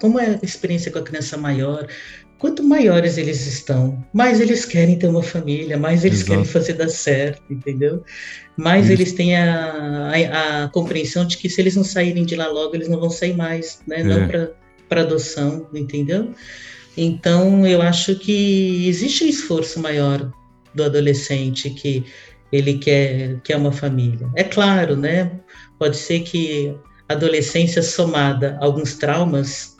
como 0.00 0.18
é 0.18 0.38
a 0.42 0.44
experiência 0.44 0.90
com 0.90 0.98
a 0.98 1.02
criança 1.02 1.36
maior, 1.36 1.86
quanto 2.38 2.62
maiores 2.62 3.16
eles 3.16 3.46
estão, 3.46 4.04
mais 4.12 4.40
eles 4.40 4.64
querem 4.64 4.98
ter 4.98 5.08
uma 5.08 5.22
família, 5.22 5.78
mais 5.78 6.04
eles 6.04 6.18
Exato. 6.20 6.30
querem 6.30 6.44
fazer 6.44 6.72
dar 6.74 6.88
certo, 6.88 7.42
entendeu? 7.50 8.02
Mais 8.56 8.84
Isso. 8.84 8.92
eles 8.92 9.12
têm 9.12 9.36
a, 9.36 10.10
a, 10.10 10.64
a, 10.64 10.68
compreensão 10.68 11.26
de 11.26 11.38
que 11.38 11.48
se 11.48 11.60
eles 11.60 11.74
não 11.76 11.84
saírem 11.84 12.24
de 12.24 12.36
lá 12.36 12.46
logo, 12.48 12.74
eles 12.74 12.88
não 12.88 13.00
vão 13.00 13.10
sair 13.10 13.34
mais, 13.34 13.80
né? 13.86 14.00
É. 14.00 14.04
Não 14.04 14.28
para 14.28 14.52
adoção, 14.90 15.68
entendeu? 15.74 16.34
Então, 16.96 17.66
eu 17.66 17.82
acho 17.82 18.14
que 18.16 18.86
existe 18.88 19.24
um 19.24 19.28
esforço 19.28 19.80
maior 19.80 20.30
do 20.74 20.84
adolescente 20.84 21.70
que 21.70 22.04
ele 22.52 22.78
quer, 22.78 23.40
quer 23.42 23.56
uma 23.56 23.72
família. 23.72 24.28
É 24.36 24.44
claro, 24.44 24.96
né? 24.96 25.40
Pode 25.78 25.96
ser 25.96 26.20
que 26.20 26.74
a 27.08 27.14
adolescência 27.14 27.82
somada 27.82 28.56
a 28.60 28.64
alguns 28.64 28.94
traumas 28.94 29.76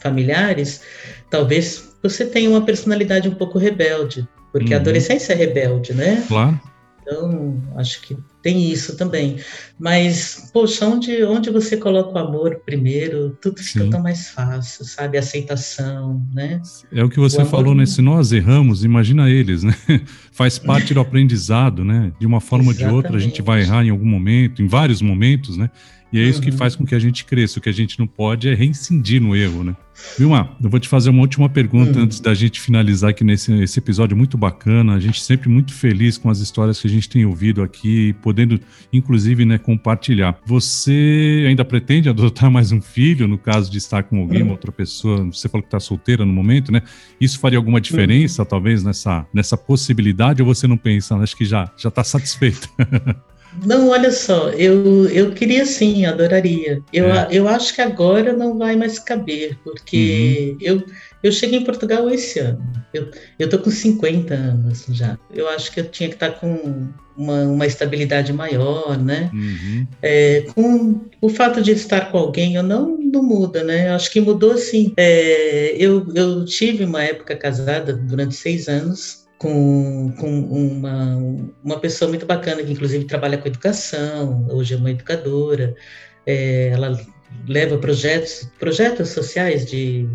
familiares, 0.00 0.82
talvez 1.30 1.94
você 2.02 2.26
tem 2.26 2.48
uma 2.48 2.62
personalidade 2.64 3.28
um 3.28 3.34
pouco 3.34 3.58
rebelde, 3.58 4.26
porque 4.52 4.72
uhum. 4.72 4.78
a 4.78 4.80
adolescência 4.80 5.32
é 5.32 5.36
rebelde, 5.36 5.94
né? 5.94 6.24
Claro. 6.28 6.60
Então, 7.06 7.62
acho 7.76 8.00
que 8.00 8.16
tem 8.42 8.70
isso 8.70 8.96
também. 8.96 9.36
Mas, 9.78 10.50
poxa, 10.52 10.86
onde, 10.86 11.22
onde 11.24 11.50
você 11.50 11.76
coloca 11.76 12.14
o 12.14 12.18
amor 12.18 12.62
primeiro, 12.64 13.36
tudo 13.42 13.62
fica 13.62 13.84
Sim. 13.84 13.90
tão 13.90 14.02
mais 14.02 14.30
fácil, 14.30 14.86
sabe? 14.86 15.18
Aceitação, 15.18 16.26
né? 16.32 16.62
É 16.90 17.04
o 17.04 17.10
que 17.10 17.20
você 17.20 17.42
o 17.42 17.46
falou, 17.46 17.74
né? 17.74 17.84
Se 17.84 18.00
nós 18.00 18.32
erramos, 18.32 18.84
imagina 18.84 19.28
eles, 19.28 19.62
né? 19.62 19.74
Faz 20.32 20.58
parte 20.58 20.94
do 20.94 21.00
aprendizado, 21.00 21.84
né? 21.84 22.10
De 22.18 22.26
uma 22.26 22.40
forma 22.40 22.68
ou 22.68 22.74
de 22.74 22.86
outra, 22.86 23.16
a 23.16 23.20
gente 23.20 23.42
vai 23.42 23.60
errar 23.60 23.84
em 23.84 23.90
algum 23.90 24.06
momento, 24.06 24.62
em 24.62 24.66
vários 24.66 25.02
momentos, 25.02 25.58
né? 25.58 25.70
E 26.14 26.20
é 26.20 26.22
isso 26.22 26.38
uhum. 26.38 26.44
que 26.44 26.52
faz 26.52 26.76
com 26.76 26.86
que 26.86 26.94
a 26.94 26.98
gente 27.00 27.24
cresça. 27.24 27.58
O 27.58 27.60
que 27.60 27.68
a 27.68 27.72
gente 27.72 27.98
não 27.98 28.06
pode 28.06 28.48
é 28.48 28.54
reincidir 28.54 29.20
no 29.20 29.34
erro, 29.34 29.64
né? 29.64 29.74
Vilma, 30.16 30.56
eu 30.62 30.70
vou 30.70 30.78
te 30.78 30.88
fazer 30.88 31.10
uma 31.10 31.22
última 31.22 31.48
pergunta 31.48 31.98
uhum. 31.98 32.04
antes 32.04 32.20
da 32.20 32.32
gente 32.34 32.60
finalizar 32.60 33.10
aqui 33.10 33.24
nesse 33.24 33.52
esse 33.54 33.80
episódio 33.80 34.16
muito 34.16 34.38
bacana. 34.38 34.94
A 34.94 35.00
gente 35.00 35.20
sempre 35.20 35.48
muito 35.48 35.74
feliz 35.74 36.16
com 36.16 36.30
as 36.30 36.38
histórias 36.38 36.80
que 36.80 36.86
a 36.86 36.90
gente 36.90 37.08
tem 37.08 37.26
ouvido 37.26 37.64
aqui, 37.64 38.12
podendo, 38.22 38.60
inclusive, 38.92 39.44
né, 39.44 39.58
compartilhar. 39.58 40.38
Você 40.46 41.46
ainda 41.48 41.64
pretende 41.64 42.08
adotar 42.08 42.48
mais 42.48 42.70
um 42.70 42.80
filho, 42.80 43.26
no 43.26 43.36
caso 43.36 43.68
de 43.68 43.78
estar 43.78 44.04
com 44.04 44.20
alguém, 44.20 44.42
uhum. 44.42 44.52
outra 44.52 44.70
pessoa? 44.70 45.24
Você 45.24 45.48
falou 45.48 45.62
que 45.62 45.66
está 45.68 45.80
solteira 45.80 46.24
no 46.24 46.32
momento, 46.32 46.70
né? 46.70 46.82
Isso 47.20 47.40
faria 47.40 47.58
alguma 47.58 47.80
diferença, 47.80 48.42
uhum. 48.42 48.48
talvez, 48.48 48.84
nessa, 48.84 49.26
nessa 49.34 49.56
possibilidade, 49.56 50.40
ou 50.40 50.46
você 50.46 50.68
não 50.68 50.76
pensa? 50.76 51.16
Acho 51.16 51.36
que 51.36 51.44
já 51.44 51.68
está 51.76 52.04
satisfeita. 52.04 52.68
Não, 53.62 53.90
olha 53.90 54.10
só, 54.10 54.50
eu, 54.50 55.08
eu 55.08 55.32
queria 55.32 55.64
sim, 55.64 56.04
adoraria. 56.06 56.82
Eu, 56.92 57.06
é. 57.06 57.28
eu 57.30 57.48
acho 57.48 57.74
que 57.74 57.80
agora 57.80 58.32
não 58.32 58.58
vai 58.58 58.76
mais 58.76 58.98
caber, 58.98 59.58
porque 59.62 60.52
uhum. 60.52 60.58
eu, 60.60 60.82
eu 61.22 61.32
cheguei 61.32 61.60
em 61.60 61.64
Portugal 61.64 62.08
esse 62.10 62.38
ano. 62.40 62.62
Eu, 62.92 63.10
eu 63.38 63.48
tô 63.48 63.58
com 63.58 63.70
50 63.70 64.34
anos 64.34 64.86
já. 64.90 65.18
Eu 65.32 65.48
acho 65.48 65.72
que 65.72 65.80
eu 65.80 65.84
tinha 65.84 66.08
que 66.08 66.16
estar 66.16 66.32
tá 66.32 66.38
com 66.38 66.88
uma, 67.16 67.42
uma 67.44 67.66
estabilidade 67.66 68.32
maior, 68.32 68.98
né? 68.98 69.30
Uhum. 69.32 69.86
É, 70.02 70.46
com 70.54 71.00
o 71.20 71.28
fato 71.28 71.62
de 71.62 71.72
estar 71.72 72.10
com 72.10 72.18
alguém, 72.18 72.56
eu 72.56 72.62
não, 72.62 72.98
não 72.98 73.22
muda, 73.22 73.62
né? 73.62 73.88
Eu 73.88 73.94
acho 73.94 74.10
que 74.10 74.20
mudou 74.20 74.52
assim. 74.52 74.92
É, 74.96 75.76
eu, 75.78 76.06
eu 76.14 76.44
tive 76.44 76.84
uma 76.84 77.02
época 77.02 77.36
casada 77.36 77.92
durante 77.92 78.34
seis 78.34 78.68
anos 78.68 79.23
com, 79.44 80.10
com 80.18 80.40
uma, 80.40 81.18
uma 81.62 81.78
pessoa 81.78 82.08
muito 82.08 82.24
bacana, 82.24 82.62
que 82.62 82.72
inclusive 82.72 83.04
trabalha 83.04 83.36
com 83.36 83.46
educação, 83.46 84.46
hoje 84.50 84.72
é 84.72 84.76
uma 84.78 84.90
educadora, 84.90 85.76
é, 86.24 86.68
ela 86.68 86.98
leva 87.46 87.76
projetos, 87.76 88.48
projetos 88.58 89.10
sociais 89.10 89.66
de, 89.66 90.08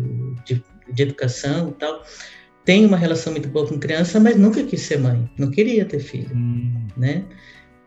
de, 0.44 0.60
de 0.92 1.02
educação 1.04 1.68
e 1.68 1.72
tal, 1.74 2.04
tem 2.64 2.84
uma 2.84 2.96
relação 2.96 3.32
muito 3.32 3.48
boa 3.48 3.68
com 3.68 3.78
criança, 3.78 4.18
mas 4.18 4.36
nunca 4.36 4.64
quis 4.64 4.80
ser 4.80 4.98
mãe, 4.98 5.30
não 5.38 5.48
queria 5.48 5.84
ter 5.84 6.00
filho, 6.00 6.34
hum. 6.34 6.88
né? 6.96 7.24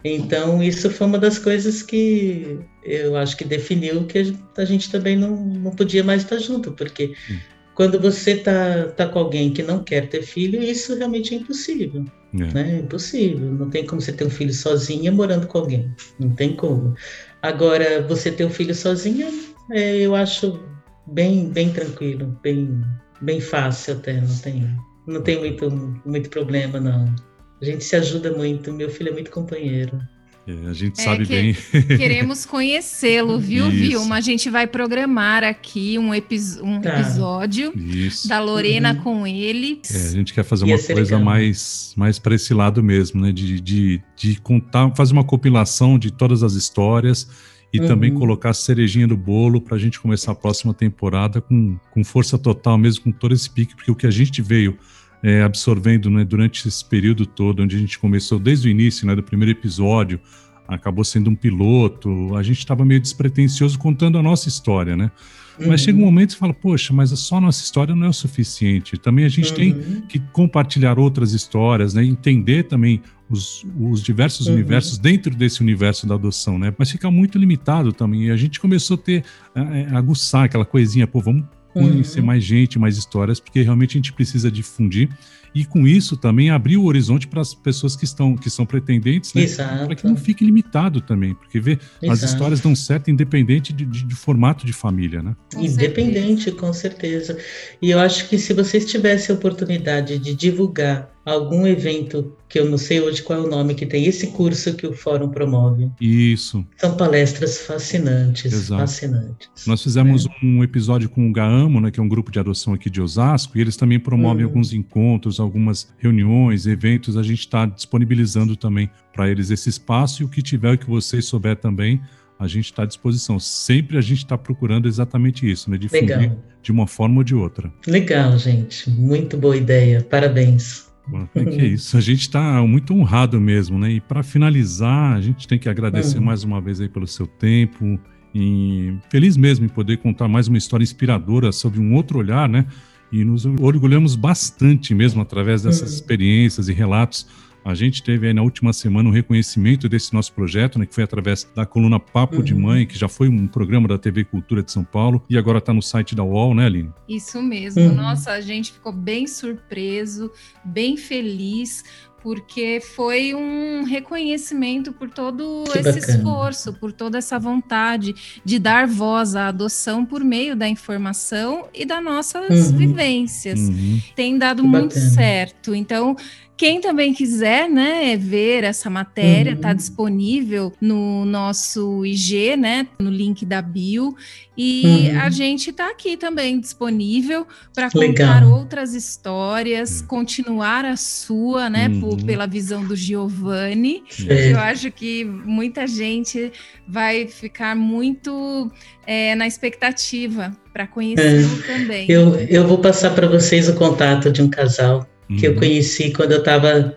Então, 0.01 0.63
isso 0.63 0.89
foi 0.89 1.07
uma 1.07 1.19
das 1.19 1.37
coisas 1.39 1.81
que 1.81 2.57
eu 2.83 3.17
acho 3.17 3.35
que 3.35 3.43
definiu 3.43 4.05
que 4.05 4.33
a 4.57 4.65
gente 4.65 4.89
também 4.89 5.17
não, 5.17 5.35
não 5.35 5.71
podia 5.71 6.05
mais 6.05 6.23
estar 6.23 6.37
junto, 6.37 6.71
porque 6.71 7.13
hum. 7.29 7.37
Quando 7.75 7.99
você 7.99 8.31
está 8.31 8.85
tá 8.89 9.07
com 9.07 9.19
alguém 9.19 9.51
que 9.51 9.63
não 9.63 9.83
quer 9.83 10.07
ter 10.07 10.21
filho, 10.21 10.61
isso 10.61 10.95
realmente 10.95 11.33
é 11.33 11.37
impossível. 11.37 12.05
É. 12.33 12.53
Né? 12.53 12.75
É 12.75 12.79
impossível. 12.79 13.51
Não 13.51 13.69
tem 13.69 13.85
como 13.85 14.01
você 14.01 14.13
ter 14.13 14.25
um 14.25 14.29
filho 14.29 14.53
sozinha 14.53 15.11
morando 15.11 15.47
com 15.47 15.57
alguém. 15.57 15.91
Não 16.19 16.29
tem 16.29 16.55
como. 16.55 16.95
Agora, 17.41 18.01
você 18.03 18.31
ter 18.31 18.45
um 18.45 18.49
filho 18.49 18.75
sozinha, 18.75 19.27
é, 19.71 19.97
eu 19.97 20.15
acho 20.15 20.59
bem, 21.07 21.49
bem 21.49 21.71
tranquilo, 21.71 22.37
bem, 22.43 22.81
bem 23.21 23.41
fácil 23.41 23.95
até. 23.95 24.21
Não 24.21 24.37
tem, 24.37 24.77
não 25.07 25.21
tem 25.21 25.39
muito, 25.39 25.69
muito 26.05 26.29
problema, 26.29 26.79
não. 26.79 27.13
A 27.61 27.65
gente 27.65 27.83
se 27.83 27.95
ajuda 27.95 28.31
muito. 28.31 28.71
Meu 28.71 28.89
filho 28.89 29.09
é 29.09 29.13
muito 29.13 29.31
companheiro. 29.31 29.99
É, 30.45 30.69
a 30.69 30.73
gente 30.73 30.99
é 30.99 31.03
sabe 31.03 31.25
que 31.25 31.33
bem. 31.33 31.53
queremos 31.97 32.45
conhecê-lo, 32.45 33.39
viu, 33.39 33.67
Isso. 33.69 33.77
Vilma? 33.77 34.15
A 34.15 34.21
gente 34.21 34.49
vai 34.49 34.67
programar 34.67 35.43
aqui 35.43 35.97
um, 35.97 36.13
epi 36.13 36.37
um 36.61 36.81
tá. 36.81 36.99
episódio 36.99 37.71
Isso. 37.75 38.27
da 38.27 38.41
Lorena 38.41 38.93
uhum. 38.93 39.01
com 39.01 39.27
ele. 39.27 39.81
É, 39.89 39.97
a 39.97 40.11
gente 40.11 40.33
quer 40.33 40.43
fazer 40.43 40.65
uma 40.65 40.77
coisa 40.77 41.17
mais, 41.17 41.93
mais 41.95 42.19
para 42.19 42.35
esse 42.35 42.53
lado 42.53 42.83
mesmo, 42.83 43.21
né? 43.21 43.31
De, 43.31 43.61
de, 43.61 44.01
de 44.17 44.39
contar, 44.41 44.93
fazer 44.95 45.13
uma 45.13 45.23
compilação 45.23 45.97
de 45.97 46.11
todas 46.11 46.43
as 46.43 46.53
histórias 46.53 47.27
e 47.71 47.79
uhum. 47.79 47.87
também 47.87 48.13
colocar 48.13 48.49
a 48.49 48.53
cerejinha 48.53 49.07
do 49.07 49.15
bolo 49.15 49.61
para 49.61 49.77
a 49.77 49.79
gente 49.79 49.99
começar 49.99 50.33
a 50.33 50.35
próxima 50.35 50.73
temporada 50.73 51.39
com, 51.39 51.77
com 51.89 52.03
força 52.03 52.37
total, 52.37 52.77
mesmo 52.77 53.05
com 53.05 53.11
todo 53.11 53.33
esse 53.33 53.49
pique, 53.49 53.75
porque 53.75 53.89
o 53.89 53.95
que 53.95 54.05
a 54.05 54.11
gente 54.11 54.41
veio 54.41 54.77
é, 55.23 55.41
absorvendo 55.41 56.09
né, 56.09 56.25
durante 56.25 56.67
esse 56.67 56.83
período 56.83 57.25
todo, 57.25 57.63
onde 57.63 57.77
a 57.77 57.79
gente 57.79 57.97
começou 57.97 58.37
desde 58.37 58.67
o 58.67 58.69
início, 58.69 59.07
né, 59.07 59.15
do 59.15 59.23
primeiro 59.23 59.51
episódio, 59.51 60.19
acabou 60.67 61.03
sendo 61.03 61.29
um 61.29 61.35
piloto, 61.35 62.35
a 62.35 62.43
gente 62.43 62.59
estava 62.59 62.83
meio 62.83 62.99
despretensioso 62.99 63.79
contando 63.79 64.17
a 64.17 64.23
nossa 64.23 64.49
história, 64.49 64.95
né? 64.95 65.11
Uhum. 65.59 65.67
Mas 65.67 65.81
chega 65.81 65.97
um 65.97 66.01
momento 66.01 66.29
que 66.29 66.33
você 66.33 66.39
fala, 66.39 66.53
poxa, 66.53 66.93
mas 66.93 67.11
só 67.11 67.37
a 67.37 67.41
nossa 67.41 67.63
história 67.63 67.93
não 67.93 68.07
é 68.07 68.09
o 68.09 68.13
suficiente. 68.13 68.97
Também 68.97 69.23
a 69.23 69.29
gente 69.29 69.51
uhum. 69.51 69.55
tem 69.55 70.01
que 70.07 70.19
compartilhar 70.31 70.97
outras 70.97 71.33
histórias, 71.33 71.93
né? 71.93 72.03
Entender 72.03 72.63
também 72.63 73.01
os, 73.29 73.65
os 73.79 74.01
diversos 74.01 74.47
uhum. 74.47 74.53
universos 74.53 74.97
dentro 74.97 75.35
desse 75.35 75.61
universo 75.61 76.07
da 76.07 76.15
adoção, 76.15 76.57
né? 76.57 76.73
Mas 76.77 76.89
fica 76.89 77.09
muito 77.11 77.37
limitado 77.37 77.93
também. 77.93 78.25
E 78.25 78.31
a 78.31 78.37
gente 78.37 78.59
começou 78.59 78.95
a 78.95 78.97
ter, 78.97 79.23
a, 79.53 79.95
a 79.95 79.97
aguçar 79.97 80.45
aquela 80.45 80.65
coisinha, 80.65 81.05
pô, 81.05 81.19
vamos 81.19 81.43
conhecer 81.73 82.19
uhum. 82.19 82.25
mais 82.25 82.43
gente, 82.43 82.77
mais 82.77 82.97
histórias, 82.97 83.39
porque 83.39 83.61
realmente 83.61 83.91
a 83.91 83.99
gente 83.99 84.13
precisa 84.13 84.51
difundir 84.51 85.09
e 85.55 85.65
com 85.65 85.87
isso 85.87 86.17
também 86.17 86.49
abrir 86.49 86.77
o 86.77 86.85
horizonte 86.85 87.27
para 87.27 87.41
as 87.41 87.53
pessoas 87.53 87.95
que 87.95 88.05
estão 88.05 88.35
que 88.35 88.49
são 88.49 88.65
pretendentes, 88.65 89.33
né? 89.33 89.45
Para 89.85 89.95
que 89.95 90.05
não 90.05 90.15
fique 90.15 90.43
limitado 90.43 90.99
também, 90.99 91.35
porque 91.35 91.59
vê 91.59 91.73
Exato. 92.01 92.11
as 92.11 92.23
histórias 92.23 92.59
dão 92.59 92.75
certo 92.75 93.11
independente 93.11 93.71
de, 93.71 93.85
de, 93.85 94.03
de 94.03 94.15
formato 94.15 94.65
de 94.65 94.73
família, 94.73 95.21
né? 95.21 95.35
Com 95.53 95.61
independente, 95.61 96.45
certeza. 96.45 96.57
com 96.57 96.73
certeza. 96.73 97.37
E 97.81 97.91
eu 97.91 97.99
acho 97.99 98.27
que 98.27 98.37
se 98.37 98.53
vocês 98.53 98.85
tivessem 98.85 99.33
a 99.33 99.37
oportunidade 99.37 100.17
de 100.17 100.33
divulgar 100.33 101.12
algum 101.25 101.65
evento 101.65 102.35
que 102.49 102.59
eu 102.59 102.69
não 102.69 102.77
sei 102.77 103.01
hoje 103.01 103.23
qual 103.23 103.39
é 103.39 103.41
o 103.41 103.49
nome 103.49 103.73
que 103.73 103.85
tem 103.85 104.05
esse 104.05 104.27
curso 104.27 104.75
que 104.75 104.85
o 104.85 104.93
fórum 104.93 105.29
promove. 105.29 105.89
Isso. 105.99 106.65
São 106.77 106.95
palestras 106.95 107.59
fascinantes, 107.59 108.51
Exato. 108.51 108.81
fascinantes. 108.81 109.49
Nós 109.65 109.81
fizemos 109.81 110.25
é. 110.25 110.29
um 110.45 110.63
episódio 110.63 111.09
com 111.09 111.27
o 111.27 111.31
Gaamo, 111.31 111.79
né, 111.79 111.91
que 111.91 111.99
é 111.99 112.03
um 112.03 112.07
grupo 112.07 112.31
de 112.31 112.39
adoção 112.39 112.73
aqui 112.73 112.89
de 112.89 113.01
Osasco, 113.01 113.57
e 113.57 113.61
eles 113.61 113.77
também 113.77 113.99
promovem 113.99 114.43
hum. 114.43 114.49
alguns 114.49 114.73
encontros, 114.73 115.39
algumas 115.39 115.93
reuniões, 115.97 116.67
eventos. 116.67 117.17
A 117.17 117.23
gente 117.23 117.39
está 117.39 117.65
disponibilizando 117.65 118.55
também 118.55 118.89
para 119.13 119.29
eles 119.29 119.49
esse 119.49 119.69
espaço 119.69 120.21
e 120.21 120.25
o 120.25 120.29
que 120.29 120.41
tiver 120.41 120.73
o 120.73 120.77
que 120.77 120.89
vocês 120.89 121.25
souber 121.25 121.55
também, 121.55 122.01
a 122.39 122.47
gente 122.47 122.65
está 122.65 122.83
à 122.83 122.85
disposição. 122.85 123.39
Sempre 123.39 123.97
a 123.97 124.01
gente 124.01 124.19
está 124.19 124.37
procurando 124.37 124.87
exatamente 124.87 125.49
isso, 125.49 125.71
né? 125.71 125.77
Difundir 125.77 126.17
Legal. 126.17 126.37
de 126.61 126.71
uma 126.71 126.87
forma 126.87 127.17
ou 127.17 127.23
de 127.23 127.35
outra. 127.35 127.71
Legal, 127.87 128.37
gente. 128.37 128.89
Muito 128.89 129.37
boa 129.37 129.55
ideia. 129.55 130.01
Parabéns. 130.03 130.92
É 131.35 131.45
que 131.45 131.61
é 131.61 131.65
isso, 131.65 131.97
a 131.97 132.01
gente 132.01 132.21
está 132.21 132.61
muito 132.65 132.93
honrado 132.93 133.39
mesmo, 133.39 133.77
né? 133.77 133.91
E 133.91 133.99
para 133.99 134.23
finalizar, 134.23 135.15
a 135.15 135.21
gente 135.21 135.47
tem 135.47 135.59
que 135.59 135.67
agradecer 135.67 136.17
uhum. 136.17 136.25
mais 136.25 136.43
uma 136.43 136.61
vez 136.61 136.79
aí 136.79 136.87
pelo 136.87 137.05
seu 137.05 137.27
tempo 137.27 137.99
e 138.33 138.95
feliz 139.09 139.35
mesmo 139.35 139.65
em 139.65 139.69
poder 139.69 139.97
contar 139.97 140.27
mais 140.27 140.47
uma 140.47 140.57
história 140.57 140.83
inspiradora 140.83 141.51
sobre 141.51 141.79
um 141.79 141.93
outro 141.93 142.19
olhar, 142.19 142.47
né? 142.47 142.65
E 143.11 143.23
nos 143.23 143.45
orgulhamos 143.45 144.15
bastante 144.15 144.95
mesmo 144.95 145.21
através 145.21 145.63
dessas 145.63 145.89
uhum. 145.89 145.95
experiências 145.95 146.67
e 146.69 146.73
relatos 146.73 147.27
A 147.65 147.73
gente 147.73 148.03
teve 148.03 148.27
aí 148.27 148.33
na 148.33 148.41
última 148.41 148.73
semana 148.73 149.07
um 149.07 149.11
reconhecimento 149.11 149.87
desse 149.87 150.13
nosso 150.13 150.33
projeto, 150.33 150.77
né, 150.77 150.85
que 150.85 150.93
foi 150.93 151.03
através 151.03 151.49
da 151.55 151.65
coluna 151.65 151.99
Papo 151.99 152.37
uhum. 152.37 152.43
de 152.43 152.53
Mãe, 152.53 152.85
que 152.85 152.97
já 152.97 153.07
foi 153.07 153.29
um 153.29 153.47
programa 153.47 153.87
da 153.87 153.97
TV 153.97 154.25
Cultura 154.25 154.61
de 154.61 154.71
São 154.71 154.83
Paulo 154.83 155.23
e 155.29 155.37
agora 155.37 155.59
está 155.59 155.73
no 155.73 155.81
site 155.81 156.13
da 156.13 156.23
UOL, 156.23 156.53
né, 156.53 156.65
Aline? 156.65 156.91
Isso 157.07 157.41
mesmo. 157.41 157.81
Uhum. 157.81 157.95
Nossa, 157.95 158.31
a 158.31 158.41
gente 158.41 158.73
ficou 158.73 158.91
bem 158.91 159.27
surpreso, 159.27 160.29
bem 160.65 160.97
feliz, 160.97 161.83
porque 162.23 162.79
foi 162.79 163.35
um 163.35 163.83
reconhecimento 163.83 164.93
por 164.93 165.09
todo 165.09 165.65
que 165.69 165.77
esse 165.77 165.99
bacana. 165.99 166.17
esforço, 166.17 166.73
por 166.73 166.93
toda 166.93 167.17
essa 167.17 167.37
vontade 167.37 168.15
de 168.45 168.57
dar 168.57 168.87
voz 168.87 169.35
à 169.35 169.49
adoção 169.49 170.05
por 170.05 170.23
meio 170.23 170.55
da 170.55 170.67
informação 170.67 171.67
e 171.73 171.85
das 171.85 172.01
nossas 172.01 172.71
uhum. 172.71 172.77
vivências. 172.77 173.59
Uhum. 173.59 174.01
Tem 174.15 174.37
dado 174.37 174.61
que 174.63 174.67
muito 174.69 174.95
bacana. 174.95 175.11
certo. 175.11 175.75
Então, 175.75 176.15
quem 176.55 176.79
também 176.79 177.13
quiser, 177.13 177.69
né, 177.69 178.15
ver 178.15 178.63
essa 178.63 178.89
matéria, 178.89 179.53
está 179.53 179.69
uhum. 179.69 179.75
disponível 179.75 180.73
no 180.79 181.25
nosso 181.25 182.05
IG, 182.05 182.55
né, 182.55 182.87
no 182.99 183.09
link 183.09 183.45
da 183.45 183.61
bio. 183.61 184.15
E 184.55 185.09
uhum. 185.09 185.19
a 185.21 185.29
gente 185.31 185.71
está 185.71 185.89
aqui 185.89 186.15
também 186.15 186.59
disponível 186.59 187.47
para 187.73 187.89
contar 187.89 188.45
outras 188.45 188.93
histórias, 188.93 190.01
uhum. 190.01 190.07
continuar 190.07 190.85
a 190.85 190.95
sua, 190.95 191.71
né, 191.71 191.89
por, 191.89 192.13
uhum. 192.13 192.25
pela 192.25 192.45
visão 192.45 192.85
do 192.85 192.95
Giovanni. 192.95 194.03
É. 194.29 194.51
Eu 194.51 194.59
acho 194.59 194.91
que 194.91 195.25
muita 195.25 195.87
gente 195.87 196.51
vai 196.87 197.27
ficar 197.27 197.75
muito 197.75 198.71
é, 199.07 199.33
na 199.33 199.47
expectativa 199.47 200.55
para 200.71 200.85
conhecê-lo 200.85 201.59
é. 201.63 201.67
também. 201.67 202.05
Eu, 202.11 202.35
eu 202.41 202.67
vou 202.67 202.77
passar 202.77 203.09
para 203.15 203.27
vocês 203.27 203.67
o 203.67 203.73
contato 203.73 204.31
de 204.31 204.41
um 204.41 204.49
casal 204.49 205.07
que 205.39 205.47
eu 205.47 205.51
uhum. 205.51 205.59
conheci 205.59 206.11
quando 206.11 206.31
eu 206.31 206.39
estava 206.39 206.95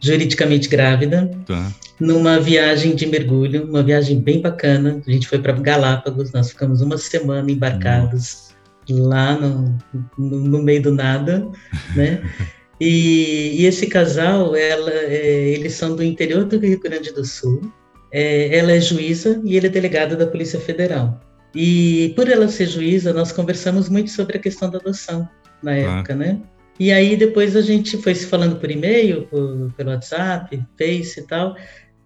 juridicamente 0.00 0.68
grávida, 0.68 1.30
tá. 1.46 1.72
numa 1.98 2.38
viagem 2.38 2.94
de 2.94 3.06
mergulho, 3.06 3.64
uma 3.64 3.82
viagem 3.82 4.20
bem 4.20 4.40
bacana. 4.40 5.02
A 5.06 5.10
gente 5.10 5.26
foi 5.26 5.38
para 5.38 5.52
Galápagos, 5.52 6.32
nós 6.32 6.50
ficamos 6.50 6.82
uma 6.82 6.98
semana 6.98 7.50
embarcados 7.50 8.52
Nossa. 8.88 9.08
lá 9.08 9.34
no, 9.38 9.78
no, 10.18 10.40
no, 10.40 10.62
meio 10.62 10.82
do 10.82 10.92
nada, 10.92 11.48
né? 11.96 12.22
E, 12.78 13.62
e 13.62 13.66
esse 13.66 13.86
casal, 13.86 14.54
ela, 14.54 14.90
é, 14.90 15.48
eles 15.50 15.72
são 15.72 15.96
do 15.96 16.02
interior 16.02 16.44
do 16.44 16.58
Rio 16.58 16.80
Grande 16.80 17.12
do 17.12 17.24
Sul. 17.24 17.72
É, 18.12 18.56
ela 18.58 18.72
é 18.72 18.80
juíza 18.80 19.40
e 19.44 19.56
ele 19.56 19.68
é 19.68 19.70
delegado 19.70 20.16
da 20.16 20.26
Polícia 20.26 20.60
Federal. 20.60 21.20
E 21.54 22.12
por 22.16 22.28
ela 22.28 22.48
ser 22.48 22.66
juíza, 22.66 23.12
nós 23.12 23.32
conversamos 23.32 23.88
muito 23.88 24.10
sobre 24.10 24.36
a 24.36 24.40
questão 24.40 24.68
da 24.70 24.78
adoção 24.78 25.28
na 25.62 25.70
tá. 25.70 25.78
época, 25.78 26.14
né? 26.14 26.40
E 26.78 26.92
aí 26.92 27.16
depois 27.16 27.54
a 27.54 27.60
gente 27.60 27.96
foi 27.98 28.14
se 28.14 28.26
falando 28.26 28.56
por 28.56 28.70
e-mail, 28.70 29.26
por, 29.26 29.72
pelo 29.76 29.90
WhatsApp, 29.90 30.60
Face 30.76 31.20
e 31.20 31.22
tal, 31.22 31.56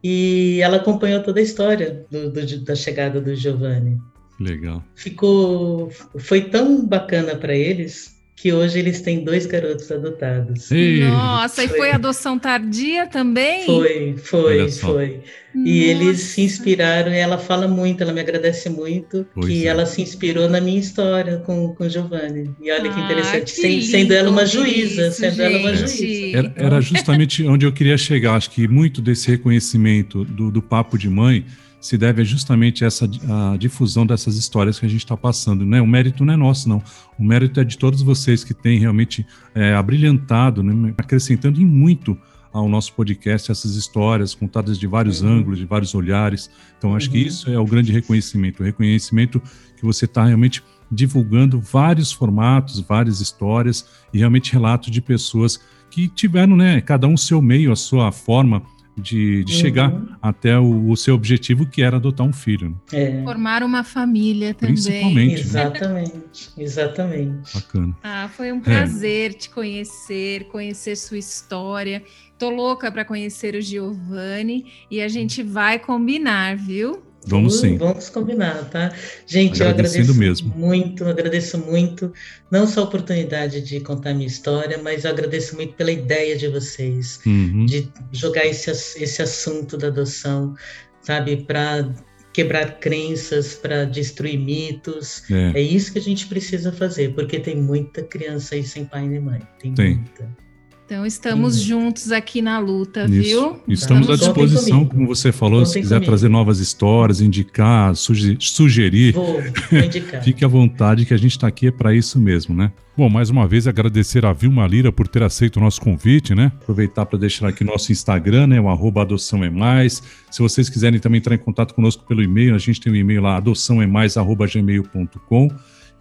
e 0.03 0.61
ela 0.62 0.77
acompanhou 0.77 1.23
toda 1.23 1.41
a 1.41 1.43
história 1.43 2.07
do, 2.11 2.31
do, 2.31 2.64
da 2.64 2.75
chegada 2.75 3.21
do 3.21 3.35
Giovanni. 3.35 3.99
Legal. 4.39 4.85
Ficou, 4.95 5.91
foi 6.19 6.43
tão 6.43 6.87
bacana 6.87 7.35
para 7.35 7.55
eles 7.55 8.18
que 8.41 8.53
hoje 8.53 8.78
eles 8.78 9.01
têm 9.01 9.24
dois 9.24 9.47
garotos 9.47 9.91
adotados. 9.91 10.68
Nossa, 11.11 11.57
foi. 11.57 11.64
e 11.64 11.68
foi 11.68 11.91
adoção 11.91 12.39
tardia 12.39 13.09
também? 13.09 13.66
Foi, 13.66 14.14
foi, 14.16 14.70
foi. 14.70 15.20
Nossa. 15.53 15.68
E 15.68 15.82
eles 15.82 16.20
se 16.20 16.43
inspiraram, 16.43 17.12
e 17.12 17.16
ela 17.16 17.36
fala 17.36 17.66
muito, 17.66 18.01
ela 18.01 18.12
me 18.12 18.20
agradece 18.20 18.70
muito, 18.70 19.26
pois 19.34 19.47
que 19.47 19.66
é. 19.66 19.70
ela 19.70 19.84
se 19.86 20.01
inspirou 20.01 20.49
na 20.49 20.61
minha 20.61 20.78
história 20.78 21.39
com, 21.39 21.74
com 21.74 21.89
Giovanni. 21.89 22.49
E 22.62 22.70
olha 22.70 22.93
que 22.93 23.01
ah, 23.01 23.05
interessante, 23.05 23.55
que 23.55 23.66
lindo, 23.66 23.84
sendo 23.86 24.14
ela 24.14 24.30
uma 24.30 24.47
juíza, 24.47 25.09
isso, 25.09 25.18
sendo 25.18 25.34
gente. 25.34 25.43
ela 25.43 25.59
uma 25.59 25.74
juíza. 25.74 26.39
Era, 26.39 26.53
era 26.57 26.80
justamente 26.80 27.45
onde 27.45 27.66
eu 27.66 27.72
queria 27.72 27.99
chegar, 27.99 28.36
acho 28.36 28.51
que 28.51 28.68
muito 28.68 29.03
desse 29.03 29.28
reconhecimento 29.28 30.24
do, 30.24 30.53
do 30.53 30.62
papo 30.62 30.97
de 30.97 31.11
mãe 31.11 31.45
se 31.81 31.97
deve 31.97 32.24
justamente 32.24 32.85
a 32.85 32.89
essa 32.89 33.05
a 33.07 33.57
difusão 33.57 34.05
dessas 34.05 34.37
histórias 34.37 34.79
que 34.79 34.87
a 34.87 34.89
gente 34.89 35.05
está 35.05 35.16
passando. 35.16 35.64
Né? 35.64 35.81
O 35.81 35.87
mérito 35.87 36.24
não 36.24 36.35
é 36.35 36.37
nosso, 36.37 36.68
não. 36.68 36.83
O 37.18 37.24
mérito 37.24 37.61
é 37.61 37.64
de 37.64 37.79
todos 37.79 38.03
vocês 38.03 38.43
que 38.43 38.55
têm 38.55 38.79
realmente 38.79 39.24
é, 39.55 39.74
abrilhantado, 39.74 40.62
né? 40.62 40.95
acrescentando 40.99 41.61
em 41.61 41.64
muito 41.64 42.18
ao 42.53 42.68
nosso 42.68 42.93
podcast 42.95 43.51
essas 43.51 43.76
histórias 43.76 44.35
contadas 44.35 44.79
de 44.79 44.87
vários 44.87 45.20
uhum. 45.20 45.39
ângulos, 45.39 45.59
de 45.59 45.66
vários 45.66 45.95
olhares. 45.95 46.51
Então, 46.76 46.97
acho 46.97 47.07
uhum. 47.07 47.12
que 47.12 47.18
isso 47.18 47.51
é 47.51 47.59
o 47.59 47.64
grande 47.64 47.93
reconhecimento. 47.93 48.61
O 48.62 48.66
reconhecimento 48.66 49.41
que 49.76 49.85
você 49.85 50.07
está 50.07 50.24
realmente 50.24 50.62
divulgando 50.91 51.61
vários 51.61 52.11
formatos, 52.11 52.81
várias 52.81 53.20
histórias 53.20 53.87
e 54.12 54.18
realmente 54.18 54.53
relatos 54.53 54.91
de 54.91 55.01
pessoas 55.01 55.61
que 55.91 56.09
tiveram, 56.09 56.57
né, 56.57 56.81
cada 56.81 57.07
um 57.07 57.16
seu 57.16 57.41
meio, 57.41 57.70
a 57.72 57.76
sua 57.76 58.11
forma 58.11 58.62
de, 59.01 59.45
de 59.45 59.53
uhum. 59.53 59.59
chegar 59.59 60.03
até 60.21 60.59
o, 60.59 60.91
o, 60.91 60.97
seu 60.97 61.15
objetivo, 61.15 61.67
que 61.67 61.83
era 61.83 61.97
adotar 61.97 62.27
um 62.27 62.33
filho. 62.33 62.79
É. 62.93 63.23
Formar 63.23 63.63
uma 63.63 63.85
família 63.85 64.55
também. 64.55 64.75
Principalmente. 64.75 65.35
Né? 65.35 65.41
Exatamente, 65.41 66.51
né? 66.57 66.65
exatamente. 66.65 67.55
Bacana. 67.55 67.97
Ah, 68.03 68.29
foi 68.29 68.53
um 68.53 68.61
prazer 68.61 69.31
é. 69.31 69.35
te 69.35 69.51
conhecer, 69.51 70.45
conhecer 70.49 70.97
sua 70.97 71.19
história. 71.19 72.03
Tô 72.39 72.51
louca 72.51 72.91
para 72.93 73.05
conhecer 73.05 73.55
o 73.55 73.61
Giovanni 73.61 74.67
e 74.91 75.01
a 75.01 75.09
gente 75.09 75.43
vai 75.43 75.79
combinar, 75.79 76.57
viu? 76.57 77.03
Vamos 77.27 77.61
sim. 77.61 77.77
Vamos 77.77 78.09
combinar, 78.09 78.69
tá? 78.71 78.93
Gente, 79.27 79.61
eu 79.61 79.69
agradeço 79.69 80.14
mesmo. 80.14 80.55
muito, 80.57 81.05
agradeço 81.05 81.59
muito, 81.59 82.12
não 82.51 82.66
só 82.66 82.81
a 82.81 82.85
oportunidade 82.85 83.61
de 83.61 83.81
contar 83.81 84.14
minha 84.14 84.27
história, 84.27 84.79
mas 84.83 85.05
eu 85.05 85.11
agradeço 85.11 85.55
muito 85.57 85.75
pela 85.75 85.93
ideia 85.93 86.37
de 86.37 86.49
vocês, 86.49 87.21
uhum. 87.27 87.66
de 87.66 87.89
jogar 88.12 88.47
esse, 88.47 88.71
esse 88.71 89.21
assunto 89.21 89.77
da 89.77 89.89
adoção, 89.89 90.55
sabe, 91.03 91.45
para 91.45 91.93
quebrar 92.33 92.79
crenças, 92.79 93.55
para 93.55 93.85
destruir 93.85 94.39
mitos. 94.39 95.25
É. 95.31 95.59
é. 95.59 95.61
isso 95.61 95.93
que 95.93 95.99
a 95.99 96.03
gente 96.03 96.27
precisa 96.29 96.73
fazer, 96.73 97.12
porque 97.14 97.41
tem 97.41 97.57
muita 97.57 98.03
criança 98.03 98.55
aí 98.55 98.62
sem 98.62 98.85
pai 98.85 99.07
nem 99.07 99.21
mãe. 99.21 99.43
Tem, 99.61 99.75
tem. 99.75 99.95
muita. 99.97 100.48
Então 100.89 101.05
estamos 101.05 101.59
uhum. 101.59 101.66
juntos 101.66 102.11
aqui 102.11 102.41
na 102.41 102.59
luta, 102.59 103.05
Isso. 103.05 103.11
viu? 103.11 103.61
Estamos, 103.68 104.09
à 104.09 104.16
disposição, 104.16 104.86
como 104.86 105.07
você 105.07 105.30
falou, 105.30 105.59
Contem 105.59 105.72
se 105.74 105.80
quiser 105.80 105.97
comigo. 105.97 106.11
trazer 106.11 106.28
novas 106.30 106.61
histórias, 106.61 107.20
indicar, 107.20 107.95
sugerir, 107.95 109.12
vou, 109.12 109.34
vou 109.70 109.80
indicar. 109.80 110.22
fique 110.24 110.43
à 110.43 110.49
vontade 110.49 111.05
que 111.05 111.12
a 111.12 111.16
gente 111.18 111.32
está 111.32 111.47
aqui 111.47 111.66
é 111.66 111.70
para 111.70 111.95
isso 111.95 112.18
mesmo, 112.18 112.57
né? 112.57 112.72
Bom, 112.97 113.11
mais 113.11 113.28
uma 113.28 113.47
vez 113.47 113.66
agradecer 113.66 114.24
a 114.24 114.32
Vilma 114.32 114.66
Lira 114.66 114.91
por 114.91 115.07
ter 115.07 115.22
aceito 115.22 115.59
o 115.59 115.61
nosso 115.61 115.78
convite, 115.78 116.34
né? 116.34 116.51
Aproveitar 116.62 117.05
para 117.05 117.18
deixar 117.18 117.49
aqui 117.49 117.62
nosso 117.62 117.93
Instagram, 117.93 118.47
né? 118.47 118.59
O 118.59 118.70
arroba 118.70 119.03
adoção 119.03 119.45
é 119.45 119.51
mais. 119.51 120.03
Se 120.30 120.41
vocês 120.41 120.70
quiserem 120.70 120.99
também 120.99 121.18
entrar 121.18 121.34
em 121.34 121.39
contato 121.39 121.74
conosco 121.74 122.03
pelo 122.07 122.22
e-mail, 122.22 122.55
a 122.55 122.59
gente 122.59 122.80
tem 122.80 122.91
o 122.91 122.97
um 122.97 122.99
e-mail 122.99 123.20
lá, 123.20 123.36
adoção 123.36 123.82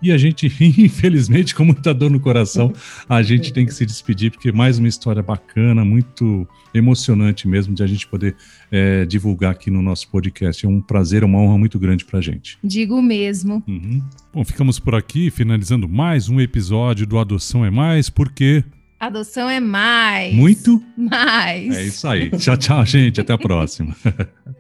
E 0.02 0.12
a 0.12 0.18
gente, 0.18 0.46
infelizmente, 0.62 1.56
com 1.56 1.66
muita 1.66 1.94
dor 1.94 2.12
no 2.12 2.20
coração, 2.20 2.74
a 3.08 3.22
gente 3.22 3.52
tem 3.52 3.66
que 3.66 3.74
se 3.74 3.86
despedir, 3.86 4.32
porque 4.32 4.52
mais 4.52 4.78
uma 4.78 4.88
história 4.88 5.22
bacana, 5.22 5.84
muito 5.84 6.48
emocionante 6.74 7.48
mesmo, 7.48 7.74
de 7.74 7.84
a 7.84 7.88
gente 7.88 8.08
poder 8.08 8.36
é, 8.72 9.06
divulgar 9.06 9.52
aqui 9.52 9.72
no 9.72 9.82
nosso 9.82 10.10
podcast. 10.10 10.66
É 10.66 10.70
um 10.70 10.82
prazer, 10.82 11.24
uma 11.24 11.40
honra 11.40 11.58
muito 11.58 11.80
grande 11.80 12.06
para 12.06 12.20
a 12.20 12.22
gente. 12.22 12.58
Digo 12.64 13.02
mesmo. 13.02 13.64
Uhum. 13.68 14.02
Bom, 14.34 14.46
ficamos 14.46 14.80
por 14.80 14.96
aqui, 14.96 15.32
finalizando 15.32 15.88
mais 15.90 16.30
um 16.30 16.40
episódio 16.40 17.08
do 17.08 17.18
Adoção 17.18 17.66
é 17.66 17.72
Mais, 17.72 18.10
porque. 18.10 18.64
Adoção 19.00 19.50
é 19.50 19.60
mais. 19.60 20.34
Muito? 20.34 20.84
Mais. 20.98 21.76
É 21.76 21.84
isso 21.84 22.08
aí. 22.08 22.32
Tchau, 22.32 22.58
tchau, 22.58 22.86
gente. 22.86 23.22
Até 23.22 23.34
a 23.34 23.38
próxima. 23.38 23.96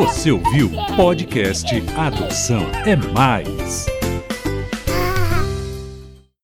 Você 0.00 0.32
ouviu 0.32 0.70
podcast 0.96 1.66
Adoção 1.94 2.62
é 2.86 2.96
Mais. 2.96 3.99